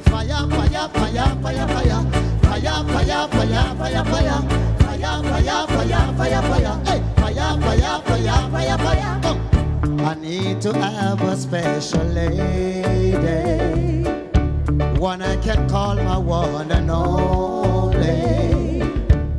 Fire, 0.03 0.47
fire, 0.47 0.87
fire, 0.87 1.35
fire, 1.41 1.67
fire. 1.67 1.99
Fire, 2.43 2.83
fire, 2.85 3.27
fire, 3.27 3.75
fire, 3.75 4.05
fire. 4.05 4.37
Fire, 4.77 5.23
fire, 5.23 5.65
fire, 5.65 6.13
fire, 6.13 6.41
fire. 6.43 6.75
Hey, 6.85 7.01
fire, 7.15 7.49
fire, 7.61 8.01
fire, 8.05 8.49
fire, 8.51 8.77
fire. 8.77 9.19
Come. 9.23 9.99
I 10.01 10.13
need 10.13 10.61
to 10.61 10.73
have 10.77 11.21
a 11.23 11.35
special 11.35 12.03
lady. 12.03 12.83
One 14.99 15.23
I 15.23 15.37
can 15.37 15.67
call 15.67 15.95
my 15.95 16.19
one 16.19 16.71
and 16.71 16.91
only. 16.91 17.78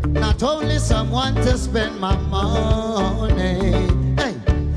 Not 0.09 0.43
only 0.43 0.79
someone 0.79 1.35
to 1.37 1.57
spend 1.59 2.01
my 2.01 2.17
money. 2.17 3.89
Hey, 4.17 4.35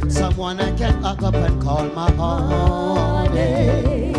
someone 0.09 0.59
I 0.59 0.71
can 0.77 1.01
hug 1.01 1.23
up 1.23 1.35
and 1.35 1.61
call 1.61 1.85
my 1.89 2.11
honey 2.11 4.13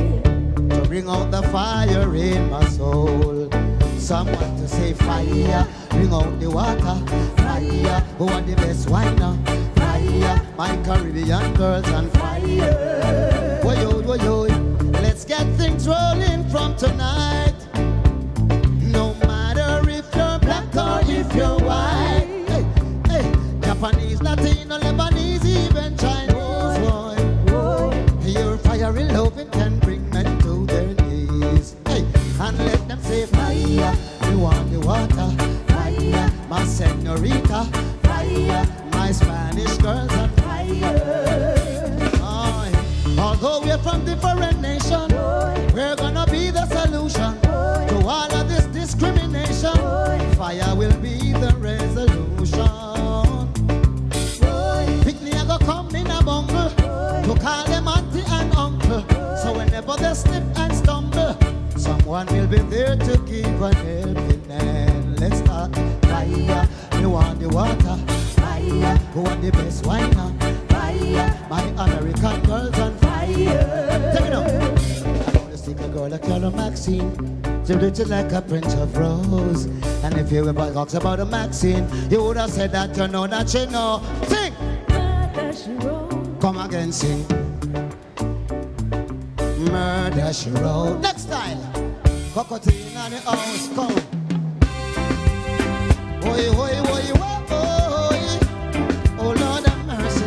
to 0.69 0.83
bring 0.89 1.09
out 1.09 1.31
the 1.31 1.43
fire 1.45 2.15
in 2.15 2.51
my 2.51 2.65
soul. 2.67 3.49
Someone 3.99 4.57
to 4.59 4.69
say 4.69 4.93
fire, 4.93 5.67
bring 5.91 6.13
out 6.13 6.39
the 6.41 6.51
water, 6.51 6.97
fire. 7.37 8.01
Who 8.19 8.29
are 8.29 8.43
the 8.43 8.57
best 8.57 8.89
winer? 8.89 9.35
Fire, 9.79 10.43
my 10.57 10.77
Caribbean 10.85 11.55
girls 11.55 11.89
on 11.91 12.11
fire. 12.11 12.95
Let's 15.25 15.35
get 15.39 15.57
things 15.57 15.89
rolling 15.89 16.47
from 16.51 16.77
tonight. 16.77 17.54
You're 21.35 21.59
white. 21.59 22.27
Hey, 22.49 22.65
hey, 23.09 23.33
Japanese, 23.61 24.23
Latino. 24.23 24.79
no 24.79 24.79
Lebanese, 24.79 25.45
even 25.45 25.97
Chinese, 25.97 26.79
boy. 27.51 28.31
Your 28.31 28.57
fiery 28.59 29.05
loving 29.05 29.49
can 29.51 29.79
bring 29.81 30.09
men 30.11 30.39
to 30.41 30.67
their 30.67 30.95
knees. 30.95 31.77
Hey, 31.87 32.05
and 32.41 32.59
let 32.59 32.89
them 32.89 33.01
say 33.03 33.27
fire. 33.27 33.95
You 34.31 34.39
want 34.39 34.71
the 34.71 34.81
water, 34.81 35.31
fire. 35.73 36.31
My 36.49 36.65
senorita, 36.65 37.65
fire. 38.03 38.67
My 38.93 39.13
Spanish 39.13 39.77
girls 39.79 40.13
on 40.13 40.29
fire. 40.31 41.45
Although 43.19 43.61
we're 43.63 43.79
from 43.79 44.05
different 44.05 44.54
someone 62.15 62.39
will 62.39 62.47
be 62.47 62.59
there 62.71 62.97
to 62.97 63.19
give 63.27 63.61
a 63.61 63.75
helping 63.75 64.45
hand. 64.49 65.19
Let's 65.19 65.39
start 65.39 65.75
fire. 66.07 66.69
You 67.01 67.11
want 67.11 67.41
the 67.41 67.49
water? 67.49 67.97
Fire. 68.39 68.97
Who 69.15 69.23
want 69.23 69.43
the 69.43 69.51
best 69.51 69.85
wine? 69.85 70.13
Fire. 70.69 71.47
My 71.51 71.63
American 71.85 72.41
girls 72.43 72.79
on 72.79 72.97
fire. 72.99 74.15
Take 74.15 74.27
it 74.27 74.33
up. 74.33 74.47
I 74.47 75.39
wanna 75.39 75.59
stick 75.59 75.81
a 75.81 75.89
girl 75.89 76.09
like 76.09 76.23
Carla 76.23 76.53
Maxine. 76.53 77.11
She 77.67 77.75
written 77.75 78.09
like 78.09 78.31
a 78.31 78.43
Prince 78.43 78.75
of 78.75 78.97
Rose. 78.97 79.65
And 80.05 80.15
if 80.17 80.31
you 80.31 80.49
ever 80.49 80.73
talks 80.73 80.95
about 80.95 81.19
a 81.19 81.25
Maxine, 81.25 81.89
you 82.11 82.23
would 82.23 82.37
have 82.37 82.51
said 82.51 82.71
that 82.73 82.97
you 82.97 83.09
know 83.09 83.27
that 83.27 83.53
you 83.53 83.67
know. 83.67 84.01
Sing! 84.29 84.55
Come 86.41 86.59
again, 86.59 86.93
sing. 86.93 87.27
Murder 89.73 90.33
she 90.33 90.51
wrote. 90.51 91.01
Next 91.01 91.23
style. 91.23 91.64
The. 92.35 92.41
Oh 99.21 99.35
Lord 99.39 99.65
have 99.65 99.87
mercy. 99.87 100.27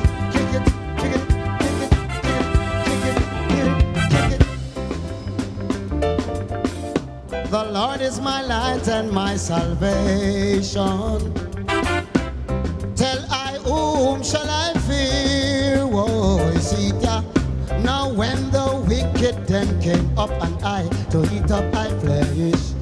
The 7.52 7.64
Lord 7.74 8.00
is 8.00 8.22
my 8.22 8.42
light 8.42 8.88
and 8.88 9.12
my 9.12 9.36
salvation. 9.36 11.34
Tell 12.96 13.26
I 13.30 13.60
whom 13.66 14.24
shall 14.24 14.50
I 14.50 14.74
fear? 14.88 15.86
Woe 15.86 16.38
is 16.56 16.72
it? 16.72 17.04
Now 17.84 18.10
when 18.14 18.50
the 18.52 18.82
wicked 18.88 19.46
then 19.46 19.82
came 19.82 20.18
up 20.18 20.32
and 20.32 20.64
I 20.64 20.97
to 21.12 21.24
eat 21.34 21.52
up 21.52 21.74
my 21.74 21.88
flesh, 22.00 22.77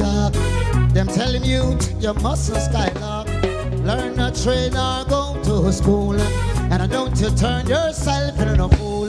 York, 0.00 0.32
them 0.94 1.06
tell 1.06 1.30
him 1.30 1.44
you 1.44 2.14
mustn't 2.22 2.62
skylark. 2.62 3.28
Learn 3.84 4.18
a 4.18 4.30
trade 4.32 4.74
or 4.74 5.04
go 5.04 5.38
to 5.44 5.72
school. 5.72 6.18
And 6.72 6.82
I 6.82 6.86
don't 6.86 7.18
you 7.20 7.30
turn 7.30 7.66
yourself 7.66 8.40
into 8.40 8.64
a 8.64 8.68
fool. 8.70 9.08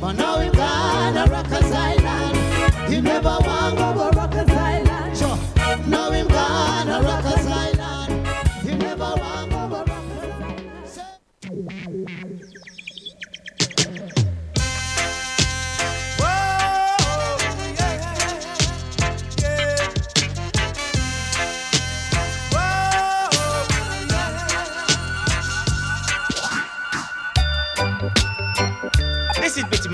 But 0.00 0.12
now 0.12 0.40
he 0.40 0.50
gone 0.50 1.16
a 1.16 1.24
Rikers 1.24 1.72
Island. 1.72 2.92
He 2.92 3.00
never 3.00 3.36
want 3.46 3.78
to 3.78 3.94
go 3.96 4.10
Rikers 4.20 4.50
Island. 4.50 5.16
Sure. 5.16 5.38
Now 5.86 6.10
him 6.10 6.28
gone 6.28 6.88
a 6.88 7.00
Rikers 7.00 7.46
Island. 7.50 7.75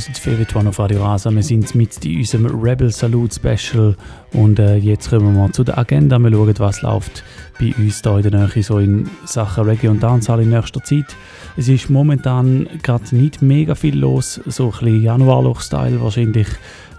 Favorite 0.00 0.56
One 0.56 0.68
auf 0.70 0.78
Radio 0.78 1.04
Rasa. 1.04 1.30
Wir 1.30 1.42
sind 1.42 1.74
mit 1.74 2.04
in 2.04 2.18
unserem 2.18 2.46
Rebel 2.46 2.90
Salute 2.90 3.34
Special 3.34 3.94
und 4.32 4.58
äh, 4.58 4.76
jetzt 4.76 5.10
kommen 5.10 5.34
wir 5.34 5.42
mal 5.42 5.52
zu 5.52 5.62
der 5.62 5.76
Agenda. 5.76 6.18
Wir 6.18 6.30
schauen, 6.30 6.58
was 6.58 6.82
läuft 6.82 7.22
bei 7.58 7.74
uns 7.76 8.00
hier 8.02 8.16
in 8.16 8.22
der 8.22 8.48
Nähe 8.48 8.62
so 8.62 8.78
in 8.78 9.10
Sachen 9.26 9.64
Reggae 9.64 9.88
und 9.88 10.02
Dancehall 10.02 10.42
in 10.42 10.50
nächster 10.50 10.82
Zeit. 10.82 11.04
Es 11.56 11.68
ist 11.68 11.90
momentan 11.90 12.66
gerade 12.82 13.14
nicht 13.14 13.42
mega 13.42 13.74
viel 13.74 13.98
los, 13.98 14.40
so 14.46 14.66
ein 14.66 14.70
bisschen 14.70 15.02
Januarloch-Style 15.02 16.00
wahrscheinlich. 16.00 16.48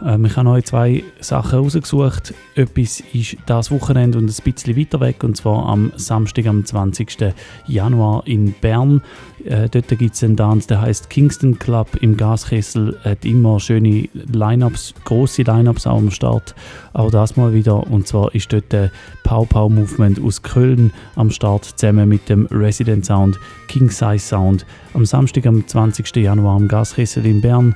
Ähm, 0.04 0.26
ich 0.26 0.36
habe 0.36 0.50
heute 0.50 0.66
zwei 0.66 1.04
Sachen 1.20 1.60
rausgesucht. 1.60 2.34
Etwas 2.56 3.04
ist 3.14 3.38
das 3.46 3.72
Wochenende 3.72 4.18
und 4.18 4.26
ein 4.26 4.44
bisschen 4.44 4.78
weiter 4.78 5.00
weg, 5.00 5.24
und 5.24 5.38
zwar 5.38 5.68
am 5.68 5.92
Samstag, 5.96 6.48
am 6.48 6.66
20. 6.66 7.34
Januar 7.68 8.26
in 8.26 8.54
Bern. 8.54 9.02
Äh, 9.46 9.70
dort 9.70 9.88
gibt 9.90 10.16
es 10.16 10.24
einen 10.24 10.38
Tanz, 10.38 10.68
der 10.68 10.82
heißt 10.82 11.10
Kingston 11.10 11.58
Club 11.58 11.88
im 12.02 12.18
Gaskessel. 12.18 12.98
Hat 13.04 13.26
immer 13.26 13.60
schöne 13.60 14.10
Lineups, 14.14 14.94
große 15.06 15.44
Lineups 15.44 15.88
auch 15.88 15.98
am 15.98 16.12
Start. 16.12 16.56
Auch 16.94 17.12
das 17.12 17.38
mal 17.38 17.54
wieder. 17.54 17.88
Und 17.88 18.08
zwar 18.08 18.34
ist 18.36 18.52
dort 18.52 18.72
der 18.72 18.92
Pow 19.24 19.48
Pow 19.48 19.72
Movement 19.72 20.22
aus 20.22 20.42
Köln 20.42 20.92
am 21.16 21.32
Start, 21.32 21.66
zusammen 21.66 22.10
mit 22.10 22.28
dem 22.30 22.48
Resident 22.52 23.06
Sound, 23.06 23.40
King 23.68 23.90
Size 23.90 24.20
Sound. 24.20 24.66
Am 24.94 25.06
Samstag, 25.06 25.46
am 25.46 25.66
20. 25.66 26.16
Januar 26.18 26.56
am 26.56 26.68
Gaskessel 26.68 27.26
in 27.26 27.42
Bern. 27.42 27.76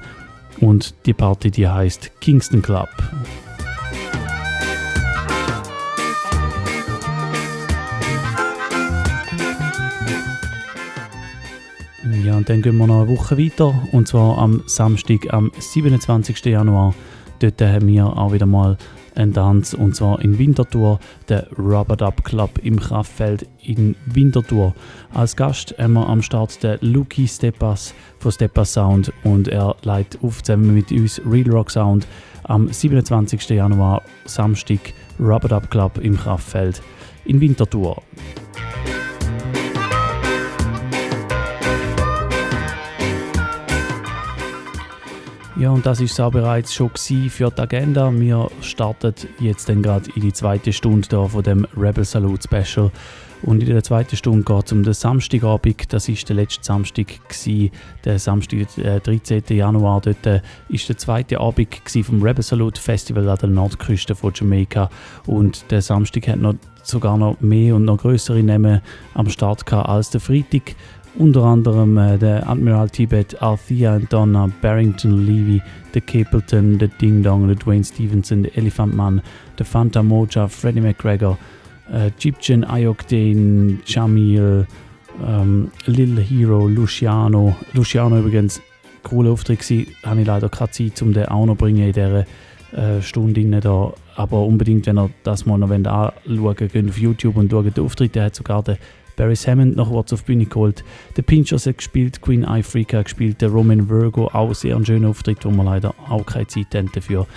Und 0.59 0.93
die 1.05 1.13
Party, 1.13 1.51
die 1.51 1.67
heißt 1.67 2.11
Kingston 2.21 2.61
Club. 2.61 2.89
Ja, 12.23 12.37
und 12.37 12.49
dann 12.49 12.61
gehen 12.61 12.77
wir 12.77 12.87
noch 12.87 13.01
eine 13.01 13.09
Woche 13.09 13.37
weiter. 13.37 13.73
Und 13.91 14.07
zwar 14.07 14.37
am 14.37 14.63
Samstag, 14.65 15.33
am 15.33 15.51
27. 15.57 16.45
Januar. 16.45 16.93
Dort 17.39 17.61
haben 17.61 17.87
wir 17.87 18.05
auch 18.05 18.31
wieder 18.31 18.45
mal 18.45 18.77
Tanz. 19.34 19.74
Und 19.74 19.95
zwar 19.95 20.22
in 20.22 20.38
Winterthur, 20.38 20.99
der 21.30 21.47
Rubber 21.57 21.95
Dub 21.95 22.24
Club 22.24 22.59
im 22.63 22.80
Kraftfeld 22.80 23.47
in 23.63 23.95
Winterthur. 24.05 24.74
Als 25.13 25.36
Gast 25.36 25.76
haben 25.78 25.93
wir 25.93 26.07
am 26.07 26.22
Start 26.22 26.61
den 26.63 26.78
Luki 26.82 27.28
Steppas 27.28 27.93
von 28.20 28.32
Steppas 28.32 28.74
Sound. 28.74 29.11
Und 29.24 29.47
er 29.47 29.76
leitet 29.84 30.24
auf 30.24 30.43
zusammen 30.43 30.74
mit 30.74 30.91
uns 30.91 31.22
Real 31.26 31.49
Rock 31.49 31.72
Sound 31.72 32.07
am 32.43 32.72
27. 32.72 33.49
Januar, 33.49 34.01
Samstag, 34.26 34.93
Rubber 35.20 35.47
Dub 35.47 35.70
Club 35.72 35.97
im 35.97 36.18
Kraftfeld 36.18 36.82
in 37.26 37.41
Winterthur. 37.41 38.01
Ja, 45.57 45.69
und 45.69 45.85
das 45.85 46.01
ist 46.01 46.11
es 46.11 46.19
auch 46.19 46.31
bereits 46.31 46.73
schon 46.73 46.89
für 46.89 47.49
die 47.49 47.61
Agenda. 47.61 48.11
Wir 48.11 48.49
starten 48.59 49.13
jetzt 49.39 49.69
dann 49.69 49.81
gerade 49.81 50.09
in 50.13 50.21
die 50.21 50.33
zweite 50.33 50.73
Stunde 50.73 51.07
da 51.07 51.25
von 51.29 51.43
dem 51.43 51.65
Rebel 51.77 52.03
Salute 52.03 52.43
Special. 52.43 52.91
Und 53.41 53.61
in 53.63 53.69
der 53.69 53.81
zweiten 53.81 54.17
Stunde 54.17 54.43
geht 54.43 54.65
es 54.65 54.71
um 54.73 54.83
den 54.83 54.93
Samstagabend. 54.93 55.93
Das 55.93 56.09
ist 56.09 56.27
der 56.27 56.35
letzte 56.35 56.65
Samstag, 56.65 57.07
gewesen, 57.29 57.71
der 58.03 58.19
Samstag, 58.19 58.67
der 58.75 58.99
13. 58.99 59.43
Januar. 59.47 60.01
Dort 60.01 60.25
äh, 60.25 60.41
ist 60.67 60.89
der 60.89 60.97
zweite 60.97 61.39
Abend 61.39 61.79
vom 62.03 62.21
Rebel 62.21 62.43
Salute 62.43 62.81
Festival 62.81 63.29
an 63.29 63.37
der 63.37 63.49
Nordküste 63.49 64.13
von 64.13 64.33
Jamaika. 64.35 64.89
Und 65.25 65.71
der 65.71 65.81
Samstag 65.81 66.27
hat 66.27 66.39
noch 66.39 66.55
sogar 66.83 67.17
noch 67.17 67.39
mehr 67.39 67.75
und 67.75 67.85
noch 67.85 67.99
größere 67.99 68.43
Namen 68.43 68.81
am 69.13 69.29
Start 69.29 69.65
gehabt 69.65 69.87
als 69.87 70.09
der 70.09 70.19
Freitag. 70.19 70.75
Unter 71.18 71.43
anderem 71.43 71.97
äh, 71.97 72.18
der 72.18 72.47
Admiral 72.49 72.89
Tibet, 72.89 73.41
Althea 73.41 73.95
und 73.95 74.11
Donna, 74.11 74.49
Barrington 74.61 75.26
Levy, 75.26 75.61
der 75.93 76.01
Capleton, 76.01 76.78
der 76.78 76.89
Ding 76.89 77.24
Dong, 77.24 77.47
der 77.47 77.55
Dwayne 77.55 77.86
Stevenson, 77.86 78.43
der 78.43 78.57
Elephant 78.57 78.93
Man, 78.93 79.22
der 79.57 79.66
Fanta 79.66 80.03
Moja, 80.03 80.49
Freddie 80.49 80.82
McGregor, 80.82 81.38
äh, 81.89 82.11
Gyptian 82.20 82.66
Ayokden, 82.66 83.82
Jamil, 83.86 84.68
ähm, 85.26 85.72
Lil 85.86 86.20
Hero, 86.20 86.68
Luciano. 86.68 87.55
Luciano 87.74 88.20
übrigens, 88.20 88.61
cooler 89.03 89.32
Auftritt 89.32 89.61
gewesen, 89.61 89.88
habe 90.03 90.20
ich 90.20 90.28
leider 90.28 90.49
keine 90.49 90.72
Zeit, 90.72 91.01
um 91.01 91.13
den 91.13 91.28
auch 91.28 91.45
noch 91.45 91.55
bringen 91.55 91.86
in 91.86 91.93
dieser 91.93 92.26
äh, 92.74 93.01
Stunde 93.01 93.61
da. 93.61 93.93
Aber 94.18 94.45
unbedingt, 94.45 94.86
wenn 94.88 94.97
ihr 94.97 95.09
das 95.24 95.45
mal 95.45 95.57
noch 95.57 95.72
anschauen 95.72 96.55
könnt 96.55 96.89
auf 96.89 96.97
YouTube 96.97 97.38
und 97.38 97.49
schaut 97.49 97.78
den 97.78 97.86
Auftritt, 97.86 98.16
der 98.16 98.26
hat 98.26 98.36
sogar 98.36 98.63
den 98.63 98.78
Barry 99.16 99.36
Hammond 99.36 99.76
noch 99.76 99.93
was 99.93 100.11
auf 100.13 100.22
die 100.22 100.28
Bühne 100.34 100.45
geholt. 100.45 100.84
Der 101.16 101.22
Pinchers 101.22 101.66
hat 101.66 101.78
gespielt, 101.78 102.22
Queen 102.22 102.45
Freak 102.63 102.93
hat 102.93 103.05
gespielt, 103.05 103.41
der 103.41 103.49
Roman 103.49 103.89
Virgo, 103.89 104.28
auch 104.28 104.53
sehr 104.53 104.76
ein 104.76 104.86
schöner 104.86 105.09
Auftritt, 105.09 105.43
wo 105.45 105.51
wir 105.51 105.63
leider 105.63 105.93
auch 106.09 106.26
keine 106.26 106.47
Zeit 106.47 106.74
haben 106.76 106.89
dafür. 106.93 107.28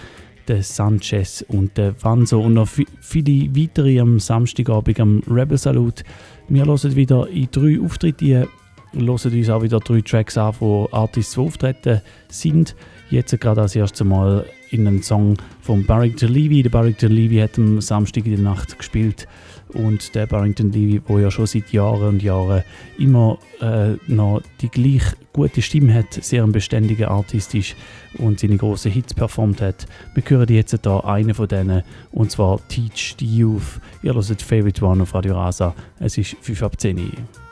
Der 0.48 0.62
Sanchez 0.62 1.44
und 1.46 1.76
der 1.76 1.94
Vanzo 2.02 2.40
und 2.40 2.54
noch 2.54 2.68
vi- 2.68 2.86
viele 3.00 3.54
weitere 3.54 4.00
am 4.00 4.18
Samstagabend 4.18 4.98
am 4.98 5.22
Rebel 5.30 5.58
Salute. 5.58 6.04
Wir 6.48 6.64
hören 6.64 6.96
wieder 6.96 7.28
in 7.28 7.48
drei 7.52 7.78
Auftritte 7.80 8.48
hören 8.92 9.38
uns 9.38 9.50
auch 9.50 9.62
wieder 9.62 9.80
drei 9.80 10.00
Tracks 10.00 10.36
an, 10.36 10.54
wo 10.60 10.88
Artists 10.92 11.34
die 11.34 11.40
auftreten 11.40 12.00
sind. 12.28 12.74
Jetzt 13.10 13.38
gerade 13.40 13.62
als 13.62 13.74
erstes 13.74 14.06
Mal 14.06 14.44
in 14.70 14.86
einem 14.86 15.02
Song 15.02 15.36
von 15.60 15.84
Barrington 15.86 16.28
Levy. 16.28 16.62
Der 16.62 16.70
Barrington 16.70 17.10
Levy 17.10 17.38
hat 17.38 17.58
am 17.58 17.80
Samstag 17.80 18.26
in 18.26 18.32
der 18.32 18.44
Nacht 18.44 18.76
gespielt 18.76 19.26
und 19.68 20.14
der 20.14 20.26
Barrington 20.26 20.72
Levy, 20.72 21.00
der 21.00 21.18
ja 21.20 21.30
schon 21.30 21.46
seit 21.46 21.72
Jahren 21.72 22.08
und 22.08 22.22
Jahren 22.22 22.64
immer 22.98 23.38
äh, 23.60 23.94
noch 24.06 24.42
die 24.60 24.68
gleich 24.68 25.02
gute 25.32 25.62
Stimme 25.62 25.94
hat, 25.94 26.12
sehr 26.12 26.42
ein 26.42 26.52
beständiger 26.52 27.10
Artist 27.10 27.54
ist 27.54 27.76
und 28.18 28.40
seine 28.40 28.56
großen 28.56 28.90
Hits 28.90 29.14
performt 29.14 29.60
hat. 29.60 29.86
Wir 30.14 30.22
hören 30.26 30.48
jetzt 30.48 30.78
hier 30.82 31.04
einen 31.04 31.34
von 31.34 31.48
denen 31.48 31.82
und 32.12 32.30
zwar 32.30 32.60
Teach 32.68 33.16
the 33.18 33.26
Youth. 33.26 33.80
Ihr 34.02 34.14
hört 34.14 34.42
Favorite 34.42 34.84
One 34.84 35.02
auf 35.02 35.14
Radio 35.14 35.34
Rasa. 35.34 35.74
Es 35.98 36.18
ist 36.18 36.36
5 36.40 36.62
ab 36.62 36.80
10 36.80 36.98
Uhr. 36.98 37.47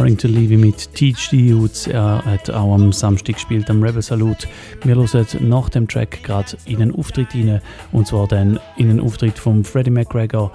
Der 0.00 0.04
Barrington 0.04 0.32
Levy 0.32 0.56
mit 0.56 0.94
Teach 0.94 1.28
the 1.30 1.48
Youths. 1.48 1.86
Er 1.86 2.24
hat 2.24 2.48
auch 2.48 2.74
am 2.74 2.92
Samstag 2.92 3.34
gespielt 3.34 3.68
am 3.68 3.82
Rebel 3.82 4.00
Salute. 4.00 4.48
Wir 4.82 4.94
hören 4.94 5.26
nach 5.40 5.68
dem 5.68 5.86
Track 5.86 6.22
gerade 6.22 6.56
in 6.64 6.80
einen 6.80 6.94
Auftritt 6.94 7.34
rein. 7.34 7.60
Und 7.92 8.06
zwar 8.06 8.26
dann 8.26 8.58
in 8.76 8.88
einen 8.88 9.00
Auftritt 9.00 9.38
von 9.38 9.62
Freddie 9.62 9.90
McGregor. 9.90 10.52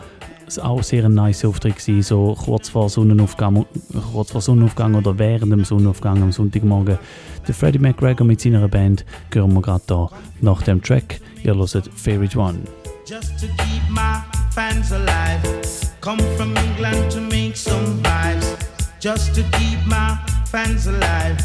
Es 0.48 0.58
war 0.58 0.70
auch 0.70 0.84
sehr 0.84 1.06
ein 1.06 1.14
nice 1.14 1.46
Auftritt 1.46 1.78
gewesen, 1.78 2.02
so 2.02 2.36
kurz 2.36 2.70
vor 2.70 2.90
Sonnenaufgang, 2.90 3.66
kurz 4.14 4.32
vor 4.32 4.42
Sonnenaufgang 4.42 4.96
oder 4.96 5.18
während 5.20 5.52
dem 5.52 5.64
Sonnenaufgang 5.64 6.22
am 6.24 6.32
Sonntagmorgen. 6.32 6.98
Der 7.48 7.54
Freddie 7.54 7.80
McGregor 7.80 8.26
mit 8.26 8.42
seiner 8.42 8.68
Band 8.68 9.06
hören 9.32 9.54
wir 9.54 9.62
gerade 9.62 9.84
da 9.88 10.10
nach 10.42 10.62
dem 10.64 10.82
Track. 10.82 11.20
Ihr 11.44 11.56
hört 11.56 11.90
Favorite 11.96 12.38
One. 12.38 12.60
just 13.06 13.38
to 13.38 13.48
keep 13.48 13.84
my 13.92 14.24
fans 14.52 14.92
alive. 14.92 15.44
Come 16.02 16.20
from 16.38 16.58
England 16.58 17.12
to 17.12 17.22
make 17.22 17.56
some 17.56 18.02
vibes, 18.02 18.75
just 19.06 19.36
to 19.36 19.44
keep 19.60 19.78
my 19.86 20.18
fans 20.48 20.88
alive. 20.88 21.38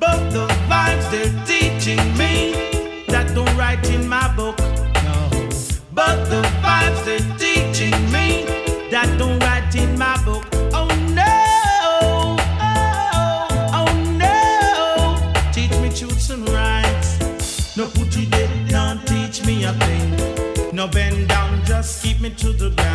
But 0.00 0.30
the 0.30 0.46
vibes 0.70 1.10
they're 1.10 1.44
teaching 1.44 2.00
me 2.16 3.04
that 3.08 3.30
don't 3.34 3.54
write 3.58 3.90
in 3.90 4.08
my 4.08 4.34
book. 4.34 4.56
No. 5.04 5.28
But 5.92 6.24
the 6.30 6.40
vibes 6.64 7.04
they're 7.04 7.36
teaching 7.36 7.92
me 8.10 8.46
that 8.90 9.14
don't 9.18 9.38
write 9.40 9.76
in 9.76 9.98
my 9.98 10.16
book. 10.24 10.46
Oh 10.72 10.88
no, 11.12 11.36
oh, 12.72 12.88
oh 13.80 13.92
no. 14.24 15.52
Teach 15.52 15.76
me 15.82 15.90
truths 15.90 16.30
and 16.30 16.48
rights. 16.48 17.76
No 17.76 17.86
put 17.86 18.16
it 18.16 18.30
there, 18.30 18.48
don't 18.68 19.06
teach 19.06 19.44
me 19.44 19.64
a 19.64 19.74
thing. 19.74 20.74
No 20.74 20.88
bend 20.88 21.28
down, 21.28 21.62
just 21.66 22.02
keep 22.02 22.22
me 22.22 22.30
to 22.30 22.54
the 22.54 22.70
ground. 22.70 22.94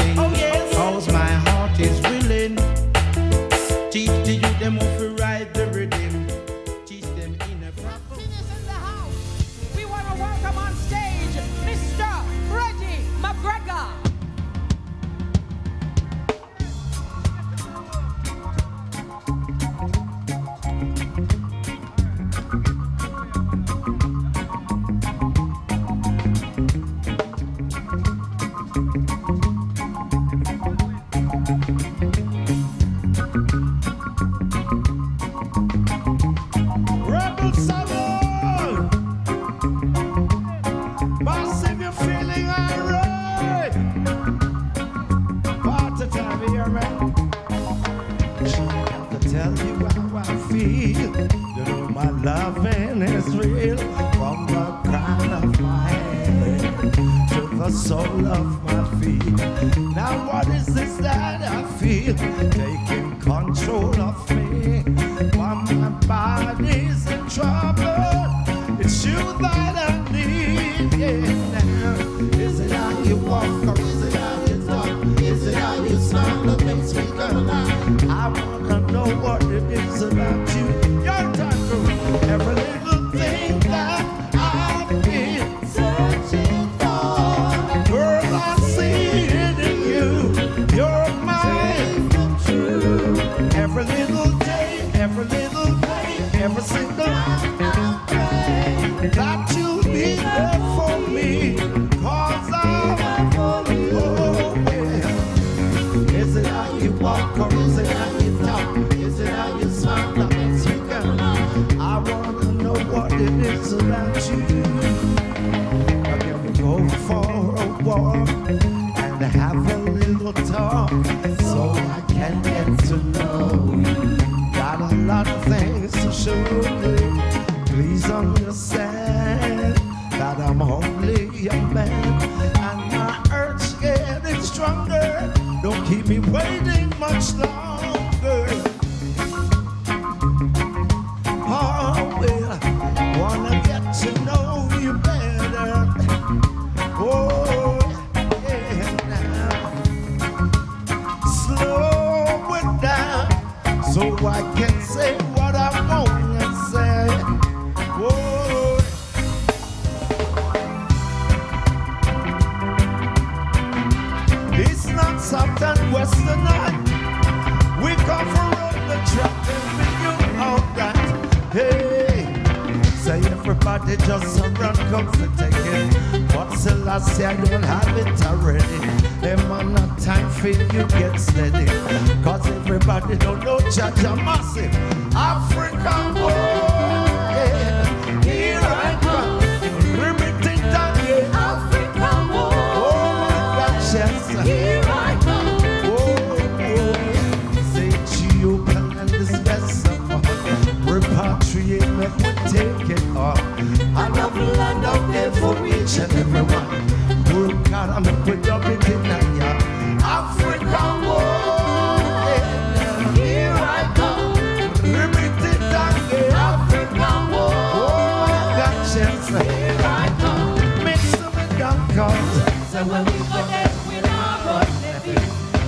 Cause 222.81 222.89
when 222.89 223.05
we 223.05 223.11
connect, 223.11 223.73
we 223.87 223.95
now 224.01 224.41
rush 224.43 224.73
the 224.81 224.93
beat. 225.05 225.21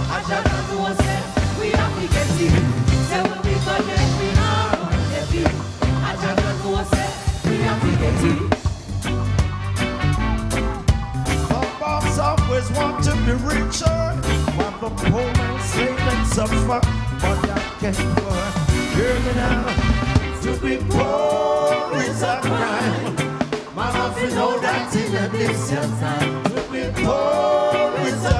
I 0.09 0.17
shall 0.25 0.43
not 0.49 0.63
do 0.67 0.75
what's 0.81 0.99
left, 0.99 1.59
we 1.59 1.67
have 1.69 1.93
to 1.93 2.05
get 2.09 2.27
when 3.29 3.41
we 3.45 3.53
connect, 3.53 4.11
we 4.17 4.27
now 4.33 4.73
rush 4.81 5.05
the 5.13 5.21
beat. 5.31 5.53
I 6.01 6.17
shall 6.17 6.35
not 6.41 6.55
do 6.63 6.69
what's 6.73 6.91
left, 6.91 7.45
we 7.45 7.55
have 7.57 7.81
to 7.85 7.91
get 8.01 8.23
it. 8.31 8.41
Always 12.19 12.67
want 12.71 13.03
to 13.03 13.13
be 13.27 13.33
richer, 13.45 13.99
while 14.57 14.75
the 14.81 14.89
poor 15.05 15.27
man 15.37 15.55
slave 15.61 15.99
and 15.99 16.27
suffer, 16.27 16.65
but 16.65 17.39
I 17.47 17.61
can't 17.79 18.01
work. 18.25 18.53
Hear 18.95 19.15
me 19.19 19.33
now, 19.35 19.69
to 20.41 20.51
be 20.57 20.73
poor 20.89 21.93
is 22.01 22.23
a 22.23 22.25
crime. 22.41 23.15
My 23.75 23.91
mouth 23.93 24.17
is 24.19 24.33
that 24.33 24.95
in 24.95 25.13
a 25.15 25.29
time 25.99 26.52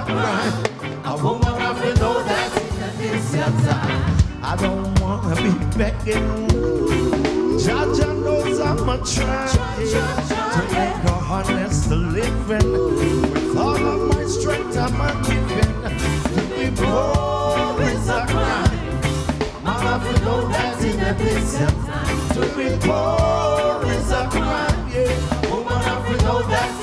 crime. 0.06 0.64
A 1.06 1.18
woman 1.24 1.56
have 1.62 1.82
to 1.82 1.94
know 2.00 2.24
that. 2.24 2.50
I 4.42 4.56
don't 4.56 5.00
wanna 5.00 5.36
be 5.36 5.78
begging. 5.78 6.48
Knows 8.24 8.60
I'm 8.60 8.90
a 8.90 8.98
trying 8.98 9.50
to 9.84 10.62
make 10.74 11.04
a 11.06 11.16
honest 11.30 11.90
living. 11.92 12.72
With 13.34 13.58
all 13.58 13.76
of 13.76 14.16
my 14.16 14.26
strength, 14.26 14.78
I'm. 14.78 15.24
To 15.24 16.42
be 16.56 16.66
poor 16.76 17.82
is 17.82 18.10
a 18.10 18.26
crime. 18.26 18.82
To 20.04 20.14
know 20.26 20.48
that 20.50 20.84
in. 20.84 20.98
To 22.34 22.42
be 22.58 22.68
poor 22.86 23.86
is 23.92 24.12
a 24.12 24.28
crime. 24.30 24.92
Yeah, 24.92 25.52
woman, 25.52 25.82
have 25.82 26.06
to 26.08 26.26
know 26.26 26.42
that. 26.44 26.83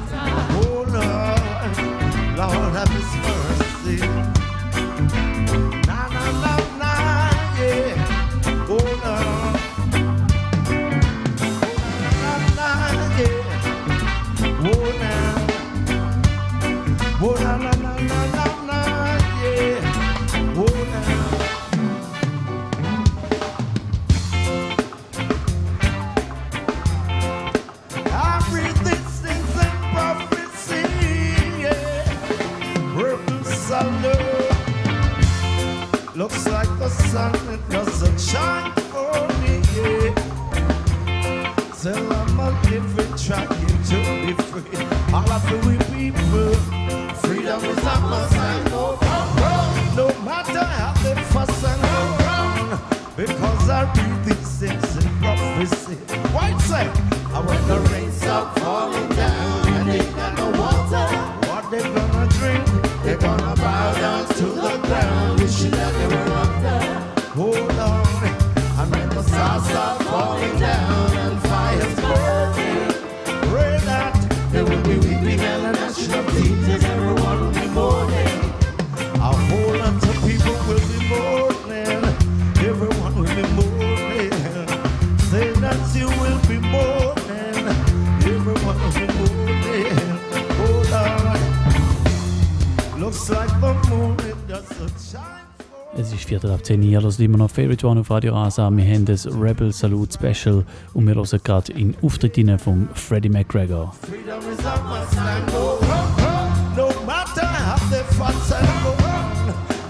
10 96.63 96.81
hier, 96.81 97.01
das 97.01 97.15
ist 97.15 97.19
immer 97.19 97.37
noch 97.37 97.49
Favorite 97.49 97.85
One 97.85 98.01
auf 98.01 98.09
Radio 98.09 98.33
Rasa. 98.33 98.69
Wir 98.69 98.85
haben 98.85 99.05
das 99.05 99.27
Rebel 99.27 99.71
Salute 99.71 100.13
Special 100.13 100.63
und 100.93 101.07
wir 101.07 101.15
hören 101.15 101.39
gerade 101.43 101.71
in 101.73 101.95
Auftritt 102.01 102.37
rein 102.37 102.59
von 102.59 102.89
Freddie 102.93 103.29
McGregor. 103.29 103.93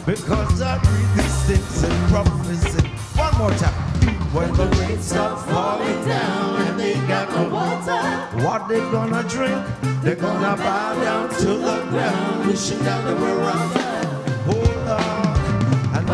Because 0.06 0.62
I 0.62 0.78
read 0.78 1.16
these 1.16 1.46
things. 1.46 1.84
One 3.18 3.38
more 3.38 3.52
time. 3.52 3.92
When 4.34 4.52
the 4.54 4.98
stops 5.02 5.44
falling 5.44 6.06
down 6.06 6.78
they 6.78 6.94
got 7.08 7.30
water, 7.52 8.02
what 8.44 8.68
they 8.68 8.80
gonna 8.80 9.24
drink? 9.24 9.62
They 10.04 10.16
gonna 10.16 10.56
bow 10.56 11.04
down 11.04 11.30
to 11.30 11.46
the 11.46 11.86
ground, 11.90 12.48
wishing 12.48 12.80
that 12.80 13.06
they 13.06 13.14
were 13.14 13.40
around. 13.42 13.81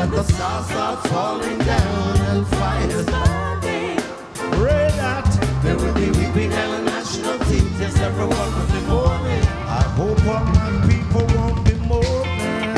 Let 0.09 0.25
the 0.25 0.33
stars 0.33 0.65
start 0.67 1.07
falling 1.07 1.57
down, 1.59 2.15
hellfire 2.15 3.03
burning. 3.03 3.97
Pray 4.55 4.87
that 4.95 5.59
there 5.61 5.75
will 5.75 5.93
be 5.93 6.09
weeping 6.11 6.53
and 6.53 6.73
a 6.75 6.81
national 6.85 7.37
team 7.39 7.67
just 7.77 7.97
everyone 7.97 8.49
will 8.55 8.67
be 8.67 8.87
mourning. 8.87 9.43
I 9.67 9.83
hope 9.97 10.25
all 10.25 10.45
my 10.45 10.71
people 10.87 11.25
won't 11.35 11.65
be 11.65 11.75
mourning, 11.91 12.77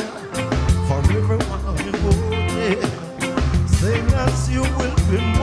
for 0.88 1.00
everyone 1.20 1.66
will 1.66 1.78
be 1.78 1.92
mourning. 2.02 2.82
Sing 3.68 4.08
as 4.26 4.50
you 4.50 4.64
will 4.64 4.96
be 5.12 5.18
mourning. 5.18 5.39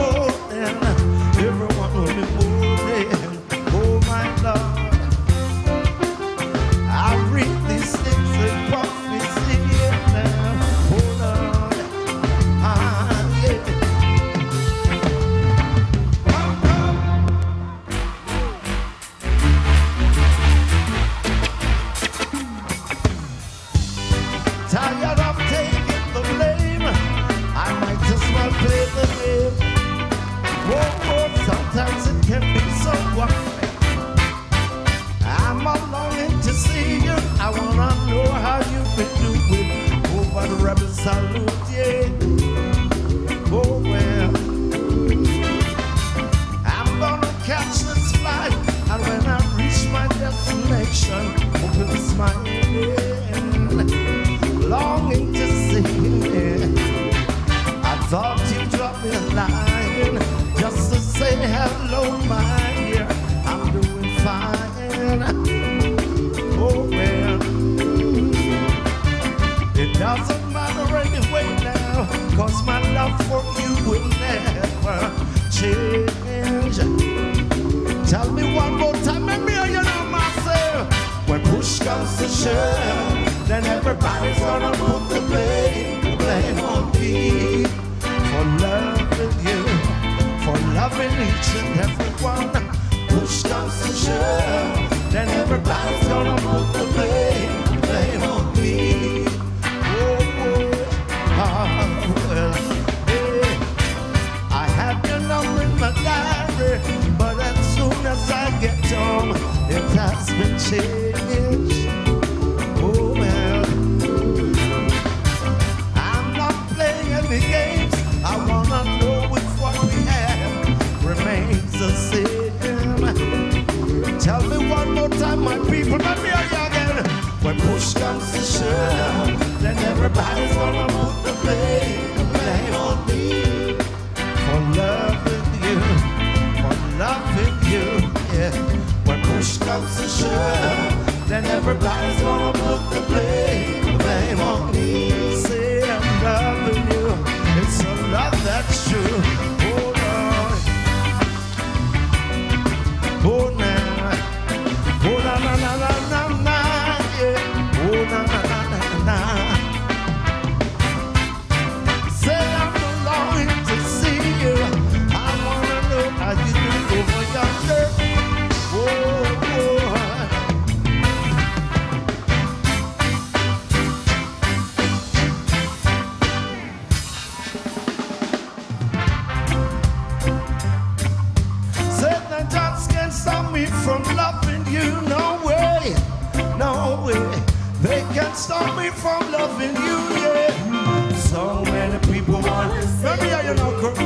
From 188.91 189.31
loving 189.31 189.75
you, 189.75 189.97
yeah. 190.21 191.13
So 191.15 191.63
many 191.65 191.97
people 192.11 192.41
want. 192.41 192.73
Me 193.03 193.27
hear 193.27 193.43
you 193.43 193.53
now, 193.55 193.71
Kurt. 193.79 193.97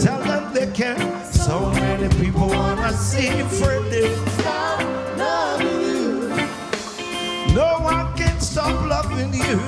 Tell 0.00 0.20
them 0.22 0.54
they 0.54 0.70
can. 0.72 1.24
So 1.26 1.70
many 1.70 2.08
people 2.20 2.48
wanna 2.48 2.92
see 2.92 3.30
Freddie. 3.58 4.14
No 7.54 7.80
one 7.82 8.14
can 8.16 8.40
stop 8.40 8.74
loving 8.86 9.34
you. 9.34 9.58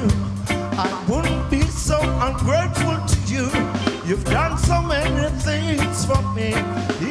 I 0.78 0.88
wouldn't 1.08 1.50
be 1.50 1.62
so 1.62 1.98
ungrateful 2.20 2.96
to 3.12 3.18
you. 3.32 3.46
You've 4.06 4.24
done 4.24 4.56
so 4.58 4.80
many 4.82 5.28
things 5.40 6.04
for 6.06 6.22
me, 6.34 6.54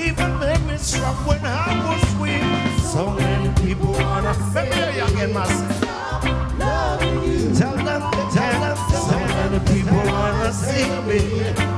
even 0.05 0.39
made 0.39 0.63
me 0.67 0.77
strong 0.77 1.15
when 1.27 1.43
I 1.45 1.69
was 1.87 2.03
weak. 2.21 2.43
So 2.81 3.11
many 3.11 3.49
people 3.61 3.91
wanna 3.93 4.33
let 4.53 4.69
me 4.69 4.75
hear 4.75 4.91
you 4.91 5.13
again, 5.13 5.33
myself. 5.33 5.70
Me. 11.11 11.70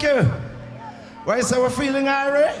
Thank 0.00 0.24
you. 0.24 0.32
Why 1.24 1.42
we're 1.42 1.68
feeling 1.68 2.08
irate? 2.08 2.58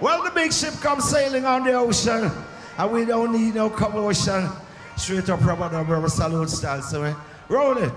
Well, 0.00 0.24
the 0.24 0.32
big 0.32 0.52
ship 0.52 0.74
comes 0.80 1.08
sailing 1.08 1.44
on 1.44 1.62
the 1.62 1.74
ocean, 1.74 2.28
and 2.76 2.92
we 2.92 3.04
don't 3.04 3.30
need 3.30 3.54
no 3.54 3.70
commotion. 3.70 4.48
Straight 4.96 5.30
up 5.30 5.44
rubber 5.44 5.68
rubber 5.84 6.08
salute 6.08 6.50
style, 6.50 6.82
so 6.82 7.04
we 7.04 7.14
roll 7.54 7.78
it. 7.78 7.92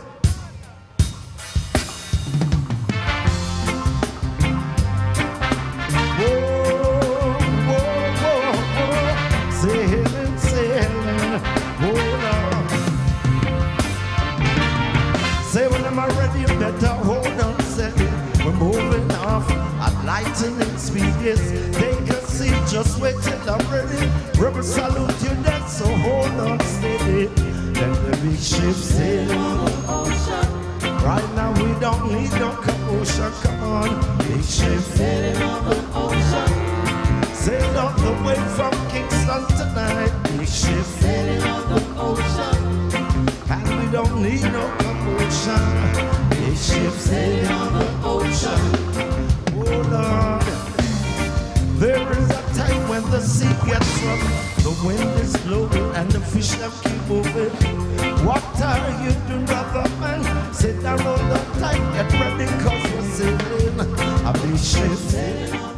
Lightning 20.23 20.77
speed, 20.77 21.15
yes. 21.21 21.41
Take 21.75 22.09
a 22.09 22.21
seat, 22.27 22.55
just 22.69 22.99
wait 23.01 23.15
till 23.21 23.49
I'm 23.49 23.71
ready. 23.71 24.07
Rebel 24.39 24.63
salute 24.63 25.21
you 25.21 25.35
then, 25.43 25.67
so 25.67 25.85
hold 25.85 26.39
on 26.39 26.59
steady. 26.59 27.25
Then 27.73 27.93
the 28.05 28.17
big 28.21 28.39
ship 28.39 28.75
sail 28.75 29.31
on 29.31 29.65
the 29.65 29.71
ocean. 29.87 30.61
Right 31.03 31.35
now 31.35 31.51
we 31.53 31.79
don't 31.79 32.11
need 32.11 32.31
no 32.39 32.51
commotion, 32.51 33.31
come 33.41 33.63
on. 33.63 34.17
Big 34.19 34.43
ship 34.43 34.79
sailing 34.95 35.41
on 35.41 35.65
the 35.69 35.77
ocean. 35.95 37.35
Sail 37.35 37.77
all 37.77 37.93
the 37.93 38.13
way 38.23 38.39
from 38.55 38.71
Kingston 38.89 39.45
tonight. 39.57 40.11
Big 40.37 40.47
ship 40.47 40.85
sailing 41.01 41.41
on 41.43 41.63
the 41.73 41.81
ocean. 41.97 42.89
And 43.49 43.67
we 43.79 43.91
don't 43.91 44.21
need 44.21 44.43
no 44.43 44.69
commotion. 44.79 45.63
Big 46.29 46.57
ship 46.57 46.93
sailing 46.93 47.47
on 47.47 47.73
the 47.73 47.87
ocean. 48.03 49.40
Oh 49.63 49.81
Lord, 49.93 50.41
there 51.79 52.11
is 52.17 52.29
a 52.31 52.41
time 52.57 52.89
when 52.89 53.03
the 53.11 53.21
sea 53.21 53.53
gets 53.67 54.03
rough, 54.03 54.63
the 54.63 54.73
wind 54.85 55.19
is 55.19 55.37
blowing 55.37 55.95
and 55.95 56.11
the 56.11 56.19
fish 56.19 56.49
them 56.51 56.71
keep 56.83 57.01
moving. 57.07 57.51
What 58.25 58.43
are 58.61 59.03
you 59.03 59.11
doing, 59.27 59.45
brother 59.45 59.87
man? 59.99 60.53
Sit 60.53 60.81
down 60.81 60.99
on 61.01 61.29
the 61.29 61.37
time, 61.59 61.93
get 61.93 62.11
ready, 62.13 62.47
cause 62.63 62.91
we're 62.91 63.03
sailing. 63.11 63.95
Big 64.41 64.57
ship 64.57 64.97
sailing 64.97 65.70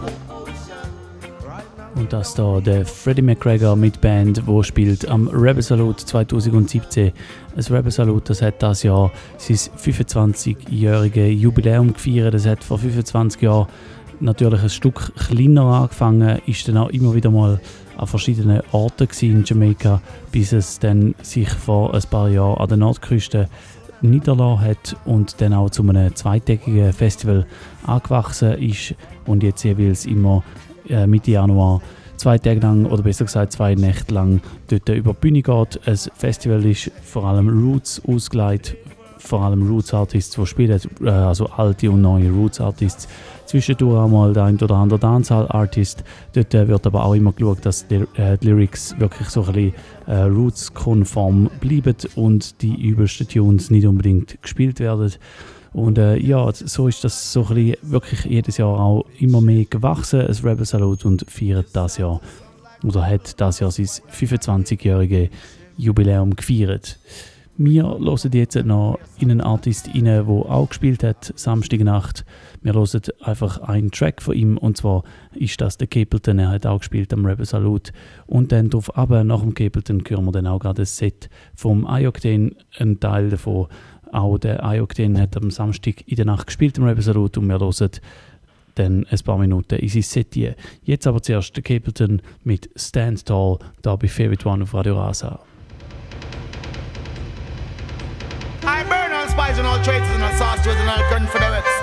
Und 2.03 2.11
das 2.11 2.33
da 2.33 2.59
der 2.59 2.85
Freddie 2.85 3.21
McGregor 3.21 3.77
mit 3.77 4.01
Band, 4.01 4.45
wo 4.45 4.61
spielt 4.61 5.07
am 5.07 5.29
Rebel 5.29 5.63
Salute 5.63 6.05
2017. 6.05 7.13
Das 7.55 7.71
Rebel 7.71 7.91
Salute, 7.93 8.25
das 8.27 8.41
hat 8.41 8.61
das 8.61 8.83
Jahr 8.83 9.09
sein 9.37 9.55
25-jährige 9.55 11.25
Jubiläum 11.27 11.93
gefeiert. 11.93 12.33
Das 12.33 12.45
hat 12.45 12.61
vor 12.61 12.77
25 12.77 13.41
Jahren 13.41 13.67
natürlich 14.19 14.63
ein 14.63 14.69
Stück 14.69 15.13
kleiner 15.15 15.63
angefangen, 15.63 16.41
ist 16.45 16.67
dann 16.67 16.75
auch 16.75 16.89
immer 16.89 17.15
wieder 17.15 17.31
mal 17.31 17.61
an 17.95 18.07
verschiedenen 18.07 18.61
Orten 18.73 19.07
in 19.21 19.45
Jamaika, 19.45 20.01
bis 20.33 20.51
es 20.51 20.79
dann 20.79 21.15
sich 21.21 21.49
vor 21.49 21.93
ein 21.93 22.03
paar 22.11 22.27
Jahren 22.27 22.57
an 22.57 22.67
der 22.67 22.77
Nordküste 22.79 23.47
niederlassen 24.01 24.59
hat 24.59 24.97
und 25.05 25.39
dann 25.39 25.53
auch 25.53 25.69
zu 25.69 25.87
einem 25.87 26.13
zweitägigen 26.13 26.91
Festival 26.91 27.45
angewachsen 27.85 28.61
ist 28.61 28.93
und 29.25 29.41
jetzt 29.41 29.63
jeweils 29.63 30.05
immer 30.05 30.43
äh, 30.89 31.07
Mitte 31.07 31.31
Januar 31.31 31.81
zwei 32.17 32.37
Tage 32.37 32.59
lang 32.59 32.85
oder 32.85 33.03
besser 33.03 33.25
gesagt 33.25 33.51
zwei 33.51 33.75
Nächte 33.75 34.13
lang 34.13 34.41
dort 34.67 34.87
über 34.89 35.13
die 35.13 35.19
Bühne 35.19 35.41
geht. 35.41 35.79
Ein 35.85 35.97
Festival 36.15 36.65
ist 36.65 36.91
vor 37.03 37.25
allem 37.25 37.49
Roots 37.49 38.01
ausgelegt, 38.07 38.75
vor 39.17 39.41
allem 39.41 39.67
Roots 39.67 39.93
Artists, 39.93 40.35
die 40.35 40.45
spielen, 40.45 40.79
äh, 41.03 41.09
also 41.09 41.47
alte 41.47 41.89
und 41.89 42.01
neue 42.01 42.31
Roots 42.31 42.59
Artists. 42.61 43.07
Zwischendurch 43.45 43.97
auch 43.97 44.07
mal 44.07 44.33
der 44.33 44.45
ein 44.45 44.57
oder 44.57 44.75
andere 44.75 44.99
Dancehall 44.99 45.47
Artist. 45.49 46.03
Dort 46.33 46.53
äh, 46.53 46.67
wird 46.67 46.87
aber 46.87 47.05
auch 47.05 47.13
immer 47.13 47.33
geschaut, 47.33 47.65
dass 47.65 47.87
die, 47.87 48.05
äh, 48.15 48.37
die 48.37 48.47
Lyrics 48.47 48.97
wirklich 48.99 49.29
so 49.29 49.43
ein 49.43 49.53
bisschen 49.53 49.73
äh, 50.07 50.21
Roots-konform 50.23 51.49
bleiben 51.59 51.95
und 52.15 52.61
die 52.61 52.81
übelsten 52.81 53.27
Tunes 53.27 53.69
nicht 53.69 53.85
unbedingt 53.85 54.41
gespielt 54.41 54.79
werden. 54.79 55.11
Und 55.73 55.97
äh, 55.97 56.17
ja, 56.17 56.51
so 56.53 56.87
ist 56.87 57.03
das 57.03 57.33
so 57.33 57.47
ein 57.47 57.55
bisschen 57.55 57.77
wirklich 57.81 58.25
jedes 58.25 58.57
Jahr 58.57 58.79
auch 58.79 59.05
immer 59.19 59.41
mehr 59.41 59.65
gewachsen, 59.65 60.23
das 60.25 60.43
Rebel 60.43 60.65
Salute, 60.65 61.07
und 61.07 61.25
feiert 61.27 61.67
das 61.73 61.97
Jahr, 61.97 62.21
oder 62.83 63.05
hat 63.05 63.39
das 63.41 63.59
Jahr 63.59 63.71
sein 63.71 63.85
25-jährige 63.85 65.29
Jubiläum 65.77 66.35
gefeiert. 66.35 66.99
Wir 67.55 67.83
hören 67.83 68.31
jetzt 68.33 68.55
noch 68.65 68.97
in 69.19 69.29
einen 69.29 69.41
Artist 69.41 69.87
rein, 69.93 70.05
der 70.05 70.27
auch 70.27 70.69
gespielt 70.69 71.03
hat, 71.03 71.33
Samstagnacht. 71.35 72.25
Wir 72.63 72.73
hören 72.73 73.01
einfach 73.21 73.59
einen 73.59 73.91
Track 73.91 74.23
von 74.23 74.35
ihm, 74.35 74.57
und 74.57 74.77
zwar 74.77 75.03
ist 75.35 75.61
das 75.61 75.77
der 75.77 75.85
Capleton, 75.85 76.39
er 76.39 76.49
hat 76.49 76.65
auch 76.65 76.79
gespielt 76.79 77.13
am 77.13 77.23
Rebel 77.25 77.45
Salute. 77.45 77.93
Und 78.25 78.51
dann 78.51 78.71
drauf 78.71 78.97
aber 78.97 79.23
nach 79.23 79.41
dem 79.41 79.53
Capleton 79.53 80.03
hören 80.07 80.25
wir 80.25 80.31
dann 80.31 80.47
auch 80.47 80.57
gerade 80.57 80.81
ein 80.81 80.85
Set 80.85 81.29
vom 81.53 81.87
Ioctane, 81.87 82.53
ein 82.79 82.99
Teil 82.99 83.29
davon. 83.29 83.67
Auch 84.13 84.37
der 84.37 84.63
Ioctane 84.63 85.19
hat 85.19 85.35
am 85.35 85.49
Samstag 85.49 86.07
in 86.07 86.15
der 86.15 86.25
Nacht 86.25 86.45
gespielt 86.45 86.77
am 86.77 86.85
Rebel 86.85 87.01
Salute 87.01 87.39
und 87.39 87.47
wir 87.47 87.59
hören 87.59 87.89
dann 88.75 89.05
ein 89.09 89.19
paar 89.25 89.37
Minuten 89.37 89.75
in 89.75 89.89
sein 89.89 90.01
Set 90.03 90.33
hier. 90.33 90.55
Jetzt 90.83 91.07
aber 91.07 91.21
zuerst 91.21 91.55
der 91.55 91.63
Capleton 91.63 92.21
mit 92.43 92.69
Stand 92.75 93.25
Tall, 93.25 93.57
da 93.81 93.95
bei 93.95 94.07
Favorite 94.07 94.47
One 94.47 94.63
auf 94.63 94.73
Radio 94.73 94.99
Rasa. 94.99 95.39
I 98.65 98.83
burn 98.87 99.11
all 99.11 99.27
spies 99.27 99.57
and 99.57 99.67
all 99.67 99.81
traitors 99.83 100.07
and 100.13 100.23
all 100.23 100.33
sorcerers 100.33 100.77
and 100.79 100.89
all 100.89 101.03
confederates. 101.09 101.73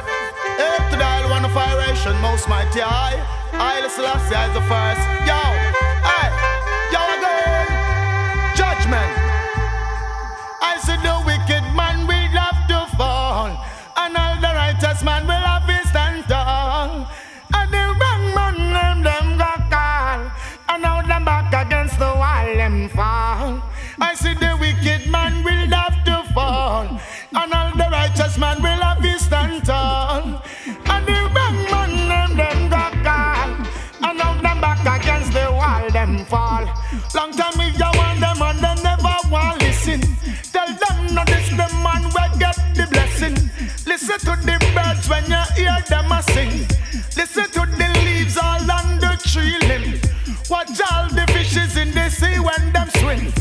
Up 0.58 0.90
to 0.90 0.96
the 0.96 1.04
isle 1.04 1.30
one 1.30 1.44
of 1.44 1.56
iration, 1.56 2.14
most 2.22 2.48
mighty 2.48 2.80
I. 2.80 3.18
I 3.52 3.82
Selassie 3.90 4.38
is 4.38 4.54
the 4.54 4.62
first. 4.70 5.02
Yo, 5.26 5.40
hey, 6.06 6.30
yo 6.94 7.02
again. 7.18 7.66
Judgment. 8.54 9.12
I 10.62 10.78
said 10.86 11.02
the 11.02 11.18
wicked 11.26 11.64
man 11.74 11.89
fall. 36.30 36.64
Long 37.14 37.32
time 37.32 37.58
we 37.58 37.66
ya 37.76 37.90
want 37.98 38.20
them 38.20 38.40
and 38.40 38.58
they 38.64 38.82
never 38.82 39.16
want 39.30 39.60
listen. 39.60 40.00
Tell 40.54 40.70
them 40.82 41.14
not 41.14 41.26
this 41.26 41.48
the 41.50 41.68
man 41.84 42.04
will 42.14 42.34
get 42.38 42.56
the 42.78 42.86
blessing. 42.92 43.34
Listen 43.84 44.18
to 44.28 44.34
the 44.46 44.56
birds 44.74 45.08
when 45.10 45.24
you 45.26 45.42
hear 45.58 45.76
them 45.90 46.12
a 46.12 46.22
sing. 46.32 46.66
Listen 47.18 47.50
to 47.56 47.62
the 47.80 47.88
leaves 48.06 48.36
all 48.38 48.70
on 48.78 48.86
the 49.02 49.12
tree 49.30 49.58
limb. 49.68 50.00
Watch 50.48 50.80
all 50.90 51.08
the 51.10 51.26
fishes 51.32 51.76
in 51.76 51.90
the 51.92 52.08
sea 52.08 52.38
when 52.38 52.72
them 52.72 52.88
swim. 53.00 53.32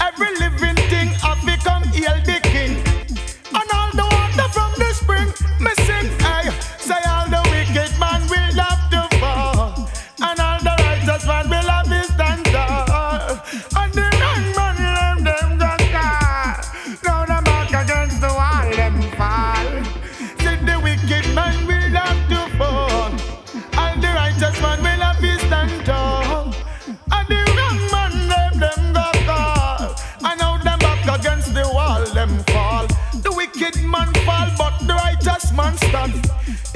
Every 0.00 0.30
living 0.38 0.78
thing 0.90 1.08
have 1.26 1.42
become 1.44 1.82
healthy. 1.82 2.45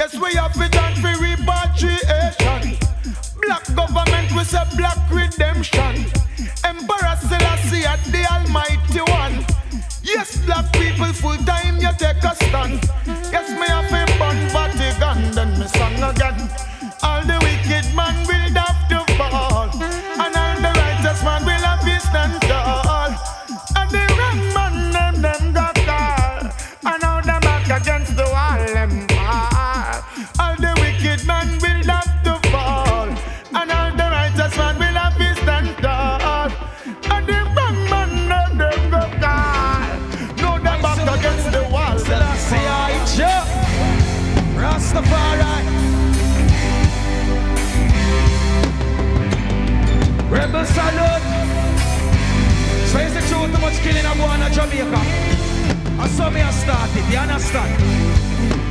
Yes, 0.01 0.14
we 0.18 0.32
have 0.32 0.56
it 0.56 0.74
and 0.74 0.97
for 0.97 1.12
repatriation. 1.22 2.78
Black 3.43 3.66
government, 3.77 4.32
we 4.32 4.44
say 4.44 4.64
black 4.74 4.97
redemption. 5.10 6.06
Emperor 6.64 7.16
Selassie 7.20 7.85
at 7.85 8.02
the 8.05 8.24
Almighty 8.32 9.01
One. 9.12 9.44
Yes, 10.02 10.39
black 10.47 10.72
people 10.72 11.12
full 11.12 11.36
time, 11.44 11.77
you 11.77 11.90
take 11.98 12.24
a 12.24 12.35
stand. 12.35 12.81
Yes, 13.31 13.51
me 13.51 13.66
have 13.66 13.93
killing 53.91 54.07
a 54.07 54.15
boy 54.15 54.47
in 54.47 54.53
Jamaica? 54.53 55.01
And 56.01 56.11
so 56.15 56.31
me 56.31 56.41
a 56.41 56.53
start 56.53 56.91
it, 56.95 57.07
you 57.11 57.19
understand? 57.19 57.75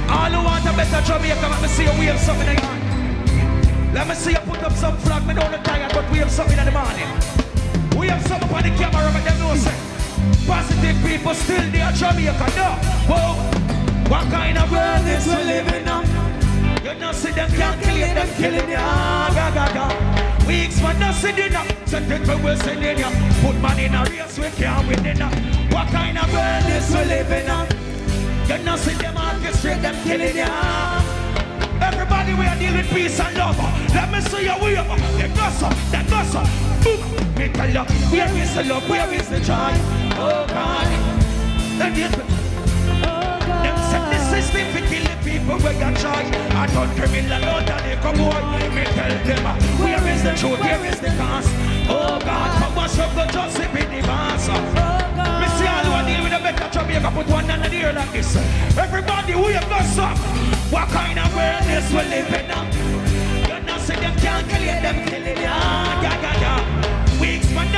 All 0.10 0.32
who 0.32 0.44
want 0.44 0.66
a 0.66 0.74
better 0.74 1.02
Jamaica, 1.06 1.48
let 1.48 1.62
me 1.62 1.68
see 1.68 1.84
you 1.84 1.94
wave 2.00 2.20
something 2.20 2.48
in 2.48 2.56
your 2.56 2.66
hand. 2.66 3.94
Let 3.94 4.08
me 4.08 4.16
see 4.16 4.32
you 4.32 4.40
put 4.48 4.64
up 4.64 4.72
some 4.74 4.98
flag, 4.98 5.28
me 5.28 5.34
don't 5.34 5.64
tired, 5.64 5.92
but 5.94 6.10
wave 6.12 6.32
something 6.32 6.58
in 6.58 6.66
the 6.66 6.72
morning. 6.72 7.10
We 8.00 8.08
have 8.08 8.26
some 8.28 8.42
up 8.42 8.52
on 8.52 8.64
the 8.64 8.72
camera, 8.80 9.12
but 9.12 9.24
them 9.26 9.40
know 9.40 9.56
say 9.56 9.76
Positive 10.48 10.98
people 11.04 11.34
still 11.34 11.66
there, 11.72 11.92
Jamaica, 11.92 12.48
no 12.56 12.70
Whoa, 13.12 13.36
what 14.10 14.26
kind 14.32 14.58
of 14.58 14.72
world 14.72 15.06
is 15.06 15.28
we 15.28 15.44
living 15.44 15.88
on? 15.88 16.06
You 16.84 16.96
know 16.96 17.12
see 17.12 17.32
them 17.32 17.50
can't 17.52 17.82
kill 17.84 17.98
you, 17.98 18.14
them 18.18 18.30
killing 18.38 18.70
you 18.70 18.78
ah, 18.80 19.30
ga, 19.36 19.48
ga, 19.54 19.74
ga. 19.74 20.19
Weeks 20.50 20.82
man 20.82 21.00
no 21.00 21.12
see 21.12 21.32
dinner 21.32 21.64
Set 21.86 22.10
it 22.10 22.28
we 22.28 22.36
will 22.44 22.58
send 22.58 22.84
in 22.84 22.98
ya 22.98 23.10
Put 23.42 23.56
man 23.62 23.78
in 23.78 23.94
a 23.94 24.04
race 24.06 24.40
we 24.40 24.50
can't 24.58 24.88
win 24.88 25.06
in 25.06 25.18
ya 25.18 25.30
What 25.70 25.90
kind 25.90 26.18
of 26.18 26.26
world 26.34 26.66
is 26.74 26.90
we 26.90 27.06
living 27.06 27.48
on? 27.48 27.68
You 28.50 28.58
know 28.66 28.76
see 28.76 28.96
them 28.96 29.14
orchestrate 29.14 29.80
them 29.84 29.96
killing 30.04 30.36
ya. 30.36 30.50
Everybody 31.80 32.34
we 32.34 32.48
are 32.48 32.58
dealing 32.58 32.88
peace 32.88 33.20
and 33.20 33.38
love. 33.38 33.60
Let 33.94 34.12
me 34.12 34.22
see 34.22 34.46
you 34.46 34.58
wave. 34.60 34.90
They 35.20 35.30
gossip, 35.38 35.74
they 35.92 36.04
gossip 36.10 36.48
Boom, 36.84 37.36
me 37.38 37.50
tell 37.54 37.70
you 37.70 37.86
Where 38.10 38.36
is 38.36 38.56
the 38.56 38.64
love, 38.64 38.90
where 38.90 39.14
is 39.14 39.30
the 39.30 39.40
joy? 39.42 39.74
Oh 40.18 40.48
God. 40.50 40.88
Hate 41.78 42.10
me 42.10 42.49
Them 43.64 43.78
set 43.90 44.06
the 44.12 44.20
system 44.30 44.66
kill 44.90 45.04
the 45.04 45.18
people 45.24 45.58
where 45.60 45.74
you 45.74 45.92
try 45.98 46.22
I 46.54 46.66
don't 46.74 46.92
criminal 46.96 47.44
out 47.44 47.66
they 47.66 47.96
come 48.02 48.18
boy. 48.18 48.38
Me 48.76 48.84
tell 48.96 49.14
them 49.26 49.46
uh, 49.46 49.56
Where 49.82 50.04
is 50.08 50.24
the 50.24 50.34
truth, 50.36 50.60
where 50.60 50.86
is 50.86 51.00
the 51.00 51.12
cause? 51.18 51.48
Oh 51.90 52.20
God, 52.22 52.50
come 52.62 52.76
wash 52.76 52.98
up 53.00 53.14
the 53.16 53.26
justice 53.34 53.66
in 53.66 53.90
the 53.90 54.02
mass 54.08 54.48
Me 55.42 55.48
see 55.58 55.68
all 55.68 55.86
who 55.86 55.92
are 55.98 56.24
with 56.24 56.34
a 56.34 56.42
better 56.42 56.70
Jamaica 56.70 57.12
Put 57.14 57.28
one 57.28 57.50
under 57.50 57.70
the 57.70 57.94
like 57.94 58.12
this 58.12 58.36
Everybody 58.78 59.36
we 59.36 59.54
have 59.54 59.70
got 59.70 59.86
some 59.86 60.18
What 60.70 60.88
kind 60.90 61.18
of 61.18 61.34
world 61.36 61.66
is 61.68 61.90
we 61.92 62.04
living 62.14 62.50
in? 62.50 62.66
You 63.50 63.60
know 63.66 63.78
see 63.80 63.96
them 63.96 64.16
can't 64.18 64.48
kill 64.48 64.62
you, 64.62 64.82
them 64.86 65.08
killing 65.08 65.38
you. 65.38 65.48
Ah, 65.48 66.02
yeah, 66.04 66.22
yeah, 66.22 66.42
yeah. 66.42 67.22
Weeks 67.22 67.50
man, 67.52 67.74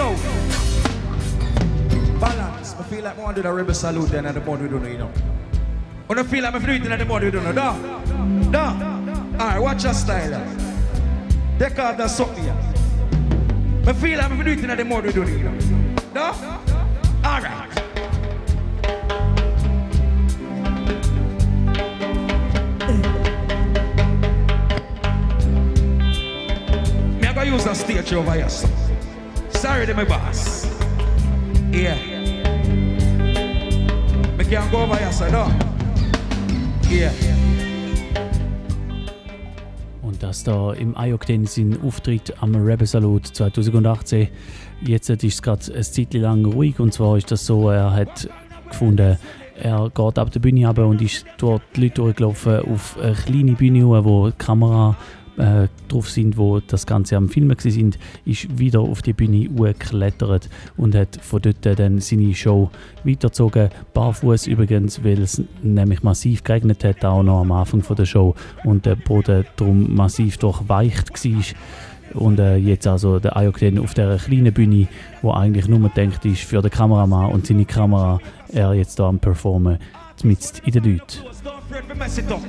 out 0.00 0.43
I 2.76 2.82
feel 2.82 3.04
like 3.04 3.18
I 3.18 3.22
want 3.22 3.36
to 3.36 3.42
do 3.42 3.48
the 3.48 3.54
rebel 3.54 3.74
salute 3.74 4.10
then 4.10 4.26
at 4.26 4.34
the 4.34 4.40
moment 4.40 4.62
we 4.62 4.68
don't 4.68 4.82
know, 4.82 4.88
you 4.88 4.98
know. 4.98 5.12
When 6.06 6.18
I 6.18 6.22
feel 6.22 6.42
like 6.42 6.54
I'm 6.54 6.64
doing 6.64 6.84
it 6.84 6.90
at 6.90 6.98
the 6.98 7.04
moment 7.04 7.24
we 7.24 7.30
don't 7.30 7.44
know. 7.44 7.52
Da. 7.52 7.76
Da. 8.50 8.72
Alright, 9.40 9.62
watch 9.62 9.84
your 9.84 9.94
style. 9.94 10.44
Take 11.58 11.78
off 11.78 11.96
that 11.96 12.10
sock. 12.10 12.36
I 13.86 13.92
feel 13.92 14.18
like 14.18 14.30
I'm 14.30 14.44
doing 14.44 14.58
it 14.58 14.70
at 14.70 14.76
the 14.78 14.84
moment 14.84 15.06
we 15.06 15.12
don't 15.12 15.26
know, 15.26 15.36
you 15.36 15.44
know. 15.44 15.96
Da. 16.12 16.34
Alright. 17.24 17.70
Use 27.44 27.64
the 27.64 27.74
stage 27.74 28.12
over 28.14 28.32
here. 28.32 28.48
Sorry 29.50 29.84
to 29.84 29.92
my 29.92 30.04
boss. 30.04 30.64
Yeah. 31.70 32.13
Can't 34.50 34.70
go 34.70 34.82
over 34.82 34.96
here, 34.96 35.10
so 35.10 35.24
no. 35.30 35.50
Yeah. 36.90 37.10
Und 40.02 40.22
das 40.22 40.44
da 40.44 40.72
im 40.74 40.96
Ayokten 40.96 41.46
sein 41.46 41.78
Auftritt 41.82 42.34
am 42.40 42.54
Rebel 42.54 42.86
Salute 42.86 43.32
2018. 43.32 44.28
Jetzt 44.82 45.08
ist 45.08 45.24
es 45.24 45.42
gerade 45.42 45.74
ein 45.74 45.82
Zeit 45.82 46.14
lang 46.14 46.44
ruhig 46.44 46.78
und 46.78 46.92
zwar 46.92 47.16
ist 47.16 47.30
das 47.30 47.46
so, 47.46 47.70
er 47.70 47.92
hat 47.92 48.28
gefunden, 48.68 49.16
er 49.56 49.90
geht 49.94 50.18
ab 50.18 50.30
der 50.30 50.40
Bühne 50.40 50.66
runter 50.66 50.86
und 50.86 51.00
ist 51.00 51.24
dort 51.38 51.62
die 51.74 51.82
Leute 51.82 51.94
durchgelaufen 51.94 52.60
auf 52.70 52.98
eine 52.98 53.14
kleine 53.14 53.52
Bühne, 53.52 53.86
wo 54.04 54.28
die 54.28 54.36
Kamera 54.36 54.94
äh, 55.36 55.68
drauf 55.88 56.10
sind, 56.10 56.36
wo 56.36 56.60
das 56.60 56.86
Ganze 56.86 57.16
am 57.16 57.28
Filmen 57.28 57.56
sind, 57.58 57.98
ist 58.24 58.58
wieder 58.58 58.80
auf 58.80 59.02
die 59.02 59.12
Bühne 59.12 59.48
geklettert 59.48 60.48
und 60.76 60.94
hat 60.94 61.18
von 61.20 61.42
dort 61.42 61.78
dann 61.78 62.00
seine 62.00 62.34
Show 62.34 62.70
weitergezogen. 63.04 63.70
Barfuß 63.92 64.46
übrigens, 64.46 65.04
weil 65.04 65.22
es 65.22 65.42
nämlich 65.62 66.02
massiv 66.02 66.44
geregnet 66.44 66.84
hat, 66.84 67.04
auch 67.04 67.22
noch 67.22 67.40
am 67.40 67.52
Anfang 67.52 67.82
von 67.82 67.96
der 67.96 68.06
Show 68.06 68.34
und 68.64 68.86
der 68.86 68.96
Boden 68.96 69.44
darum 69.56 69.94
massiv 69.94 70.38
durchweicht 70.38 71.10
war. 71.10 71.42
Und 72.14 72.38
äh, 72.38 72.56
jetzt 72.56 72.86
also 72.86 73.18
der 73.18 73.36
Ayokden 73.36 73.78
auf 73.78 73.94
der 73.94 74.18
kleinen 74.18 74.52
Bühne, 74.52 74.86
wo 75.22 75.32
eigentlich 75.32 75.66
nur 75.68 75.80
gedacht 75.80 76.24
ist 76.24 76.42
für 76.42 76.62
den 76.62 76.70
Kameramann 76.70 77.32
und 77.32 77.46
seine 77.46 77.64
Kamera, 77.64 78.20
er 78.52 78.74
jetzt 78.74 78.98
da 78.98 79.08
am 79.08 79.18
Performen, 79.18 79.78
to 81.88 81.94
mess 81.94 82.18
it 82.18 82.30
up. 82.30 82.40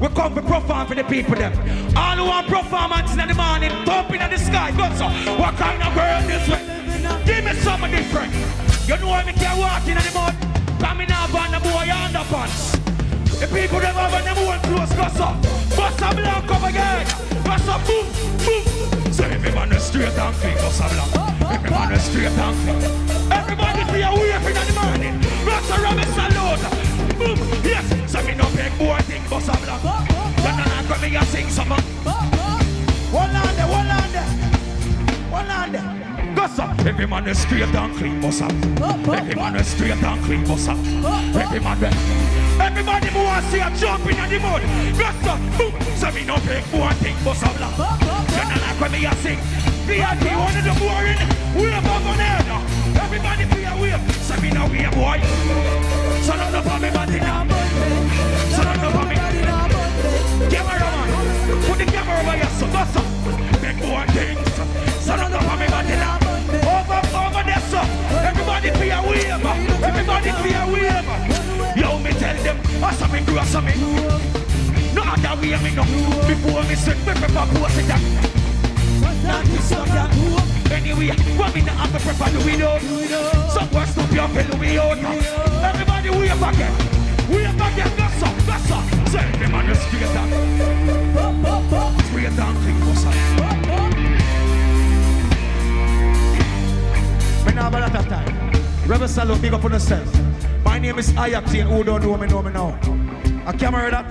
We 0.00 0.08
come 0.08 0.34
to 0.34 0.42
perform 0.42 0.86
for 0.86 0.94
the 0.94 1.04
people 1.04 1.34
them. 1.34 1.52
All 1.96 2.16
who 2.16 2.24
want 2.26 2.46
performance 2.46 3.12
in 3.12 3.28
the 3.28 3.34
morning, 3.34 3.70
top 3.84 4.10
in 4.12 4.30
the 4.30 4.36
sky, 4.36 4.70
go 4.76 4.92
so. 4.96 5.08
What 5.38 5.56
kind 5.56 5.82
of 5.82 5.96
world 5.96 6.28
is 6.28 6.44
we 6.48 6.56
living 6.60 7.04
in? 7.04 7.24
Give 7.24 7.44
me 7.44 7.52
something 7.64 7.90
different. 7.90 8.32
You 8.86 8.96
know 8.98 9.24
me 9.24 9.32
can't 9.32 9.58
walk 9.58 9.86
in 9.88 9.96
the 9.96 10.10
mud? 10.12 10.34
Coming 10.80 11.10
up 11.10 11.34
on 11.34 11.52
the 11.52 11.60
boy 11.60 11.86
underpants. 11.88 12.76
The 13.40 13.46
people 13.48 13.80
them 13.80 13.96
on 13.96 14.24
them 14.24 14.38
own 14.38 14.60
clothes, 14.60 14.92
go 14.92 15.08
so. 15.16 15.32
Bust 15.76 16.02
a 16.02 16.14
blank 16.14 16.50
up 16.50 16.62
again. 16.68 17.06
Bust 17.44 17.68
a 17.68 17.78
boom, 17.86 18.06
boom. 18.44 19.12
So 19.12 19.24
every 19.24 19.52
man 19.52 19.72
is 19.72 19.82
straight 19.82 20.18
and 20.18 20.34
clean, 20.36 20.56
bust 20.56 20.80
a 20.80 21.70
man 21.70 21.92
is 21.92 22.02
straight 22.02 22.26
and 22.28 22.56
clean. 22.62 23.32
Everybody 23.32 23.84
be 23.92 24.02
awake 24.02 24.44
in 24.44 24.54
the 24.54 24.72
morning. 24.76 25.22
A 25.72 25.80
rubber 25.80 26.02
salute. 26.12 26.81
Boom, 27.22 27.38
yes. 27.62 27.86
So 28.10 28.20
me 28.22 28.34
no 28.34 28.44
big 28.50 28.76
boy 28.78 28.98
thing, 29.06 29.22
bust 29.30 29.48
a 29.48 29.52
blank. 29.62 29.82
Then 30.42 30.58
I 30.58 30.84
come 30.88 31.00
me 31.00 31.16
a 31.16 31.24
sing 31.26 31.48
some. 31.48 31.70
One 31.70 33.36
on 33.36 33.54
there, 33.56 33.68
one 33.68 33.90
on 33.90 34.12
there. 34.12 34.30
One 35.30 35.50
on 35.50 35.72
there. 35.72 36.34
Go 36.34 36.46
so. 36.48 36.64
Every 36.88 37.06
man 37.06 37.28
is 37.28 37.38
straight 37.38 37.74
and 37.74 37.96
clean, 37.96 38.20
bust 38.20 38.40
a. 38.40 38.46
Every 39.14 39.34
man 39.36 39.56
is 39.56 39.68
straight 39.68 40.02
and 40.02 40.24
clean, 40.24 40.44
bust 40.44 40.68
a. 40.68 40.72
Every 40.72 41.60
man. 41.60 41.78
Everybody 42.60 43.06
who 43.08 43.22
wants 43.22 43.48
see 43.48 43.60
a 43.60 43.70
jump 43.76 44.06
in 44.06 44.16
the 44.16 44.38
mud. 44.40 44.62
Go 44.98 45.08
so. 45.22 45.36
Boom. 45.58 45.72
So 45.96 46.10
me 46.10 46.24
no 46.24 46.36
big 46.42 46.64
boy 46.72 46.90
thing, 46.98 47.16
a 47.16 47.22
blank. 47.22 47.76
Then 48.34 48.50
I 48.50 48.74
come 48.78 48.92
me 48.92 49.04
a 49.06 49.14
sing. 49.22 49.38
VIP, 49.86 50.24
one 50.34 50.56
of 50.56 50.64
the 50.64 50.74
boring. 50.80 51.18
Up 51.52 51.84
on 51.86 52.16
there 52.16 52.42
now. 52.48 52.62
Everybody 53.04 53.44
be 53.54 53.62
a 53.64 53.76
wave. 53.80 54.16
Say 54.22 54.40
me 54.40 54.50
now 54.50 54.68
wave, 54.68 54.90
boy. 54.92 55.91
Not 56.24 56.54
up 56.54 56.66
on 56.66 56.80
me 56.80 56.90
body 56.90 57.18
now. 57.18 57.46
So 58.54 58.62
not 58.62 58.78
up 58.78 58.94
on 58.94 59.08
me. 59.08 59.16
Camera 60.52 60.78
man. 60.78 61.08
Put 61.66 61.78
the 61.78 61.84
camera 61.84 62.20
over 62.20 62.36
here, 62.38 62.52
so 62.58 62.66
that's 62.66 62.96
up. 62.96 63.06
Big 63.60 63.76
boy 63.82 64.04
things. 64.14 65.06
Not 65.06 65.32
up 65.32 65.50
on 65.50 65.58
me 65.58 65.66
body 65.66 65.96
now. 65.98 66.18
Over, 66.62 67.00
over 67.16 67.42
there, 67.42 67.62
so. 67.66 67.80
Everybody 68.22 68.70
be 68.70 68.90
a 68.90 69.02
wave. 69.02 69.44
Everybody 69.82 70.30
be 70.42 70.50
a 70.54 70.64
wave. 70.70 71.76
Yo, 71.76 71.98
me 71.98 72.10
tell 72.12 72.36
them, 72.42 72.58
I 72.82 72.92
me 73.10 73.20
grow, 73.26 73.42
me. 73.62 73.74
No 74.94 75.02
other 75.02 75.40
way 75.40 75.56
me 75.58 75.74
no. 75.74 75.82
Before 76.28 76.62
me 76.64 76.74
send 76.76 77.00
me 77.06 77.12
prepare 77.14 77.46
post 77.50 77.78
it 77.78 77.88
down. 77.88 78.02
Not 79.26 79.44
this 79.46 79.64
stuff 79.64 79.88
that 79.88 80.72
Anyway, 80.72 81.08
what 81.36 81.54
me 81.54 81.62
not 81.62 81.74
have 81.76 81.92
to 81.92 81.98
prepare 82.06 82.32
do 82.32 82.46
we 82.46 82.56
know? 82.56 82.78
Some 83.48 83.68
to 83.68 84.12
be 84.12 84.18
up 84.18 84.36
in 84.36 84.58
we 84.60 84.78
out. 84.78 85.51
Down. 89.92 90.28
Straight 92.06 92.34
down, 92.34 92.54
clean 92.62 92.80
boss. 92.80 93.04
Me 97.44 97.52
a 97.52 97.70
lot 97.70 97.94
of 97.94 98.08
time. 98.08 98.50
Rebel 98.86 99.06
Salute, 99.06 99.42
big 99.42 99.52
up 99.52 99.64
on 99.64 99.72
yourself. 99.72 100.08
My 100.64 100.78
name 100.78 100.98
is 100.98 101.12
Ioctane 101.12 101.68
who 101.68 101.84
don't 101.84 102.02
know 102.02 102.16
me 102.16 102.26
know 102.26 102.42
me 102.42 102.50
now. 102.52 102.78
Can't 103.58 103.74
hear 103.76 103.90
that. 103.90 104.10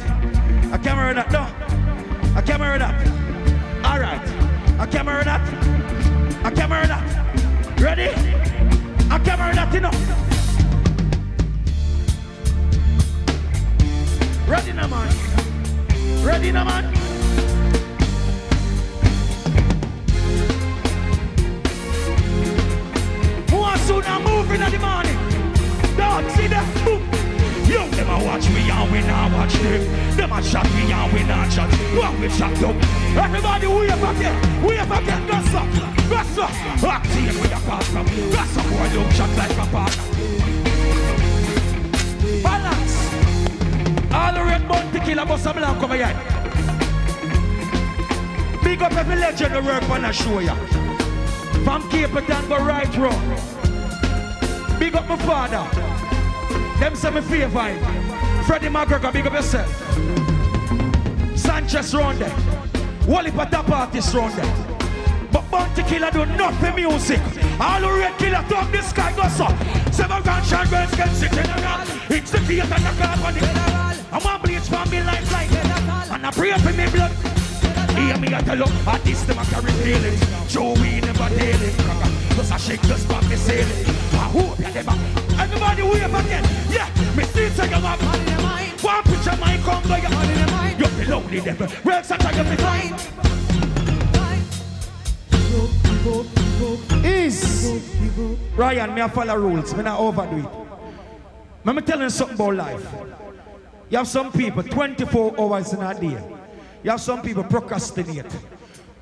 Can't 0.84 1.00
hear 1.00 1.14
that. 1.16 1.32
No. 1.32 1.48
Can't 2.42 2.62
hear 2.62 2.78
that. 2.78 3.08
All 3.84 4.00
right. 4.00 4.22
Can't 4.92 5.10
hear 5.10 5.24
that. 5.24 5.42
Can't 6.44 6.74
hear 6.74 6.88
that. 6.88 7.04
Ready? 7.82 8.10
Can't 9.10 9.42
hear 9.42 9.54
that, 9.56 9.74
you 9.74 9.80
know. 9.80 9.92
Ready 14.48 14.74
now, 14.74 14.88
man. 14.88 15.41
Ready 16.24 16.52
now, 16.52 16.66
man. 16.66 16.86
More 23.50 23.76
soon 23.78 24.04
I'm 24.06 24.24
moving 24.24 24.62
in 24.62 24.72
the 24.72 24.78
morning. 24.78 25.18
Dog, 25.98 26.30
see 26.30 26.46
that? 26.46 26.86
Boom. 26.86 27.02
Yo, 27.68 27.88
them 27.90 28.10
a 28.10 28.24
watch 28.24 28.48
me 28.50 28.70
and 28.70 28.92
we 28.92 29.02
not 29.02 29.32
watch 29.32 29.54
them. 29.54 30.16
Them 30.16 30.32
a 30.32 30.44
shot 30.44 30.66
me 30.76 30.92
and 30.92 31.12
we 31.12 31.24
not 31.24 31.52
shot. 31.52 31.72
What 31.98 32.20
we 32.20 32.30
shot 32.30 32.54
them? 32.56 32.78
Everybody 33.18 33.66
wave 33.66 34.04
again, 34.04 34.64
wave 34.64 34.92
again. 34.92 35.26
That's 35.26 35.56
up, 35.56 35.68
that's 36.08 36.38
up. 36.38 36.52
Active 36.84 37.42
with 37.42 37.52
a 37.52 37.60
partner. 37.68 38.04
That's 38.30 38.58
up. 38.58 38.66
Boy, 38.70 39.00
look 39.00 39.12
shot 39.14 39.36
like 39.38 39.52
a 39.52 39.72
partner. 39.72 40.41
All 44.14 44.34
the 44.34 44.44
red 44.44 44.68
bun 44.68 44.92
tequila 44.92 45.26
bust 45.26 45.46
a 45.46 45.54
blanco 45.54 45.88
my 45.88 45.98
head. 45.98 46.18
Big 48.64 48.82
up 48.82 48.94
every 48.94 49.16
legend 49.16 49.54
who 49.54 49.66
work 49.66 49.90
on 49.90 50.06
a 50.06 50.14
show 50.14 50.40
ya. 50.40 50.56
From 51.64 51.90
Cape 51.90 52.12
Town 52.28 52.48
go 52.50 52.58
right 52.58 52.98
road. 52.98 54.80
Big 54.80 54.96
up 54.96 55.08
my 55.08 55.18
father. 55.18 55.64
Them 56.80 56.96
say 56.96 57.12
me 57.12 57.22
favor 57.22 57.64
him. 57.64 58.44
Freddie 58.46 58.68
McGregor, 58.68 59.14
big 59.14 59.28
up 59.28 59.34
yourself. 59.34 59.70
Sanchez 61.38 61.94
round 61.94 62.20
there. 62.20 62.36
Wally 63.08 63.32
top 63.32 63.70
artist 63.70 64.14
round 64.14 64.34
there. 64.34 64.72
But 65.32 65.50
Bounty 65.50 65.84
Killer 65.84 66.12
do 66.12 66.26
nothing 66.26 66.76
music. 66.76 67.22
All 67.60 67.80
the 67.82 67.88
red 67.88 68.18
killer 68.18 68.44
talk 68.50 68.72
this 68.72 68.92
guy 68.92 69.16
goes 69.16 69.40
up. 69.40 69.56
Seven 69.94 70.24
gunshot 70.24 70.70
girls 70.70 70.92
can 70.92 71.10
sit 71.14 71.32
in 71.32 71.40
a. 71.40 71.86
It's 72.10 72.32
the 72.32 72.40
theater 72.40 72.68
the 72.68 72.94
car 72.98 73.32
the 73.32 73.91
I 74.12 74.18
want 74.18 74.44
bleach 74.44 74.68
for 74.68 74.86
me 74.92 75.02
life 75.04 75.32
like 75.32 75.50
And 76.12 76.26
I 76.26 76.32
pray 76.32 76.52
for 76.52 76.74
me 76.74 76.90
blood. 76.90 77.12
Hear 77.96 78.18
me 78.18 78.34
at 78.34 78.46
the 78.46 78.56
look 78.58 78.70
at 78.88 79.04
this, 79.06 79.24
them 79.24 79.40
I 79.40 79.46
carry 79.46 79.72
feelings. 79.84 80.20
Joe, 80.52 80.74
we 80.74 81.00
never 81.00 81.30
it. 81.32 81.74
Plus 82.36 82.52
I 82.52 82.58
shake 82.58 82.82
just 82.82 83.08
for 83.08 83.22
me 83.30 83.36
sailing. 83.38 83.86
I 84.14 84.28
hope 84.36 84.60
you 84.60 84.66
never. 84.74 84.96
Everybody 85.40 85.84
wave 85.84 86.14
again. 86.14 86.44
Yeah, 86.70 86.90
me 87.16 87.24
see 87.24 87.44
it 87.44 87.58
you 87.58 87.64
have. 87.64 88.84
One 88.84 89.04
picture 89.04 89.38
mine 89.38 89.62
come 89.64 89.84
by 89.88 90.00
you. 90.00 90.10
You're 90.78 91.06
below 91.06 91.22
the 91.22 91.42
devil. 91.42 91.68
Real 91.86 92.04
such 92.04 92.26
a 92.26 92.36
you 92.36 92.44
be 92.50 92.56
fine. 92.58 92.96
Is 97.06 97.82
Ryan, 98.56 98.94
me 98.94 99.02
I 99.02 99.08
follow 99.08 99.36
rules. 99.38 99.74
Me 99.74 99.84
not 99.84 100.00
overdo 100.00 100.38
it. 100.38 100.46
Let 101.64 101.76
me 101.76 101.82
tell 101.82 102.02
you 102.02 102.10
something 102.10 102.36
about 102.36 102.56
life. 102.56 103.21
You 103.92 103.98
have 103.98 104.08
some 104.08 104.32
people 104.32 104.64
24 104.64 105.38
hours 105.38 105.74
in 105.74 105.82
a 105.82 105.94
day. 105.94 106.24
You 106.82 106.92
have 106.92 107.02
some 107.02 107.22
people 107.22 107.44
procrastinate. 107.44 108.32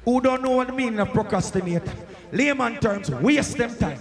Who 0.03 0.19
don't 0.19 0.41
know 0.41 0.49
what 0.49 0.67
the 0.67 0.73
meaning 0.73 0.99
of 0.99 1.13
procrastinate. 1.13 1.87
Layman 2.31 2.79
terms, 2.79 3.11
waste 3.11 3.55
them 3.55 3.75
time. 3.75 3.99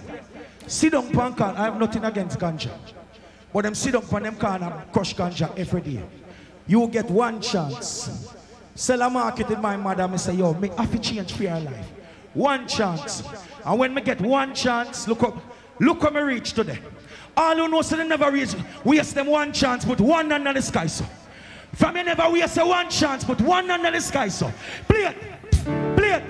Sit 0.65 0.93
down 0.93 1.11
pan. 1.11 1.33
I 1.55 1.65
have 1.65 1.79
nothing 1.79 2.03
against 2.03 2.39
ganja. 2.39 2.71
But 3.53 3.65
them 3.65 3.75
sit 3.75 3.93
down 3.93 4.07
pan 4.07 4.23
them 4.23 4.35
can 4.35 4.63
and 4.63 4.91
crush 4.91 5.15
ganja 5.15 5.55
every 5.55 5.81
day. 5.81 6.01
You 6.65 6.87
get 6.87 7.07
one 7.11 7.39
chance. 7.39 8.33
Sell 8.73 9.03
a 9.03 9.09
market 9.11 9.51
in 9.51 9.61
my 9.61 9.77
mother, 9.77 10.07
me 10.07 10.17
say, 10.17 10.33
yo, 10.33 10.55
me 10.55 10.69
have 10.75 10.91
to 10.91 10.97
change 10.97 11.33
for 11.33 11.43
your 11.43 11.59
life. 11.59 11.91
One 12.33 12.67
chance. 12.67 13.21
And 13.63 13.77
when 13.77 13.93
me 13.93 14.01
get 14.01 14.21
one 14.21 14.55
chance, 14.55 15.07
look 15.07 15.21
up, 15.21 15.37
look 15.79 16.01
where 16.01 16.11
me 16.11 16.33
reach 16.33 16.53
today. 16.53 16.79
All 17.39 17.55
who 17.55 17.69
know 17.69 17.81
so 17.81 17.95
they 17.95 18.05
never 18.05 18.29
reach, 18.29 18.53
waste 18.83 19.15
them 19.15 19.27
one 19.27 19.53
chance, 19.53 19.85
put 19.85 20.01
one 20.01 20.29
under 20.29 20.51
the 20.51 20.61
sky, 20.61 20.87
so. 20.87 21.05
From 21.73 21.95
you 21.95 22.03
never 22.03 22.29
waste 22.29 22.57
a 22.57 22.65
one 22.65 22.89
chance, 22.89 23.23
put 23.23 23.39
one 23.39 23.71
under 23.71 23.89
the 23.91 24.01
sky, 24.01 24.27
so. 24.27 24.51
Play 24.89 25.05
it. 25.05 25.15
Play 25.95 26.11
it. 26.15 26.23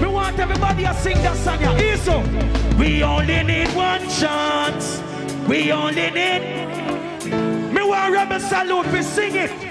Me 0.00 0.06
want 0.06 0.38
everybody 0.38 0.84
to 0.84 0.94
sing 0.94 1.16
that 1.16 1.36
song, 1.38 1.60
yeah. 1.60 1.92
Easy. 1.92 2.76
We 2.78 3.02
only 3.02 3.42
need 3.42 3.74
one 3.74 4.08
chance. 4.08 5.02
We 5.48 5.72
only 5.72 6.10
need. 6.12 6.42
Me 7.74 7.82
want 7.82 8.12
rebel 8.12 8.38
salute 8.38 8.86
for 8.86 9.02
sing 9.02 9.34
it. 9.34 9.69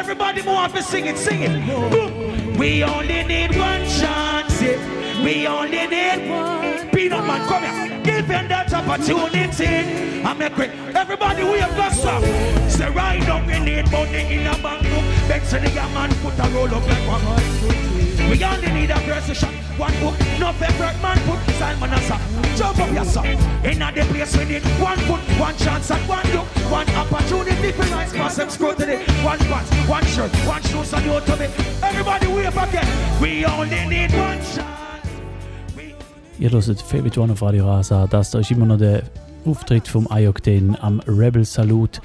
Everybody 0.00 0.40
me 0.40 0.56
up 0.56 0.74
and 0.74 0.82
sing 0.82 1.04
it, 1.04 1.18
sing 1.18 1.42
it. 1.42 2.58
We 2.58 2.82
only 2.82 3.22
need 3.22 3.54
one 3.54 3.82
chance. 3.84 4.62
Yeah. 4.62 5.22
We 5.22 5.46
only 5.46 5.86
need 5.88 6.26
one. 6.26 6.88
Peanut 6.88 7.26
man, 7.26 7.46
come 7.46 7.64
here. 7.64 8.00
Give 8.02 8.26
them 8.26 8.48
that 8.48 8.72
opportunity. 8.72 10.24
I 10.24 10.32
make 10.32 10.58
it. 10.58 10.70
Everybody 10.96 11.44
we 11.44 11.58
have 11.58 11.76
got 11.76 11.92
some. 11.92 12.24
Say 12.70 12.88
right 12.88 13.20
now 13.28 13.46
we 13.46 13.58
need 13.60 13.92
money 13.92 14.36
in 14.36 14.46
a 14.46 14.56
bank 14.62 14.86
and 15.52 15.66
the 15.66 15.88
man 15.92 16.10
put 16.22 16.38
a 16.38 16.48
roll 16.48 16.74
up 16.74 16.86
like 16.88 17.06
one. 17.06 18.09
We 18.30 18.44
only 18.44 18.70
need 18.70 18.90
a 18.90 18.94
person 19.00 19.34
shot. 19.34 19.52
One 19.76 19.92
book, 19.98 20.14
no 20.38 20.52
favorite 20.52 21.02
man 21.02 21.18
put 21.26 21.40
Simon 21.56 21.90
as 21.90 22.10
a 22.10 22.16
jump 22.56 22.78
up 22.78 22.92
your 22.92 23.04
son. 23.04 23.26
In 23.64 23.80
the 23.80 24.06
place 24.08 24.36
we 24.36 24.44
need 24.44 24.62
one 24.78 24.98
foot, 25.08 25.20
one 25.40 25.56
chance 25.56 25.90
and 25.90 26.08
one 26.08 26.24
look, 26.32 26.46
one 26.70 26.88
opportunity 26.94 27.72
for 27.72 27.86
nice 27.90 28.12
pass 28.12 28.36
scrutiny. 28.54 28.98
One 29.24 29.38
pants, 29.38 29.70
one 29.88 30.06
shirt, 30.06 30.30
one 30.46 30.62
shoes 30.62 30.92
and 30.92 31.06
you 31.06 31.20
to. 31.20 31.50
Everybody 31.82 32.26
wave 32.28 32.56
again. 32.56 32.86
We 33.20 33.44
only 33.46 33.84
need 33.86 34.12
one 34.12 34.38
chance. 34.54 34.80
Ihr 36.38 36.50
hört 36.50 36.80
Favorite 36.80 37.20
One 37.20 37.32
auf 37.32 37.42
Radio 37.42 37.66
Rasa. 37.66 38.06
Das 38.06 38.30
da 38.30 38.38
ist 38.38 38.50
immer 38.52 38.64
noch 38.64 38.78
der 38.78 39.02
Auftritt 39.44 39.88
vom 39.88 40.06
Ayokten 40.08 40.76
am 40.80 41.00
Rebel 41.00 41.44
Salute. 41.44 42.00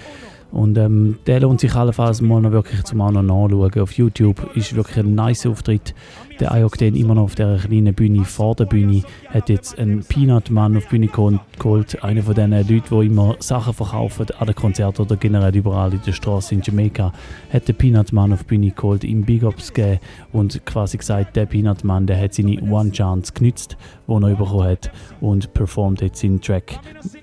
Und 0.52 0.78
ähm, 0.78 1.18
der 1.28 1.42
lohnt 1.42 1.60
sich 1.60 1.76
allenfalls 1.76 2.22
mal 2.22 2.42
noch 2.42 2.52
wirklich 2.52 2.84
zum 2.84 3.02
auch 3.02 3.12
noch. 3.12 3.78
Auf 3.78 3.92
YouTube 3.94 4.56
ist 4.56 4.76
wirklich 4.76 5.00
ein 5.00 5.16
nice 5.16 5.46
Auftritt. 5.46 5.94
Der 6.40 6.52
Ayokten 6.52 6.96
immer 6.96 7.16
noch 7.16 7.24
auf 7.24 7.36
der 7.36 7.58
kleinen 7.58 7.94
Bühne 7.94 8.26
vor 8.26 8.56
der 8.56 8.66
Bühne 8.66 9.04
hat 9.30 9.48
jetzt 9.48 9.80
einen 9.80 10.04
Peanut 10.04 10.50
Mann 10.50 10.76
auf 10.76 10.84
die 10.84 10.90
Bühne 10.90 11.08
gehol- 11.08 11.40
geholt. 11.58 12.04
Einer 12.04 12.24
von 12.24 12.36
diesen 12.36 12.52
Leuten, 12.52 12.84
die 13.00 13.06
immer 13.06 13.38
Sachen 13.40 13.74
verkaufen 13.74 14.26
an 14.38 14.48
den 14.48 14.56
Konzerten 14.56 15.02
oder 15.02 15.16
generell 15.16 15.56
überall 15.56 15.94
in 15.94 16.02
der 16.06 16.12
Straße 16.12 16.54
in 16.54 16.62
Jamaica, 16.62 17.14
hat 17.54 17.68
den 17.70 17.76
Peanut 17.76 18.12
Mann 18.12 18.34
auf 18.34 18.44
die 18.44 18.48
Bühne 18.48 18.72
geholt, 18.72 19.06
ihm 19.06 19.24
Big 19.24 19.44
Ups 19.44 19.72
gegeben 19.74 20.00
und 20.34 20.66
quasi 20.66 20.98
gesagt, 20.98 21.38
der 21.38 21.46
Peanut 21.46 21.86
Mann, 21.86 22.06
der 22.06 22.20
hat 22.22 22.34
seine 22.34 22.62
One 22.62 22.92
Chance 22.92 23.32
genützt, 23.34 23.78
die 24.08 24.12
er 24.12 24.36
bekommen 24.36 24.68
hat 24.68 24.92
und 25.22 25.54
performt 25.54 26.02
jetzt 26.02 26.20
seinen 26.20 26.42
Track 26.42 26.80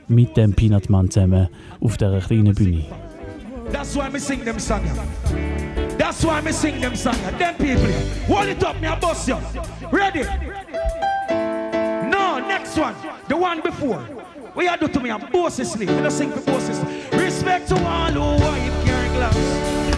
mit 0.09 0.37
dem 0.39 0.55
Peanut 0.55 0.89
Mann 0.89 1.11
zusammen 1.11 1.49
auf 1.81 1.99
dieser 1.99 2.21
kleinen 2.21 2.55
Bühne. 2.55 2.85
That's 3.73 3.95
why 3.95 4.11
me 4.11 4.19
sing 4.19 4.43
them 4.45 4.59
song. 4.59 4.81
That's 6.13 6.27
why 6.27 6.43
me 6.43 6.53
sing 6.53 6.79
them 6.79 6.95
song. 6.95 7.17
Them 7.39 7.55
people, 7.57 7.91
hold 8.27 8.47
it 8.47 8.63
up, 8.63 8.79
me 8.83 8.87
a 8.87 8.95
bust 8.97 9.27
you. 9.27 9.39
Ready? 9.91 10.25
No, 12.11 12.39
next 12.39 12.77
one. 12.77 12.95
The 13.29 13.35
one 13.35 13.63
before. 13.63 14.01
What 14.53 14.63
you 14.63 14.77
do 14.77 14.93
to 14.93 15.01
me? 15.01 15.11
I'm 15.11 15.33
bossy. 15.33 15.65
Me 15.79 15.87
not 15.87 16.13
sing 16.13 16.31
for 16.31 16.43
bossy. 16.43 16.75
Respect 17.17 17.69
to 17.69 17.77
all 17.77 18.13
who 18.13 18.45
wife 18.45 18.85
carry 18.85 19.09
glass. 19.17 19.37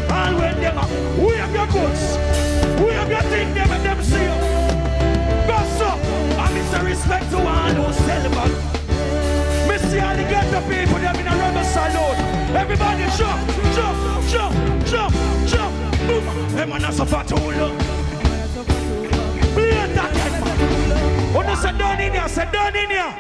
All 0.09 0.39
when 0.39 0.55
them 0.61 0.79
up, 0.79 0.89
we 1.19 1.35
have 1.35 1.53
your 1.53 1.67
goods. 1.67 2.17
We 2.81 2.93
have 2.93 3.11
your 3.11 3.23
thing, 3.23 3.53
them 3.53 3.73
and 3.73 3.85
them 3.85 4.01
see 4.05 4.23
you. 4.23 4.39
Go 5.51 5.59
so. 5.77 5.89
And 6.39 6.57
it's 6.57 6.73
a 6.75 6.85
respect 6.85 7.29
to 7.33 7.39
all 7.39 7.75
who 7.75 7.93
sell 7.93 8.31
back. 8.31 8.53
Me 9.69 9.79
see 9.91 9.99
all 9.99 10.15
the 10.15 10.23
ghetto 10.31 10.61
people, 10.71 11.01
them 11.01 11.17
in 11.17 11.27
a 11.27 11.37
rebel 11.37 11.65
salute. 11.65 12.34
Everybody 12.57 13.05
jump, 13.17 13.41
jump, 13.75 14.29
jump, 14.29 14.55
jump, 14.87 15.15
jump. 15.47 15.75
Boom. 16.07 16.25
Them 16.55 16.69
man 16.71 16.85
are 16.85 16.93
so 16.93 17.05
fat 17.05 17.27
to 17.29 17.35
look. 17.35 17.79
Play 19.55 19.71
that 19.71 20.11
again, 20.11 20.41
man. 20.41 21.35
When 21.35 21.49
you 21.49 21.57
say 21.57 21.77
down 21.77 22.01
in 22.01 22.13
here, 22.13 22.29
say 22.29 22.51
down 22.53 22.77
in 22.77 22.91
here. 22.91 23.13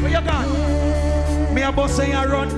Where 0.00 0.10
you 0.10 0.20
gone? 0.20 1.54
Me 1.54 1.62
a 1.62 1.72
boss 1.72 1.96
saying 1.96 2.14
I 2.14 2.24
run. 2.26 2.48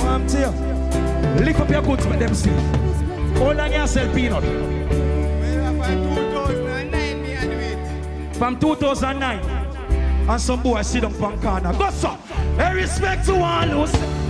Oh, 0.00 0.08
I'm 0.08 0.26
tell 0.26 0.52
you. 0.52 1.44
Lift 1.44 1.60
up 1.60 1.70
your 1.70 1.82
goods, 1.82 2.06
make 2.06 2.18
them 2.18 2.34
see. 2.34 2.50
Hold 3.38 3.60
on 3.60 3.70
yourself, 3.70 4.14
peanut. 4.14 4.42
From 8.36 8.58
2009. 8.58 9.55
And 10.28 10.40
some 10.40 10.60
boy 10.60 10.82
sit 10.82 11.02
down 11.02 11.12
from 11.12 11.40
corner. 11.40 11.72
Go 11.72 11.88
so. 11.90 12.18
A 12.58 12.74
respect 12.74 13.26
to 13.26 13.36
all 13.36 13.68
who 13.68 13.86
say. 13.86 14.26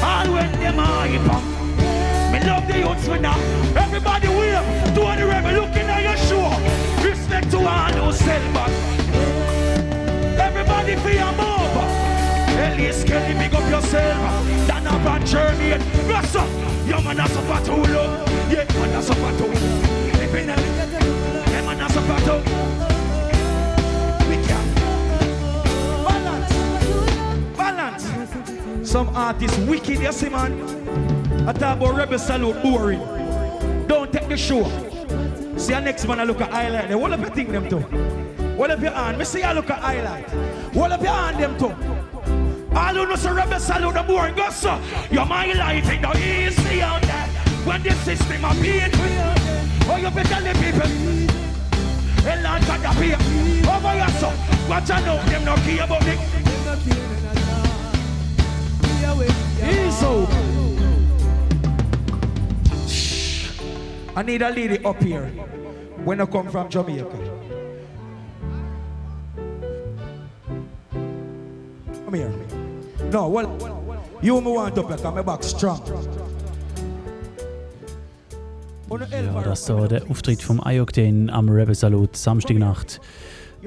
All 0.00 0.32
when 0.32 0.52
them 0.52 0.78
are 0.78 1.06
hip. 1.06 1.22
Me 2.30 2.38
love 2.46 2.66
the 2.68 2.78
youths 2.78 3.08
with 3.08 3.20
now. 3.20 3.36
Everybody 3.74 4.28
wave. 4.28 4.94
Do 4.94 5.02
the 5.02 5.26
rebel 5.26 5.52
looking 5.62 5.88
at 5.90 6.02
your 6.04 6.16
show. 6.28 6.46
Respect 7.04 7.50
to 7.50 7.58
all 7.58 7.92
who 7.92 8.12
sell 8.12 8.52
back. 8.54 8.70
Everybody 10.38 10.94
feel 11.02 11.26
a 11.26 11.32
move. 11.32 11.60
Elias 12.60 13.02
Kelly, 13.02 13.34
big 13.34 13.52
up 13.52 13.68
yourself. 13.68 14.46
Dan 14.68 14.86
up 14.86 15.04
and 15.04 15.26
journey. 15.26 15.72
What's 16.06 16.36
up? 16.36 16.48
Your 16.86 17.02
man 17.02 17.18
has 17.18 17.34
a 17.34 17.42
too. 17.66 17.90
Yeah, 18.52 18.64
man 18.78 18.90
has 18.90 19.10
a 19.10 19.14
too. 19.14 19.46
Living 20.16 20.48
a 20.48 20.56
Yeah, 21.50 21.62
man 21.66 21.78
has 21.78 21.96
a 21.96 22.02
fat 22.02 22.24
too. 22.24 22.90
We 22.90 22.99
Balance. 27.70 28.90
Some 28.90 29.08
artists 29.14 29.56
wicked, 29.58 30.00
you 30.00 30.12
see, 30.12 30.28
man. 30.28 30.52
I 31.48 31.52
talk 31.52 31.76
about 31.76 31.94
Rebel 31.94 32.18
Salute 32.18 32.60
boring. 32.62 32.98
Don't 33.86 34.12
take 34.12 34.28
the 34.28 34.36
show. 34.36 34.64
See, 35.56 35.74
our 35.74 35.80
next 35.80 36.06
man, 36.06 36.18
I 36.18 36.24
look 36.24 36.40
at 36.40 36.50
highlight. 36.50 36.92
What 36.98 37.12
if 37.12 37.20
you 37.20 37.26
think 37.26 37.50
them 37.50 37.68
too? 37.68 37.78
What 38.58 38.72
if 38.72 38.80
your 38.80 38.90
hand? 38.90 39.18
Me 39.18 39.24
see 39.24 39.40
you 39.40 39.52
look 39.52 39.70
at 39.70 39.78
highlight. 39.78 40.28
What 40.74 40.90
if 40.90 41.02
your 41.02 41.12
hand 41.12 41.40
them 41.40 41.58
too? 41.58 41.72
All 42.76 42.94
who 42.94 43.06
know 43.06 43.16
say 43.16 43.32
Rebel 43.32 43.60
Salute 43.60 43.94
the 43.94 44.02
boring 44.02 44.34
go 44.34 44.50
so. 44.50 44.80
You're 45.10 45.26
my 45.26 45.52
life 45.52 45.90
in 45.92 46.02
the 46.02 46.10
easy 46.18 46.82
out 46.82 47.02
there. 47.02 47.26
When 47.64 47.82
the 47.82 47.92
system 47.92 48.44
a 48.44 48.52
beat 48.54 48.90
Oh, 49.88 49.96
you 49.96 50.10
be 50.10 50.22
telling 50.22 50.54
people. 50.54 50.88
Hell, 52.24 52.42
Lord 52.42 52.66
God, 52.66 52.80
the 52.82 52.90
pay. 52.98 53.14
Over 53.70 53.94
your 53.94 54.08
son. 54.18 54.68
Watch 54.68 54.90
out 54.90 55.04
now, 55.04 55.24
them 55.26 55.44
no 55.44 55.54
care 55.56 55.84
about 55.84 56.02
it. 56.06 57.19
Ease 59.70 60.02
out. 60.04 60.28
I 64.16 64.22
need 64.22 64.42
a 64.42 64.50
lady 64.50 64.84
up 64.84 65.02
here 65.02 65.26
when 66.04 66.20
I 66.20 66.26
come 66.26 66.50
from 66.50 66.68
Jamaica. 66.68 67.06
Come 72.04 72.14
here. 72.14 72.32
No, 73.12 73.28
well, 73.28 73.56
you 74.20 74.40
me 74.40 74.50
want 74.50 74.76
up 74.76 74.88
here, 74.88 74.98
come 74.98 75.24
back 75.24 75.42
strong. 75.42 75.80
Ja, 78.90 79.42
das 79.44 79.66
so 79.66 79.86
der 79.86 80.02
Auftritt 80.10 80.42
vom 80.42 80.60
iOctane 80.64 81.32
am 81.32 81.48
Rebel 81.48 81.76
Salut 81.76 82.16
Samstagnacht. 82.16 83.00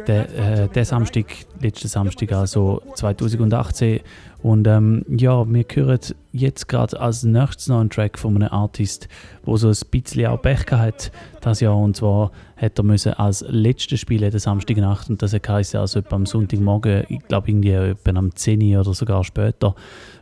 Der, 0.07 0.63
äh, 0.63 0.67
der 0.69 0.85
Samstag, 0.85 1.25
letzten 1.61 1.87
Samstag, 1.87 2.31
also 2.31 2.81
2018. 2.95 3.99
Und 4.41 4.67
ähm, 4.67 5.05
ja, 5.07 5.45
wir 5.47 5.63
hören 5.71 5.99
jetzt 6.33 6.67
gerade 6.67 6.99
als 6.99 7.23
nächstes 7.23 7.69
noch 7.69 7.79
einen 7.79 7.89
Track 7.89 8.19
von 8.19 8.35
einem 8.35 8.51
Artist, 8.51 9.07
der 9.47 9.57
so 9.57 9.69
ein 9.69 9.77
bisschen 9.89 10.25
auch 10.25 10.41
Pech 10.41 10.65
hat 10.71 11.11
das 11.39 11.61
Jahr. 11.61 11.77
Und 11.77 11.95
zwar 11.95 12.31
hat 12.57 12.77
er 12.77 12.83
müssen 12.83 13.13
als 13.13 13.45
letztes 13.47 14.01
spielen 14.01 14.31
der 14.31 14.39
Samstagnacht 14.39 15.09
und 15.09 15.21
das 15.21 15.33
heisst 15.33 15.75
also 15.75 15.99
etwa 15.99 16.15
am 16.15 16.25
Sonntagmorgen, 16.25 17.05
ich 17.07 17.19
glaube 17.27 17.49
irgendwie 17.49 17.71
etwa 17.71 18.11
am 18.17 18.35
10 18.35 18.61
Uhr 18.63 18.81
oder 18.81 18.93
sogar 18.93 19.23
später. 19.23 19.75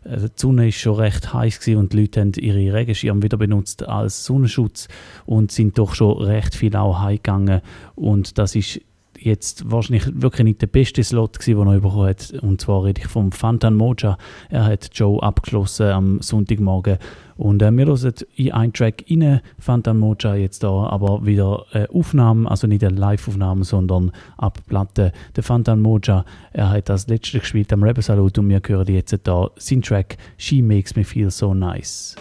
Äh, 0.03 0.17
Die 0.19 0.27
Sonne 0.35 0.67
ist 0.67 0.75
schon 0.75 0.95
recht 0.97 1.33
heiß 1.33 1.59
gewesen 1.59 1.79
und 1.79 1.93
die 1.93 2.01
Leute 2.01 2.21
haben 2.21 2.33
ihre 2.33 2.73
Regenschirme 2.73 3.23
wieder 3.23 3.37
benutzt 3.37 3.87
als 3.87 4.25
Sonnenschutz 4.25 4.87
und 5.25 5.51
sind 5.51 5.79
doch 5.79 5.95
schon 5.95 6.21
recht 6.21 6.55
viel 6.55 6.75
auch 6.75 6.99
heimgegangen. 6.99 7.61
Und 7.95 8.37
das 8.37 8.55
ist 8.55 8.81
jetzt 9.21 9.69
wahrscheinlich 9.69 10.03
wirklich 10.21 10.43
nicht 10.43 10.61
der 10.61 10.67
beste 10.67 11.03
Slot 11.03 11.39
gewesen, 11.39 11.59
den 11.59 11.67
er 11.67 11.79
bekommen 11.79 12.09
hat. 12.09 12.31
Und 12.41 12.61
zwar 12.61 12.83
rede 12.83 13.01
ich 13.01 13.07
vom 13.07 13.31
Fantan 13.31 13.75
Moja. 13.75 14.17
Er 14.49 14.65
hat 14.65 14.89
Joe 14.93 15.21
abgeschlossen 15.21 15.87
am 15.87 16.21
Sonntagmorgen. 16.21 16.97
Und 17.37 17.61
äh, 17.61 17.71
wir 17.71 17.85
hören 17.85 18.13
in 18.35 18.51
einen 18.51 18.73
Track 18.73 19.05
rein, 19.09 19.41
Fantan 19.57 19.97
Moja 19.97 20.35
jetzt 20.35 20.63
da, 20.63 20.87
aber 20.87 21.25
wieder 21.25 21.65
äh, 21.73 21.87
Aufnahmen, 21.87 22.47
also 22.47 22.67
nicht 22.67 22.83
eine 22.83 22.95
Live-Aufnahme, 22.95 23.63
sondern 23.63 24.11
ab 24.37 24.59
Platte. 24.67 25.11
Der 25.35 25.43
Fantan 25.43 25.81
Moja, 25.81 26.25
er 26.53 26.69
hat 26.69 26.89
das 26.89 27.07
letzte 27.07 27.39
gespielt 27.39 27.71
am 27.73 27.83
Rebel 27.83 28.03
Salute 28.03 28.41
und 28.41 28.49
wir 28.49 28.61
hören 28.65 28.93
jetzt 28.93 29.17
da 29.23 29.49
seinen 29.55 29.81
Track 29.81 30.17
She 30.37 30.61
Makes 30.61 30.95
Me 30.95 31.03
Feel 31.03 31.31
So 31.31 31.53
Nice. 31.53 32.15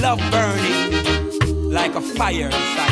Love 0.00 0.22
burning 0.30 1.70
like 1.70 1.94
a 1.94 2.00
fire 2.00 2.46
inside 2.46 2.89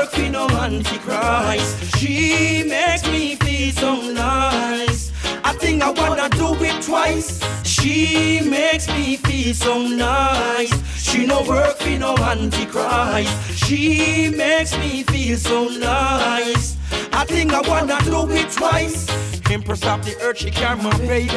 work 0.00 0.10
for 0.10 0.30
no 0.30 0.48
antichrist. 0.48 1.96
She 1.98 2.64
makes 2.66 3.04
me 3.06 3.34
feel 3.36 3.72
so 3.72 4.00
nice. 4.12 5.12
I 5.44 5.52
think 5.52 5.82
I 5.82 5.90
wanna 5.90 6.28
do 6.30 6.54
it 6.64 6.82
twice. 6.82 7.40
She 7.64 8.40
makes 8.40 8.88
me 8.88 9.16
feel 9.16 9.54
so 9.54 9.86
nice. 9.86 10.72
She 10.96 11.26
no 11.26 11.42
work 11.42 11.76
for 11.78 11.98
no 11.98 12.16
antichrist. 12.16 13.34
She 13.64 14.30
makes 14.34 14.72
me 14.78 15.02
feel 15.02 15.36
so 15.36 15.68
nice. 15.68 16.76
I 17.12 17.24
think 17.26 17.52
I 17.52 17.60
wanna 17.60 17.98
do 18.04 18.30
it 18.30 18.50
twice. 18.50 19.06
Empress 19.50 19.84
of 19.84 20.04
the 20.04 20.16
earth, 20.22 20.38
she 20.38 20.50
carry 20.50 20.82
my 20.82 20.96
baby. 20.98 21.28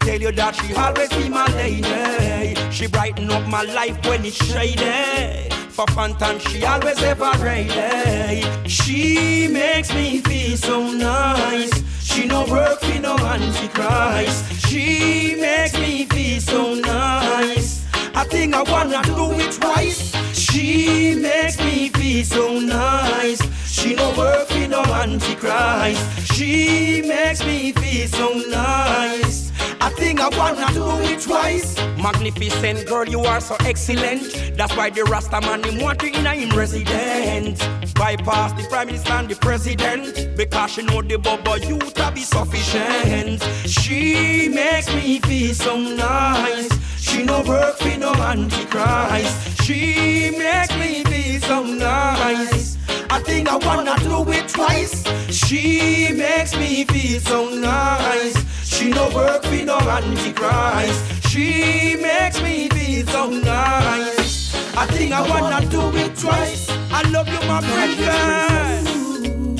Tell 0.00 0.20
you 0.20 0.32
that 0.32 0.56
she 0.56 0.74
always 0.74 1.10
be 1.10 1.28
my 1.28 1.46
lady. 1.54 2.56
She 2.72 2.86
brighten 2.88 3.30
up 3.30 3.46
my 3.46 3.62
life 3.62 3.96
when 4.06 4.24
it's 4.24 4.36
shady. 4.44 5.61
For 5.72 5.86
fun 5.86 6.14
time, 6.16 6.38
she 6.38 6.66
always 6.66 7.02
ever 7.02 7.30
ready. 7.38 8.44
She 8.68 9.48
makes 9.48 9.92
me 9.94 10.18
feel 10.18 10.54
so 10.58 10.92
nice. 10.92 11.72
She 12.04 12.26
no 12.26 12.44
work 12.44 12.78
for 12.80 13.00
no 13.00 13.16
antichrist. 13.16 14.68
She 14.68 15.34
makes 15.40 15.72
me 15.78 16.04
feel 16.04 16.40
so 16.42 16.74
nice. 16.74 17.86
I 18.14 18.24
think 18.24 18.54
I 18.54 18.62
wanna 18.64 19.00
do 19.02 19.32
it 19.40 19.52
twice. 19.52 20.12
She 20.34 21.14
makes 21.14 21.58
me 21.58 21.88
feel 21.88 22.24
so 22.24 22.60
nice. 22.60 23.40
She 23.82 23.96
no 23.96 24.14
work 24.16 24.46
for 24.46 24.68
no 24.68 24.80
antichrist. 24.84 26.34
She 26.34 27.02
makes 27.02 27.44
me 27.44 27.72
feel 27.72 28.06
so 28.06 28.32
nice. 28.48 29.50
I 29.80 29.90
think 29.90 30.20
I 30.20 30.28
wanna 30.38 30.72
do 30.72 30.86
it 31.00 31.20
twice. 31.20 31.76
Magnificent 32.00 32.86
girl, 32.86 33.08
you 33.08 33.18
are 33.22 33.40
so 33.40 33.56
excellent. 33.66 34.54
That's 34.56 34.76
why 34.76 34.90
the 34.90 35.02
Rasta 35.02 35.40
man 35.40 35.64
him 35.64 35.80
want 35.80 36.00
you 36.00 36.12
in 36.12 36.24
him 36.24 36.56
resident. 36.56 37.58
Bypass 37.96 38.52
the 38.52 38.68
prime 38.68 38.86
minister 38.86 39.14
and 39.14 39.28
the 39.28 39.34
president 39.34 40.36
because 40.36 40.70
she 40.70 40.82
know 40.82 41.02
the 41.02 41.18
bubble 41.18 41.58
you 41.58 41.80
to 41.80 42.12
be 42.14 42.20
sufficient. 42.20 43.42
She 43.68 44.48
makes 44.48 44.94
me 44.94 45.18
feel 45.18 45.54
so 45.56 45.76
nice. 45.76 46.70
She 47.00 47.24
no 47.24 47.42
work 47.42 47.78
for 47.78 47.98
no 47.98 48.14
antichrist. 48.14 49.64
She 49.64 50.30
makes 50.38 50.72
me 50.76 51.02
feel 51.02 51.40
so 51.40 51.64
nice. 51.64 52.72
I 53.14 53.20
think 53.20 53.46
I 53.50 53.56
wanna 53.56 53.94
do 53.98 54.24
it 54.32 54.48
twice. 54.48 55.04
She 55.28 56.08
makes 56.16 56.56
me 56.56 56.84
feel 56.86 57.20
so 57.20 57.50
nice. 57.50 58.34
She 58.64 58.88
no 58.88 59.10
work 59.14 59.42
for 59.44 59.64
no 59.66 59.78
antichrist. 59.78 61.28
She 61.28 61.96
makes 62.00 62.40
me 62.42 62.70
feel 62.70 63.06
so 63.08 63.28
nice. 63.28 64.54
I 64.74 64.86
think 64.86 65.12
I 65.12 65.20
wanna 65.28 65.60
do 65.68 65.94
it 65.94 66.16
twice. 66.16 66.70
I 66.90 67.02
love 67.10 67.28
you, 67.28 67.40
my 67.46 67.60
baby. 67.60 68.00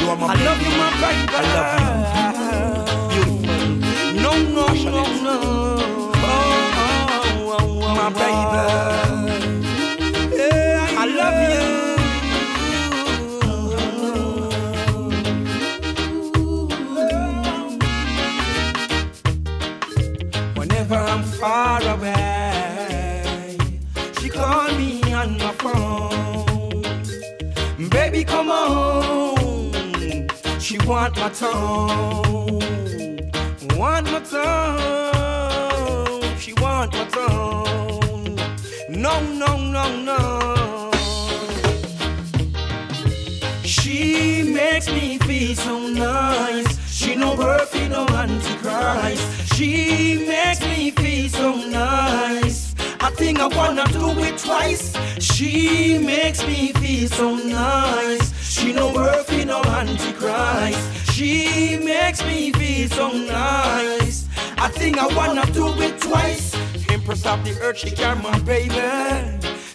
You 0.00 0.08
are 0.08 0.16
my 0.16 0.28
I 0.32 0.34
love 0.46 0.60
you, 0.64 0.72
my 0.80 0.90
baby. 1.02 1.34
I 1.36 1.42
love 1.54 3.12
you. 3.14 3.24
No, 4.22 4.32
no, 4.56 4.66
no, 4.66 5.02
no. 5.26 5.36
Oh, 6.14 6.40
oh, 6.84 7.58
oh, 7.58 7.82
oh, 7.82 7.94
my 7.96 8.08
baby. 8.08 9.01
I'm 20.94 21.22
far 21.22 21.80
away, 21.82 23.56
she 24.20 24.28
call 24.28 24.68
me 24.74 25.00
on 25.12 25.38
my 25.38 25.52
phone. 25.52 26.82
Baby, 27.88 28.24
come 28.24 28.50
on. 28.50 30.28
She 30.60 30.78
want 30.86 31.16
my 31.16 31.28
tongue. 31.30 32.60
Want 33.76 34.10
my 34.12 34.20
tongue. 34.20 36.22
She 36.38 36.52
want 36.54 36.92
my 36.94 37.04
tongue. 37.06 38.38
No, 38.88 39.20
no, 39.20 39.56
no, 39.56 40.02
no. 40.02 40.90
She 43.64 44.42
makes 44.54 44.86
me 44.88 45.18
feel 45.18 45.54
so 45.56 45.78
nice. 45.88 46.78
She 47.12 47.18
no 47.18 47.34
worth 47.34 47.74
in 47.74 47.90
no 47.90 48.06
antichrist. 48.08 49.54
She 49.54 50.24
makes 50.26 50.62
me 50.62 50.92
feel 50.92 51.28
so 51.28 51.56
nice. 51.56 52.74
I 53.00 53.10
think 53.10 53.38
I 53.38 53.48
wanna 53.48 53.84
do 53.92 54.18
it 54.20 54.38
twice. 54.38 54.96
She 55.18 55.98
makes 55.98 56.42
me 56.46 56.72
feel 56.72 57.08
so 57.10 57.36
nice. 57.36 58.32
She 58.50 58.72
no 58.72 58.94
worth 58.94 59.30
in 59.30 59.48
no 59.48 59.62
antichrist. 59.62 61.12
She 61.12 61.76
makes 61.76 62.24
me 62.24 62.50
feel 62.52 62.88
so 62.88 63.12
nice. 63.12 64.26
I 64.56 64.68
think 64.68 64.96
I 64.96 65.06
wanna 65.14 65.44
do 65.52 65.68
it 65.82 66.00
twice. 66.00 66.54
Empress 66.88 67.26
of 67.26 67.44
the 67.44 67.60
earth, 67.60 67.76
she 67.76 67.90
care 67.90 68.16
my 68.16 68.38
baby. 68.38 68.72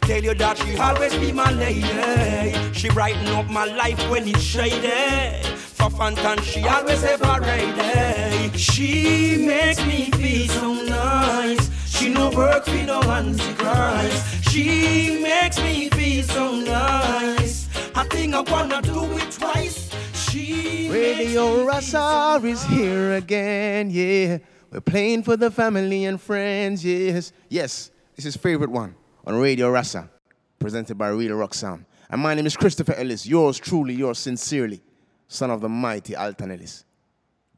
Tell 0.01 0.23
you 0.23 0.33
that 0.33 0.57
she 0.57 0.75
always 0.77 1.13
be 1.17 1.31
my 1.31 1.51
lady. 1.51 2.73
She 2.73 2.89
brighten 2.89 3.27
up 3.27 3.47
my 3.47 3.65
life 3.65 3.99
when 4.09 4.27
it's 4.27 4.41
shady. 4.41 5.56
For 5.77 5.89
Fantan, 5.91 6.41
she 6.41 6.63
always 6.67 7.03
ever 7.03 7.39
ready. 7.39 7.71
Eh? 7.79 8.51
She 8.57 9.45
makes 9.45 9.85
me 9.85 10.09
feel 10.11 10.47
so 10.49 10.73
nice. 10.73 11.69
She 11.85 12.09
no 12.09 12.31
work 12.31 12.65
for 12.65 12.83
no 12.83 12.99
antichrist. 13.03 14.49
She 14.49 15.19
makes 15.21 15.59
me 15.59 15.89
feel 15.89 16.23
so 16.23 16.55
nice. 16.55 17.69
I 17.95 18.03
think 18.05 18.33
I 18.33 18.41
wanna 18.41 18.81
do 18.81 19.03
it 19.17 19.31
twice. 19.31 19.91
She 20.13 20.89
Radio 20.89 21.63
Rasa 21.63 22.41
is 22.43 22.63
here 22.63 23.13
again, 23.13 23.91
yeah. 23.91 24.39
We're 24.71 24.81
playing 24.81 25.23
for 25.23 25.37
the 25.37 25.51
family 25.51 26.05
and 26.05 26.19
friends, 26.19 26.83
yes. 26.83 27.31
Yes, 27.49 27.91
this 28.15 28.25
is 28.25 28.35
favorite 28.35 28.71
one 28.71 28.95
on 29.27 29.35
Radio 29.35 29.69
Rasa, 29.69 30.09
presented 30.57 30.97
by 30.97 31.09
Real 31.09 31.35
Rock 31.35 31.53
Sound. 31.53 31.85
And 32.09 32.19
my 32.19 32.33
name 32.33 32.47
is 32.47 32.57
Christopher 32.57 32.95
Ellis, 32.95 33.27
yours 33.27 33.59
truly, 33.59 33.93
yours 33.93 34.17
sincerely, 34.17 34.81
son 35.27 35.51
of 35.51 35.61
the 35.61 35.69
mighty 35.69 36.15
Alton 36.15 36.51
Ellis. 36.51 36.85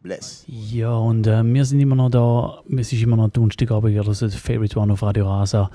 Bless. 0.01 0.45
Ja, 0.47 0.95
und 0.95 1.27
äh, 1.27 1.43
wir 1.43 1.65
sind 1.65 1.81
immer 1.81 1.95
noch 1.95 2.09
da. 2.09 2.63
Es 2.77 2.93
ist 2.93 3.03
immer 3.03 3.17
noch 3.17 3.27
Donnerstagabend, 3.31 3.93
ihr 3.93 4.05
hört 4.05 4.33
Favorite 4.33 4.79
One 4.79 4.93
auf 4.93 5.03
Radio 5.03 5.27
Rasa. 5.27 5.69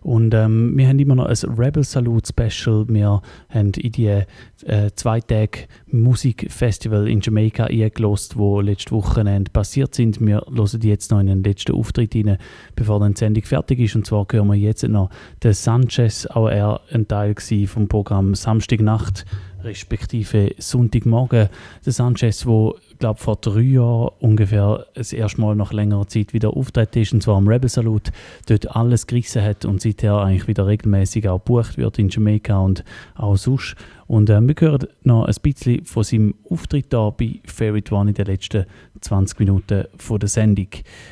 Und 0.00 0.32
ähm, 0.32 0.72
wir 0.78 0.88
haben 0.88 0.98
immer 0.98 1.14
noch 1.14 1.26
ein 1.26 1.58
Rebel 1.58 1.84
Salute 1.84 2.26
Special. 2.26 2.86
Wir 2.88 3.20
haben 3.50 3.72
in 3.72 3.92
die 3.92 4.06
äh, 4.06 4.90
zwei 4.94 5.20
Tage 5.20 5.66
Musikfestival 5.88 7.06
in 7.06 7.20
Jamaica 7.20 7.64
eingelost, 7.64 8.38
wo 8.38 8.62
letzte 8.62 8.92
Wochenende 8.92 9.50
passiert 9.50 9.94
sind. 9.94 10.22
Wir 10.22 10.46
hören 10.48 10.80
jetzt 10.80 11.10
noch 11.10 11.20
in 11.20 11.26
den 11.26 11.44
letzten 11.44 11.72
Auftritt 11.72 12.14
rein, 12.14 12.38
bevor 12.76 12.98
dann 13.00 13.12
die 13.12 13.18
Sendung 13.18 13.44
fertig 13.44 13.80
ist. 13.80 13.94
Und 13.94 14.06
zwar 14.06 14.26
hören 14.30 14.48
wir 14.48 14.54
jetzt 14.54 14.84
noch 14.88 15.10
den 15.42 15.52
Sanchez, 15.52 16.26
auch 16.26 16.48
er 16.48 16.80
ein 16.90 17.08
Teil 17.08 17.34
vom 17.66 17.88
Programm 17.88 18.34
Samstagnacht 18.34 19.26
respektive 19.62 20.54
Sonntagmorgen. 20.58 21.48
Der 21.84 21.92
Sanchez, 21.92 22.46
wo 22.46 22.76
glaube 22.98 23.20
vor 23.20 23.36
drei 23.36 23.60
Jahren 23.60 24.10
ungefähr 24.20 24.86
das 24.94 25.12
erste 25.12 25.40
Mal 25.40 25.54
nach 25.56 25.72
längerer 25.72 26.06
Zeit 26.08 26.32
wieder 26.32 26.56
auftreten 26.56 27.00
ist, 27.00 27.12
und 27.12 27.22
zwar 27.22 27.36
am 27.36 27.48
Rebel 27.48 27.68
Salute, 27.68 28.12
dort 28.48 28.74
alles 28.74 29.06
gerissen 29.06 29.42
hat 29.42 29.64
und 29.64 29.80
seither 29.80 30.16
eigentlich 30.16 30.48
wieder 30.48 30.66
regelmäßig 30.66 31.28
auch 31.28 31.38
gebucht 31.38 31.78
wird 31.78 31.98
in 31.98 32.08
Jamaica 32.08 32.58
und 32.58 32.84
auch 33.14 33.36
sonst. 33.36 33.76
Und 34.06 34.30
äh, 34.30 34.40
wir 34.40 34.54
hören 34.58 34.86
noch 35.02 35.24
ein 35.26 35.34
bisschen 35.42 35.84
von 35.84 36.04
seinem 36.04 36.34
Auftritt 36.48 36.92
da 36.92 37.10
bei 37.10 37.40
Favorite 37.44 37.94
One 37.94 38.10
in 38.10 38.14
den 38.14 38.26
letzten 38.26 38.66
20 39.00 39.40
Minuten 39.40 39.84
von 39.96 40.20
der 40.20 40.28
Sendung. 40.28 40.68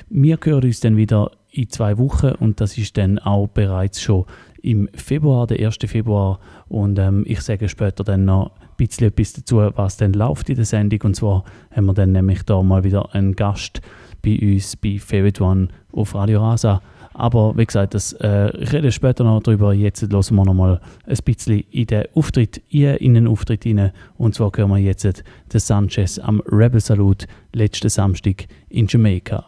Wir 0.08 0.38
hören 0.42 0.64
uns 0.64 0.80
dann 0.80 0.96
wieder 0.96 1.30
in 1.50 1.70
zwei 1.70 1.98
Wochen 1.98 2.32
und 2.32 2.60
das 2.60 2.76
ist 2.78 2.96
dann 2.96 3.18
auch 3.18 3.46
bereits 3.48 4.00
schon 4.00 4.26
im 4.64 4.88
Februar, 4.94 5.46
der 5.46 5.64
1. 5.64 5.78
Februar. 5.86 6.40
Und 6.68 6.98
ähm, 6.98 7.24
ich 7.26 7.40
sage 7.42 7.68
später 7.68 8.02
dann 8.02 8.24
noch 8.24 8.50
ein 8.60 8.68
bisschen 8.76 9.08
etwas 9.08 9.34
dazu, 9.34 9.58
was 9.74 9.98
dann 9.98 10.14
läuft 10.14 10.48
in 10.48 10.56
der 10.56 10.64
Sendung. 10.64 11.00
Und 11.04 11.16
zwar 11.16 11.44
haben 11.70 11.86
wir 11.86 11.94
dann 11.94 12.12
nämlich 12.12 12.42
da 12.44 12.62
mal 12.62 12.82
wieder 12.82 13.14
einen 13.14 13.36
Gast 13.36 13.80
bei 14.22 14.38
uns 14.40 14.76
bei 14.76 14.98
Favorite 14.98 15.42
One 15.42 15.68
auf 15.92 16.14
Radio 16.14 16.40
Rasa. 16.40 16.80
Aber 17.12 17.56
wie 17.56 17.66
gesagt, 17.66 17.94
das, 17.94 18.12
äh, 18.14 18.50
ich 18.56 18.72
rede 18.72 18.90
später 18.90 19.22
noch 19.22 19.40
darüber. 19.40 19.72
Jetzt 19.72 20.02
hören 20.02 20.34
wir 20.34 20.44
noch 20.44 20.54
mal 20.54 20.80
ein 21.06 21.16
bisschen 21.24 21.60
in 21.70 21.86
den 21.86 22.06
Auftritt, 22.14 22.60
in 22.70 23.14
den 23.14 23.28
Auftritt 23.28 23.66
rein. 23.66 23.92
Und 24.16 24.34
zwar 24.34 24.50
hören 24.56 24.70
wir 24.70 24.78
jetzt 24.78 25.04
den 25.04 25.60
Sanchez 25.60 26.18
am 26.18 26.40
Rebel 26.46 26.80
Salute 26.80 27.26
letzten 27.52 27.90
Samstag 27.90 28.46
in 28.68 28.86
Jamaica. 28.88 29.44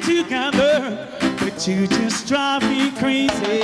Together, 0.00 1.08
but 1.38 1.66
you 1.66 1.86
just 1.86 2.26
drive 2.26 2.62
me 2.62 2.90
crazy. 2.92 3.62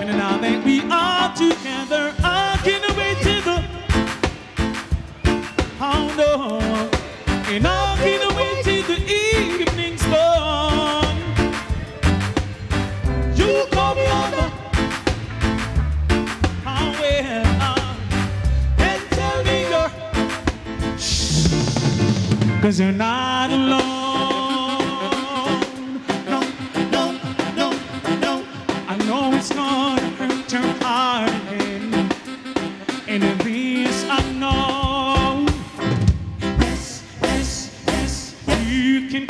And 0.00 0.08
now 0.18 0.38
that 0.38 0.64
we 0.64 0.80
are 0.90 1.34
together, 1.34 2.14
I 2.22 2.58
can't 2.64 2.96
wait 2.96 3.18
till 3.18 3.42
the 3.42 3.64
oh 5.80 6.14
no, 6.16 6.60
and 7.52 7.66
I 7.66 7.96
can't 7.98 8.36
wait 8.36 8.64
till 8.64 8.82
the 8.82 8.98
evening's 9.04 10.02
done. 10.02 11.18
You 13.36 13.66
call 13.70 13.94
me 13.94 14.06
on 14.06 14.30
the 14.30 14.44
oh 16.66 16.96
well, 17.00 17.44
and 18.78 19.02
tell 19.10 19.44
me 19.44 19.56
you're. 19.68 19.90
Cause 22.62 22.80
you're 22.80 22.92
not 22.92 23.50
alone. 23.50 24.23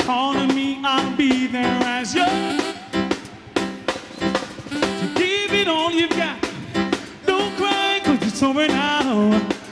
You 0.05 0.11
can 0.11 0.17
call 0.17 0.37
on 0.37 0.53
me, 0.53 0.79
I'll 0.83 1.17
be 1.17 1.47
there 1.47 1.81
as 1.83 2.13
you. 2.13 2.25
So 4.69 5.13
give 5.15 5.51
it 5.51 5.67
all 5.67 5.91
you've 5.91 6.11
got. 6.11 6.39
Don't 7.25 7.55
cry, 7.57 8.01
cause 8.03 8.21
it's 8.21 8.43
over 8.43 8.67
now. 8.67 9.31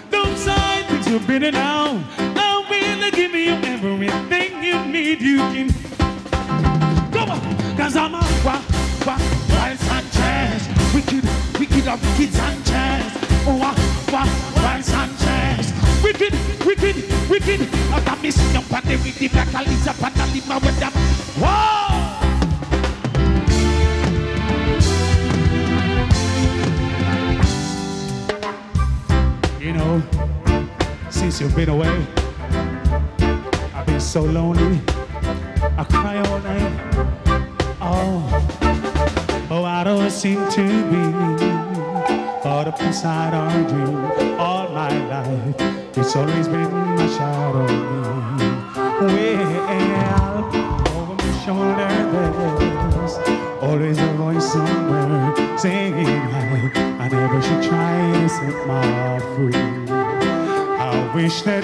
Don't 0.10 0.36
sigh, 0.36 0.86
cause 0.88 1.08
you're 1.08 1.20
bitter 1.20 1.52
now. 1.52 2.04
I 2.18 2.66
will 2.68 3.12
give 3.12 3.36
you 3.36 3.54
everything 3.74 4.64
you 4.64 4.84
need. 4.86 5.22
You 5.22 5.38
can 5.38 5.70
Come 7.12 7.30
on, 7.30 7.78
cause 7.78 7.96
I'm 7.96 8.16
a 8.16 8.22
wa, 8.44 8.60
wa, 9.06 9.20
wild 9.54 9.78
Sanchez. 9.78 10.68
Wicked, 10.96 11.24
wicked 11.60 11.86
wicked 11.86 12.34
Sanchez. 12.34 13.14
Oh, 13.46 13.58
wa, 13.60 13.76
wa, 14.12 14.26
wild 14.64 14.84
Sanchez. 14.84 15.43
Wicked, 16.04 16.34
wicked, 16.66 16.96
wicked. 17.30 17.62
I 17.94 18.02
the 18.54 18.62
with 19.04 19.18
the 19.18 19.28
black 19.30 19.48
Aliza 19.48 19.94
Panalima 19.94 20.60
with 20.62 20.78
them. 20.78 20.92
Whoa! 21.40 21.74
You 29.60 29.72
know, 29.72 30.02
since 31.10 31.40
you've 31.40 31.56
been 31.56 31.70
away, 31.70 32.06
I've 33.74 33.86
been 33.86 34.02
so 34.02 34.24
lonely. 34.24 34.82
I 35.78 35.86
cry 35.86 36.18
all 36.18 36.40
night. 36.40 36.72
Oh, 37.80 39.48
oh, 39.50 39.64
I 39.64 39.86
don't 39.86 40.10
seem 40.12 40.46
to 40.50 41.38
be 41.40 41.53
thought 42.44 42.68
of 42.68 42.82
inside 42.82 43.34
our 43.34 43.70
dream 43.70 43.96
all 44.38 44.68
my 44.74 44.92
life. 45.08 45.56
It's 45.96 46.14
always 46.14 46.46
been 46.50 46.70
my 46.74 47.08
shadow. 47.08 47.64
Well, 49.00 50.44
over 50.98 51.16
my 51.24 51.32
shoulder 51.46 51.94
there's 52.12 53.16
always 53.62 53.98
a 53.98 54.14
voice 54.20 54.52
somewhere 54.52 55.58
saying, 55.58 55.94
"I 56.04 57.06
I 57.06 57.08
never 57.08 57.42
should 57.42 57.64
try 57.64 58.12
to 58.12 58.28
set 58.28 58.68
my 58.68 59.20
free. 59.32 59.64
I 60.90 60.94
wish 61.16 61.44
that 61.44 61.64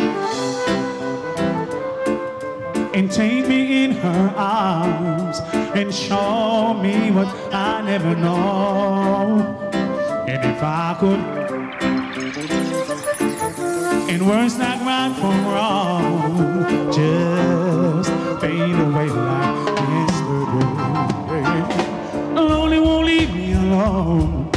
and 2.94 3.12
take 3.12 3.50
me 3.50 3.84
in 3.84 3.92
her 4.04 4.34
arms 4.38 5.42
and 5.76 5.94
show 5.94 6.74
me 6.86 7.12
what 7.12 7.28
I 7.52 7.82
never 7.82 8.16
know. 8.16 9.69
And 10.62 10.68
if 10.68 10.72
I 10.74 10.94
could, 11.00 11.20
in 14.10 14.26
words 14.28 14.58
like 14.58 14.82
right 14.82 15.16
from 15.18 15.46
wrong, 15.46 16.92
just 16.92 18.12
fade 18.42 18.60
away 18.60 19.08
like 19.08 19.80
yesterday. 19.90 21.44
Lonely 22.36 22.80
won't 22.82 23.06
leave 23.06 23.34
me 23.34 23.54
alone. 23.54 24.52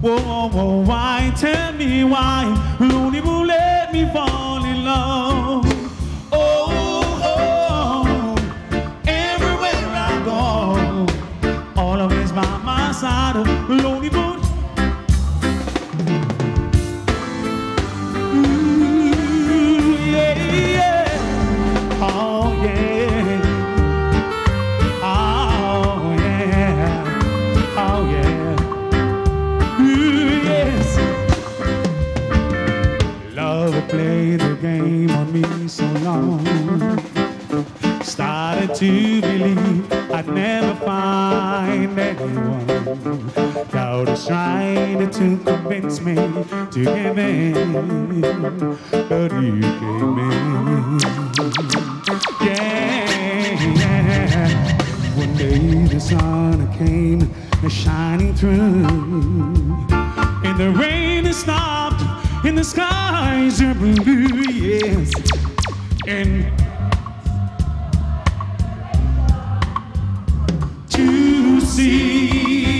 Whoa, 0.00 0.48
whoa, 0.48 0.82
why? 0.86 1.32
Tell 1.36 1.72
me 1.74 2.04
why. 2.04 2.76
Lonely 2.80 3.20
won't 3.20 3.48
let 3.48 3.92
me 3.92 4.06
fall 4.14 4.64
in 4.64 4.84
love. 4.84 5.31
God 43.02 44.08
was 44.08 44.26
trying 44.28 45.10
to 45.10 45.36
convince 45.44 46.00
me 46.00 46.14
to 46.14 46.84
give 46.84 47.18
in, 47.18 48.20
but 48.90 49.32
you 49.32 49.60
came 49.60 50.18
in. 50.18 51.00
Yeah, 52.40 53.74
yeah. 53.74 55.18
One 55.18 55.36
day 55.36 55.86
the 55.86 55.98
sun 55.98 56.72
came 56.78 57.28
shining 57.68 58.34
through, 58.34 58.86
and 60.44 60.60
the 60.60 60.70
rain 60.78 61.24
has 61.24 61.38
stopped, 61.38 62.02
and 62.44 62.56
the 62.56 62.62
skies 62.62 63.60
are 63.62 63.74
blue. 63.74 64.44
Yes, 64.52 65.12
and 66.06 66.46
to 70.90 71.60
see 71.60 72.71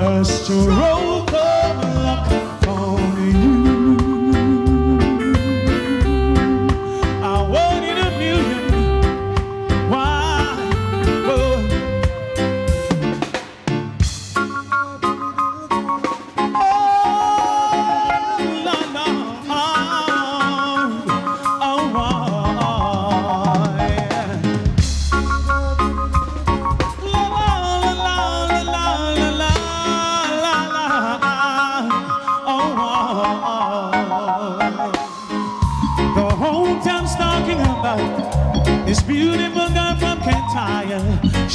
a 0.00 0.24
stroke 0.24 1.32
of 1.34 1.94
luck 1.96 2.47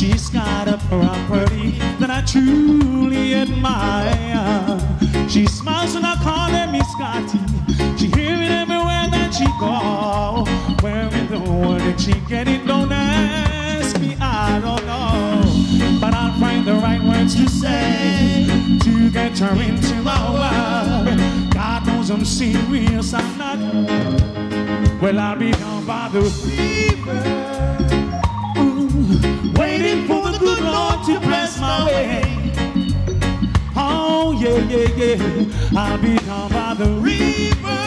She's 0.04 0.30
got 0.30 0.68
a 0.68 0.78
property 0.90 1.80
that 1.98 2.10
I 2.10 2.22
truly 2.24 3.36
admire. 3.36 4.78
She 5.30 5.46
smiles 5.48 5.96
when 5.96 6.04
I 6.04 6.16
call 6.16 6.50
her 6.50 6.68
Miss 6.70 6.92
Scotty. 6.92 7.40
She 7.98 8.08
hear 8.08 8.36
it 8.36 8.52
everywhere 8.52 9.08
that 9.16 9.34
she 9.34 9.46
go. 9.64 10.44
Where 10.82 11.08
in 11.08 11.30
the 11.30 11.40
world 11.40 11.80
did 11.80 12.02
she 12.02 12.12
get 12.28 12.50
it? 12.50 12.68
Don't 12.68 12.92
ask 12.92 13.98
me, 14.02 14.18
I 14.20 14.60
don't 14.60 14.86
know. 14.86 16.00
But 16.02 16.14
I'll 16.14 16.38
find 16.38 16.68
the 16.68 16.74
right 16.74 17.02
words 17.02 17.36
to 17.36 17.48
say 17.48 18.46
to 18.84 19.10
get 19.10 19.40
her 19.40 19.56
into 19.62 19.96
my 20.02 20.20
world. 20.36 21.54
God 21.54 21.88
knows 21.88 22.12
I'm 22.12 22.26
serious, 22.26 23.14
I'm 23.14 23.38
not. 23.38 25.02
Well, 25.02 25.18
I'll 25.18 25.38
be 25.38 25.52
down 25.52 25.86
by 25.86 26.10
the 26.12 26.24
river, 26.24 27.83
waiting 29.74 30.06
for 30.06 30.30
the 30.30 30.38
good 30.38 30.60
Lord 30.60 31.04
to 31.06 31.20
bless 31.20 31.60
my 31.60 31.86
way. 31.86 32.22
Oh, 33.76 34.38
yeah, 34.40 34.58
yeah, 34.72 34.88
yeah. 35.02 35.76
I'll 35.76 35.98
be 35.98 36.16
down 36.18 36.50
by 36.52 36.76
the 36.76 36.91
river, 37.10 37.80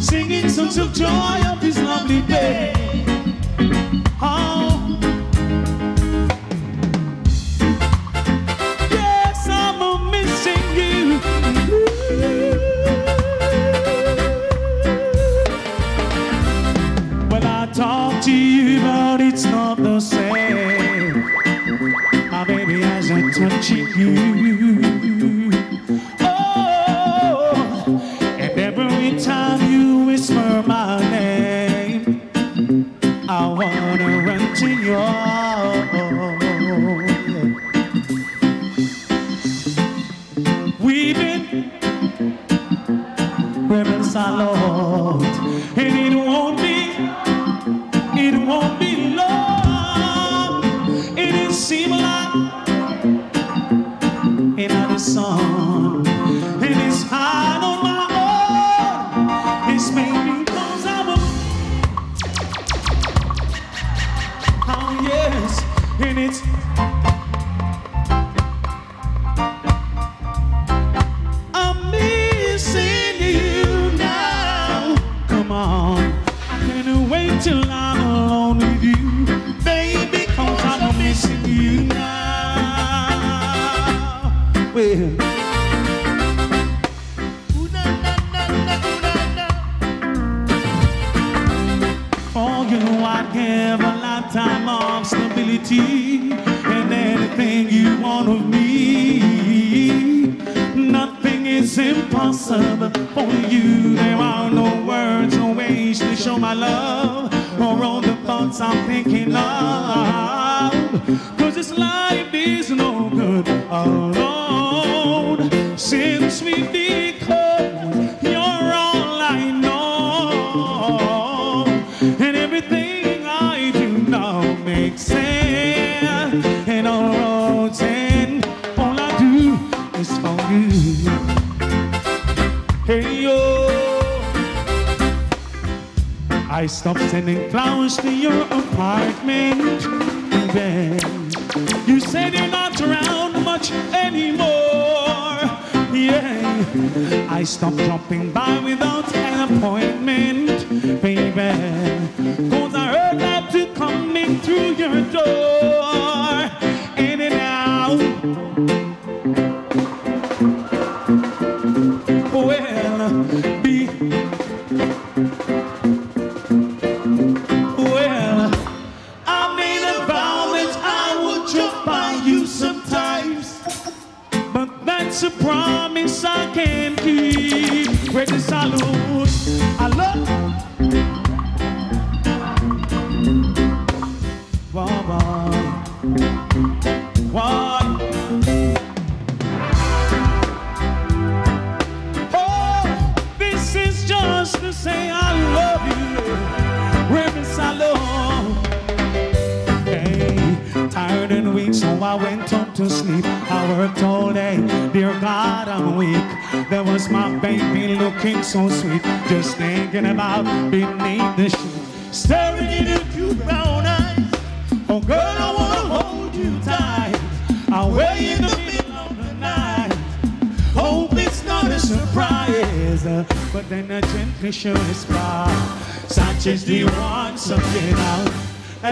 singing 0.00 0.48
songs 0.48 0.78
of 0.78 0.92
joy 0.92 1.42
of 1.50 1.60
this 1.60 1.78
lovely 1.78 2.22
day. 2.22 2.72
Oh, 4.22 4.75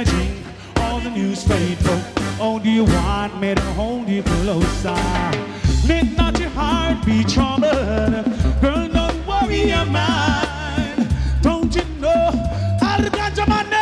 Drink 0.04 0.36
all 0.76 1.00
the 1.00 1.10
newspaper. 1.10 2.02
Oh, 2.40 2.60
do 2.62 2.70
you 2.70 2.84
want 2.84 3.40
me 3.40 3.54
to 3.54 3.62
hold 3.72 4.08
you 4.08 4.22
closer? 4.22 4.94
Let 5.88 6.16
not 6.16 6.38
your 6.38 6.50
heart 6.50 7.04
be 7.04 7.24
troubled. 7.24 8.24
Girl, 8.60 8.88
don't 8.88 9.26
worry 9.26 9.68
your 9.68 9.86
mind. 9.86 11.08
Don't 11.42 11.74
you 11.74 11.84
know 12.00 12.44
to 13.04 13.10
get 13.10 13.36
your 13.36 13.46
money? 13.46 13.76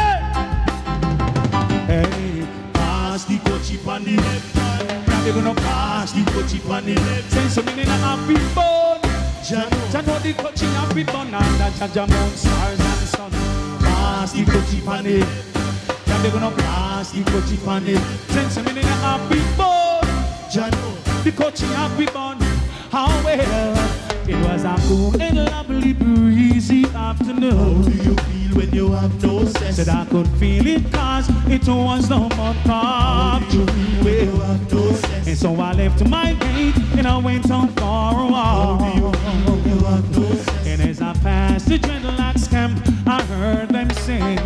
Hey, 1.86 2.46
pass 2.72 3.24
the 3.24 3.36
kouchie 3.38 3.86
on 3.86 4.04
the 4.04 4.16
left 4.16 4.56
hand. 4.56 5.08
Now 5.08 5.24
they're 5.24 5.32
gonna 5.32 5.54
pass 5.54 6.12
the 6.12 6.20
kouchie 6.32 6.68
on 6.68 6.84
the 6.84 6.94
left. 6.94 7.32
Say 7.32 7.48
something 7.48 7.78
in 7.78 7.88
a 7.88 7.98
happy 8.06 8.34
bone. 8.54 9.00
Jah 9.44 10.02
know 10.02 10.18
the 10.18 10.32
kouchie 10.34 10.72
happy 10.74 11.04
bone 11.04 11.34
and 11.34 11.60
that 11.60 11.72
Jah 11.78 11.88
Jah 11.94 12.06
Mount 12.06 12.34
stars 12.36 12.80
and 12.80 13.08
sun. 13.08 13.30
Pass 13.80 14.32
the 14.32 14.44
kouchie 14.44 14.86
on 14.86 15.04
the 15.04 15.20
left. 15.20 15.61
They're 16.22 16.30
gonna 16.30 16.52
pass 16.52 17.10
the 17.10 17.22
kouchie 17.22 17.66
on 17.66 17.84
the 17.84 17.94
left. 17.94 18.30
Say 18.30 18.48
something 18.48 18.78
a 18.78 18.86
happy 19.02 19.40
bone. 19.58 20.06
Jah 20.52 20.70
know 20.70 20.94
the 21.24 21.32
kouchie 21.32 21.66
happy 21.74 22.06
bone. 22.06 22.38
How 22.92 23.08
well. 23.24 24.02
It 24.28 24.36
was 24.46 24.62
a 24.62 24.76
cool 24.86 25.20
and 25.20 25.36
lovely 25.36 25.92
breezy 25.92 26.84
afternoon. 26.94 27.82
How 27.82 27.82
do 27.82 27.96
you 28.08 28.14
feel 28.14 28.56
when 28.56 28.70
you 28.70 28.92
have 28.92 29.20
no 29.20 29.44
sense? 29.46 29.74
Said 29.74 29.88
I 29.88 30.04
could 30.04 30.28
feel 30.38 30.64
it 30.64 30.92
cause 30.92 31.28
it 31.48 31.66
was 31.66 32.08
the 32.08 32.18
month 32.18 32.70
of 32.70 33.48
June. 33.50 33.66
When 34.04 34.14
you 34.14 34.40
have 34.42 34.72
no 34.72 34.92
sense? 34.92 35.26
And 35.26 35.36
so 35.36 35.56
I 35.60 35.72
left 35.72 36.08
my 36.08 36.34
gate 36.34 36.76
and 36.98 37.08
I 37.08 37.18
went 37.18 37.50
on 37.50 37.66
for 37.74 37.82
a 37.82 38.26
walk. 38.30 38.80
How 38.80 38.92
do 38.92 39.00
you 39.00 39.12
feel 39.12 39.56
when 39.56 39.64
you 39.68 39.84
have 39.86 40.16
no 40.16 40.34
sense? 40.36 40.66
And 40.68 40.82
as 40.82 41.02
I 41.02 41.14
passed 41.14 41.68
the 41.68 41.78
dreadlocks 41.80 42.48
camp, 42.48 42.78
I 43.08 43.22
heard 43.22 43.70
them 43.70 43.90
sing. 43.90 44.38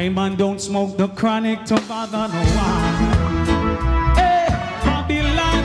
I 0.00 0.08
man 0.08 0.34
don't 0.34 0.58
smoke 0.58 0.96
the 0.96 1.08
chronic 1.08 1.66
to 1.66 1.74
bother 1.86 2.26
no 2.32 2.40
one. 2.40 4.16
Hey, 4.16 4.46
Babylon, 4.82 5.62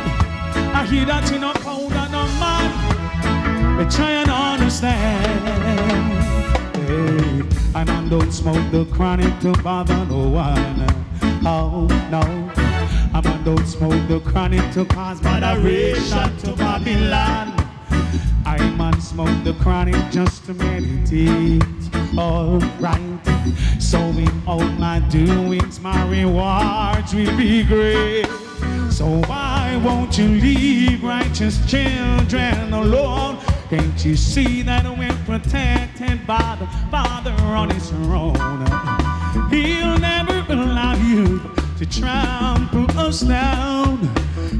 I 0.76 0.86
hear 0.90 1.06
that 1.06 1.32
you 1.32 1.40
no 1.40 1.54
powder 1.54 2.10
no 2.12 2.26
man. 2.44 3.78
But 3.78 3.90
try 3.90 4.12
and 4.12 4.30
understand. 4.30 5.42
Hey, 6.76 7.44
I 7.74 7.86
man 7.86 8.10
don't 8.10 8.34
smoke 8.34 8.70
the 8.72 8.84
chronic 8.94 9.40
to 9.40 9.54
bother 9.64 10.06
no 10.06 10.28
one. 10.28 10.86
Oh 11.46 11.88
no, 12.12 12.20
I 13.14 13.22
man 13.24 13.42
don't 13.46 13.66
smoke 13.66 14.06
the 14.10 14.20
chronic 14.20 14.70
to 14.74 14.84
cause 14.84 15.24
moderation 15.24 16.38
to 16.40 16.54
Babylon. 16.58 17.54
I 18.46 18.58
man 18.78 19.00
smoke 19.00 19.46
the 19.46 19.54
chronic 19.54 20.12
just 20.12 20.46
to 20.48 20.54
meditate. 20.56 21.64
Alright, 22.18 23.02
so 23.80 24.00
in 24.00 24.30
all 24.48 24.64
my 24.64 25.00
doings, 25.10 25.80
my 25.80 26.08
rewards 26.10 27.14
will 27.14 27.36
be 27.36 27.64
great. 27.64 28.26
So 28.90 29.06
why 29.28 29.82
won't 29.84 30.18
you 30.18 30.28
leave 30.28 31.04
righteous 31.04 31.60
children 31.70 32.74
alone? 32.74 33.40
Can't 33.70 34.06
you 34.06 34.16
see 34.16 34.62
that 34.62 34.86
we're 34.98 35.12
protected 35.26 36.26
by 36.26 36.58
the 36.60 36.68
Father 36.90 37.34
on 37.44 37.70
His 37.72 37.90
throne? 37.90 38.36
He'll 39.50 39.98
never 39.98 40.46
allow 40.54 40.96
you 40.96 41.42
to 41.78 41.86
trample 41.86 42.90
us 42.98 43.22
down. 43.22 44.00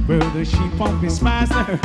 We're 0.08 0.20
the 0.32 0.44
sheep 0.44 0.82
of 0.82 1.02
His 1.02 1.22
master. 1.22 1.80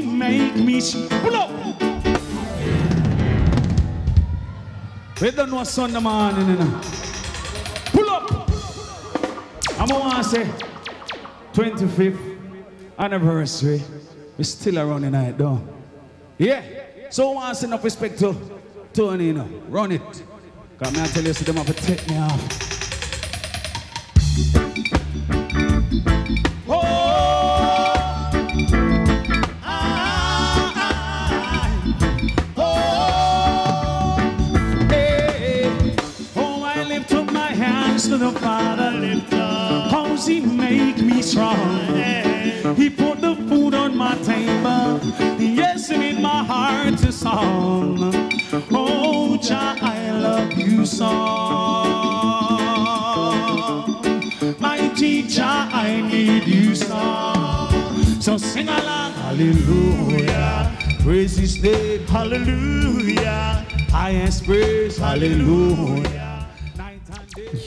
make 0.00 0.56
me 0.56 0.80
up. 1.34 1.50
We 5.20 5.30
don't 5.30 5.50
know 5.50 5.64
Sunday 5.64 6.00
morning, 6.00 6.48
you 6.48 6.56
know. 6.56 6.80
Pull 7.86 8.10
up. 8.10 8.50
I'm 9.78 9.88
gonna 9.88 10.24
say 10.24 10.44
25th 11.52 12.38
anniversary. 12.98 13.82
We 14.36 14.44
still 14.44 14.78
around 14.78 15.02
the 15.02 15.10
night, 15.10 15.38
though. 15.38 15.60
Yeah. 16.38 16.62
So 17.10 17.30
I 17.30 17.34
want 17.34 17.58
to 17.58 17.60
up 17.74 17.84
respect 17.84 18.18
to 18.20 18.34
Tony, 18.92 19.26
you 19.26 19.34
know. 19.34 19.48
Run 19.68 19.92
it. 19.92 20.22
Cause 20.78 20.92
me 20.92 21.00
I 21.00 21.06
tell 21.06 21.22
you, 21.22 21.32
so 21.32 21.44
them 21.44 21.56
have 21.56 21.66
to 21.66 21.74
take 21.74 22.08
me 22.08 22.18
off. 22.18 22.72
used 38.02 38.10
to 38.10 38.18
the 38.18 38.38
Father 38.40 38.90
lift 38.90 39.32
up. 39.34 40.18
He 40.26 40.40
make 40.40 40.98
me 40.98 41.22
strong. 41.22 41.94
He 42.76 42.88
put 42.90 43.20
the 43.20 43.34
food 43.48 43.74
on 43.74 43.96
my 43.96 44.14
table. 44.18 45.00
Yes, 45.38 45.90
it 45.90 45.98
made 45.98 46.20
my 46.20 46.44
heart 46.44 47.02
a 47.04 47.12
song. 47.12 48.12
Oh, 48.70 49.36
Jah, 49.36 49.76
I 49.80 50.10
love 50.12 50.52
you 50.54 50.86
so. 50.86 51.12
My 54.58 54.88
teacher, 54.94 55.42
I 55.42 56.00
need 56.00 56.46
you 56.46 56.74
so. 56.74 57.68
So 58.20 58.36
sing 58.36 58.68
along. 58.68 59.12
Hallelujah. 59.12 60.72
Praise 61.00 61.36
his 61.36 61.62
name. 61.62 62.06
Hallelujah. 62.06 63.66
I 63.92 64.28
praise. 64.44 64.98
Hallelujah. 64.98 66.31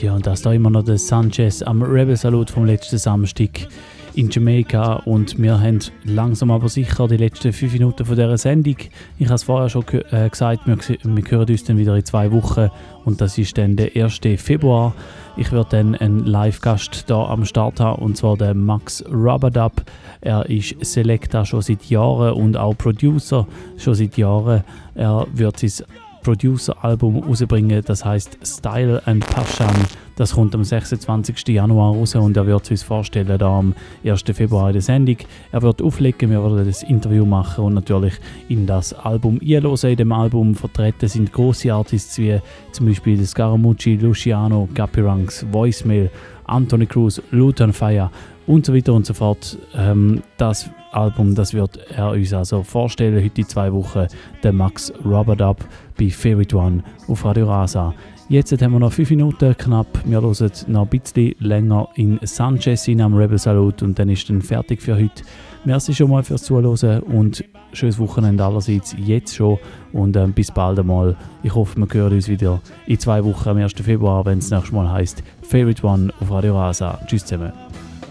Ja, 0.00 0.14
und 0.14 0.26
das 0.26 0.42
da 0.42 0.52
immer 0.52 0.68
noch 0.68 0.84
der 0.84 0.98
Sanchez 0.98 1.62
am 1.62 1.80
Rebel 1.80 2.16
Salut 2.16 2.50
vom 2.50 2.66
letzten 2.66 2.98
Samstag 2.98 3.68
in 4.14 4.30
Jamaika 4.30 4.94
und 5.04 5.40
wir 5.40 5.60
haben 5.60 5.78
langsam 6.04 6.50
aber 6.50 6.68
sicher 6.68 7.06
die 7.06 7.18
letzten 7.18 7.52
fünf 7.52 7.72
Minuten 7.72 8.04
von 8.04 8.16
dieser 8.16 8.36
Sendung. 8.36 8.76
Ich 9.18 9.26
habe 9.26 9.36
es 9.36 9.44
vorher 9.44 9.68
schon 9.68 9.84
äh, 10.10 10.28
gesagt, 10.28 10.66
wir, 10.66 10.76
wir 10.76 11.30
hören 11.30 11.48
uns 11.48 11.64
dann 11.64 11.78
wieder 11.78 11.94
in 11.94 12.04
zwei 12.04 12.32
Wochen 12.32 12.68
und 13.04 13.20
das 13.20 13.38
ist 13.38 13.58
dann 13.58 13.76
der 13.76 13.94
1. 13.94 14.20
Februar. 14.38 14.92
Ich 15.36 15.52
werde 15.52 15.68
dann 15.70 15.94
einen 15.94 16.26
Live-Gast 16.26 17.04
da 17.08 17.26
am 17.26 17.44
Start 17.44 17.78
haben 17.78 18.02
und 18.02 18.16
zwar 18.16 18.36
der 18.36 18.54
Max 18.54 19.04
Rubadub. 19.08 19.84
Er 20.20 20.46
ist 20.50 20.74
Selecta 20.80 21.44
schon 21.44 21.62
seit 21.62 21.84
Jahren 21.84 22.32
und 22.32 22.56
auch 22.56 22.76
Producer 22.76 23.46
schon 23.76 23.94
seit 23.94 24.16
Jahren. 24.16 24.64
Er 24.94 25.26
wird 25.32 25.60
sein 25.60 25.86
Producer-Album 26.26 27.20
rausbringen, 27.20 27.82
das 27.84 28.04
heißt 28.04 28.38
Style 28.42 29.00
and 29.06 29.24
Passion. 29.24 29.70
Das 30.16 30.32
kommt 30.32 30.56
am 30.56 30.64
26. 30.64 31.46
Januar 31.48 31.94
raus 31.94 32.16
und 32.16 32.36
er 32.36 32.48
wird 32.48 32.64
es 32.64 32.70
uns 32.70 32.82
vorstellen 32.82 33.38
da 33.38 33.58
am 33.58 33.74
1. 34.04 34.24
Februar 34.32 34.68
in 34.68 34.72
der 34.72 34.82
Sendung. 34.82 35.18
Er 35.52 35.62
wird 35.62 35.80
auflegen, 35.80 36.30
wir 36.30 36.42
werden 36.42 36.66
das 36.66 36.82
Interview 36.82 37.24
machen 37.24 37.66
und 37.66 37.74
natürlich 37.74 38.14
in 38.48 38.66
das 38.66 38.92
Album 38.92 39.38
einlösen. 39.40 39.90
In 39.90 39.98
dem 39.98 40.10
Album 40.10 40.56
vertreten 40.56 41.08
sind 41.08 41.32
große 41.32 41.72
Artists 41.72 42.18
wie 42.18 42.40
zum 42.72 42.86
Beispiel 42.86 43.24
Scaramucci, 43.24 43.94
Luciano, 43.94 44.68
Gapirangs, 44.74 45.46
Voicemail, 45.52 46.10
Anthony 46.46 46.86
Cruz, 46.86 47.22
Luton 47.30 47.72
Fire 47.72 48.10
und 48.48 48.66
so 48.66 48.74
weiter 48.74 48.94
und 48.94 49.06
so 49.06 49.14
fort. 49.14 49.56
Ähm, 49.76 50.22
das 50.38 50.68
Album, 50.92 51.34
das 51.34 51.52
wird 51.52 51.78
er 51.90 52.10
uns 52.10 52.32
also 52.32 52.62
vorstellen 52.62 53.22
heute 53.22 53.42
in 53.42 53.48
zwei 53.48 53.72
Wochen. 53.72 54.06
Der 54.42 54.52
Max 54.52 54.92
Rubadub 55.04 55.58
bei 55.96 56.10
Favorite 56.10 56.56
One 56.56 56.82
auf 57.08 57.24
Radio 57.24 57.46
Rasa. 57.46 57.94
Jetzt 58.28 58.60
haben 58.60 58.72
wir 58.72 58.80
noch 58.80 58.92
fünf 58.92 59.10
Minuten 59.10 59.56
knapp. 59.56 59.86
Wir 60.04 60.20
hören 60.20 60.50
noch 60.66 60.82
ein 60.82 60.88
bisschen 60.88 61.34
länger 61.38 61.88
in 61.94 62.18
Sanchez 62.22 62.88
in 62.88 63.00
am 63.00 63.14
Rebel 63.14 63.38
Salut 63.38 63.82
und 63.82 63.98
dann 63.98 64.08
ist 64.08 64.28
dann 64.28 64.42
fertig 64.42 64.82
für 64.82 64.96
heute. 64.96 65.22
Merci 65.64 65.94
schon 65.94 66.10
mal 66.10 66.24
fürs 66.24 66.42
Zuhören 66.42 67.02
und 67.02 67.44
schönes 67.72 67.98
Wochenende 67.98 68.44
allerseits 68.44 68.96
jetzt 68.98 69.36
schon 69.36 69.58
und 69.92 70.16
ähm, 70.16 70.32
bis 70.32 70.50
bald 70.50 70.78
einmal. 70.78 71.16
Ich 71.42 71.54
hoffe, 71.54 71.76
wir 71.76 71.86
hören 71.92 72.14
uns 72.14 72.28
wieder 72.28 72.60
in 72.86 72.98
zwei 72.98 73.24
Wochen 73.24 73.48
am 73.48 73.58
1. 73.58 73.74
Februar, 73.74 74.24
wenn 74.24 74.38
es 74.38 74.50
nächstes 74.50 74.72
Mal 74.72 74.90
heißt 74.90 75.22
Favorite 75.42 75.86
One 75.86 76.12
auf 76.20 76.30
Radio 76.30 76.56
Rasa. 76.56 76.98
Tschüss 77.06 77.24
zusammen. 77.24 77.52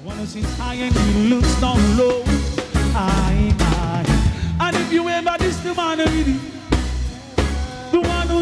Wanna 0.05 0.25
sit 0.25 0.45
high 0.59 0.75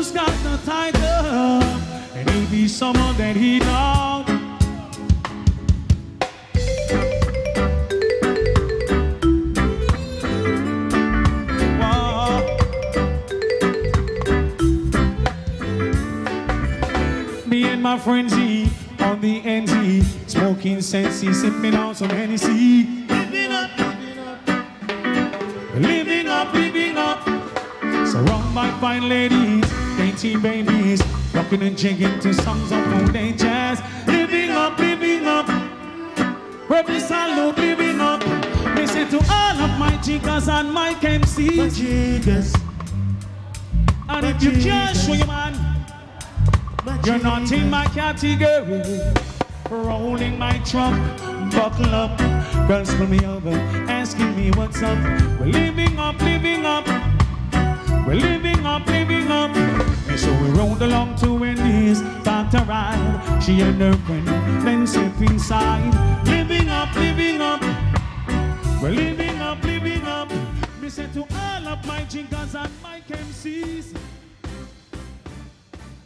who's 0.04 0.12
got 0.12 0.32
the 0.44 0.58
title, 0.66 1.64
and 2.14 2.30
he 2.30 2.46
be 2.48 2.68
someone 2.68 3.16
that 3.16 3.36
he 3.38 3.60
know. 3.60 4.26
Me 17.48 17.64
and 17.66 17.82
my 17.82 17.98
friends 17.98 18.34
eat 18.34 18.70
on 19.00 19.22
the 19.22 19.42
NZ, 19.42 20.30
smoking 20.30 20.80
sensey, 20.80 21.34
sipping 21.34 21.76
on 21.76 21.96
some 21.96 22.10
Hennessy. 22.10 23.06
Living 23.08 23.52
up, 23.52 23.72
living 25.76 26.28
up, 26.28 26.54
living 26.54 26.98
up. 26.98 27.24
Surrounded 28.06 28.54
by 28.54 28.70
fine 28.82 29.08
ladies, 29.08 29.64
dainty 30.14 30.38
babies, 30.38 31.02
rocking 31.34 31.64
and 31.64 31.78
jigging 31.78 32.20
to 32.20 32.34
songs 32.34 32.72
of 32.72 32.94
old 32.94 33.16
age 33.16 33.40
jazz. 33.40 33.82
Living 34.08 34.52
up, 34.52 34.78
living 34.78 35.26
up. 35.26 35.48
Rebel 36.70 37.00
salute, 37.00 37.58
living 37.58 38.00
up. 38.00 38.24
Listen 38.76 39.10
to 39.10 39.18
all 39.32 39.60
of 39.60 39.80
my 39.80 39.98
jiggers 40.04 40.48
and 40.48 40.72
my 40.72 40.94
MCs. 40.94 41.80
And 44.10 44.26
if 44.26 44.44
you 44.44 44.62
show 44.62 45.14
your 45.14 45.26
man, 45.26 45.56
you're 47.06 47.20
not 47.20 47.52
in 47.52 47.70
my 47.70 47.86
category. 47.86 48.84
Rolling 49.70 50.38
my 50.38 50.60
trunk, 50.60 51.02
buckle 51.52 51.96
up. 51.96 52.18
Girls 52.68 52.94
pull 52.96 53.08
me 53.08 53.26
over, 53.26 53.56
asking 53.90 54.36
me 54.36 54.52
what's 54.52 54.84
up. 54.84 54.98
We're 55.40 55.48
living 55.48 55.98
up, 55.98 56.22
living 56.22 56.66
up. 56.66 56.86
We're 58.06 58.16
living 58.16 58.64
up, 58.66 58.86
living 58.86 59.32
up. 59.32 59.93
So 60.18 60.32
we 60.42 60.50
rode 60.52 60.82
along 60.82 61.16
to 61.18 61.34
Wendy's, 61.34 62.02
a 62.02 62.66
ride. 62.68 63.40
She 63.44 63.62
and 63.62 63.82
her 63.82 63.94
friend 64.06 64.28
then 64.66 64.86
step 64.86 65.20
inside. 65.22 65.92
Living 66.26 66.70
up, 66.70 66.94
living 66.96 67.42
up. 67.42 67.62
We're 68.82 68.92
living 68.92 69.40
up, 69.40 69.64
living 69.64 70.04
up. 70.06 70.32
Listen 70.82 71.12
to 71.14 71.22
all 71.22 71.68
of 71.68 71.86
my 71.88 72.04
jinkers 72.04 72.54
and 72.54 72.72
my 72.84 73.02
MCs. 73.08 73.96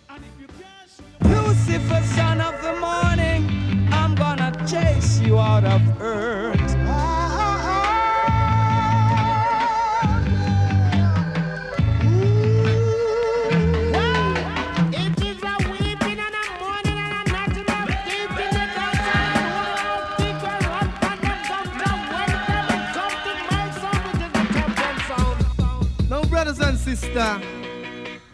And 0.09 0.23
if 0.23 0.39
you 0.39 0.47
catch 0.47 0.99
me, 1.21 1.35
Lucifer, 1.35 2.01
son 2.15 2.39
of 2.39 2.61
the 2.61 2.79
morning, 2.79 3.89
I'm 3.91 4.15
gonna 4.15 4.53
chase 4.65 5.19
you 5.19 5.37
out 5.37 5.65
of 5.65 5.81
earth. 6.01 7.16
Sisters, 26.87 27.41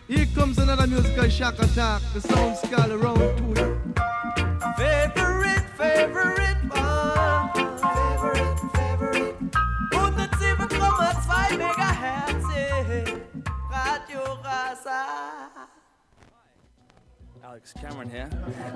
here 0.08 0.28
comes 0.36 0.60
another 0.60 0.86
musical 0.86 1.28
shock 1.28 1.58
attack. 1.58 2.04
The 2.14 2.22
sound 2.22 2.56
skull 2.56 2.92
around 2.92 3.18
two. 3.36 3.56
Favorite, 4.78 5.66
favorite 5.76 6.58
one. 6.70 7.50
Favorite, 7.82 8.60
favorite. 8.76 9.42
107,2 9.92 11.58
Megahertz. 11.58 12.46
Radio 13.72 14.38
Rasa. 14.44 15.02
Alex 17.44 17.74
Cameron 17.82 18.12
here, 18.12 18.30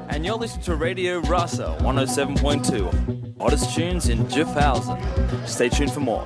and 0.09 0.25
you're 0.25 0.37
listening 0.37 0.65
to 0.65 0.75
Radio 0.75 1.19
Rasa 1.19 1.77
107.2, 1.81 3.39
hottest 3.39 3.75
tunes 3.75 4.09
in 4.09 4.25
Schaffhausen. 4.25 5.47
Stay 5.47 5.69
tuned 5.69 5.91
for 5.91 5.99
more. 5.99 6.25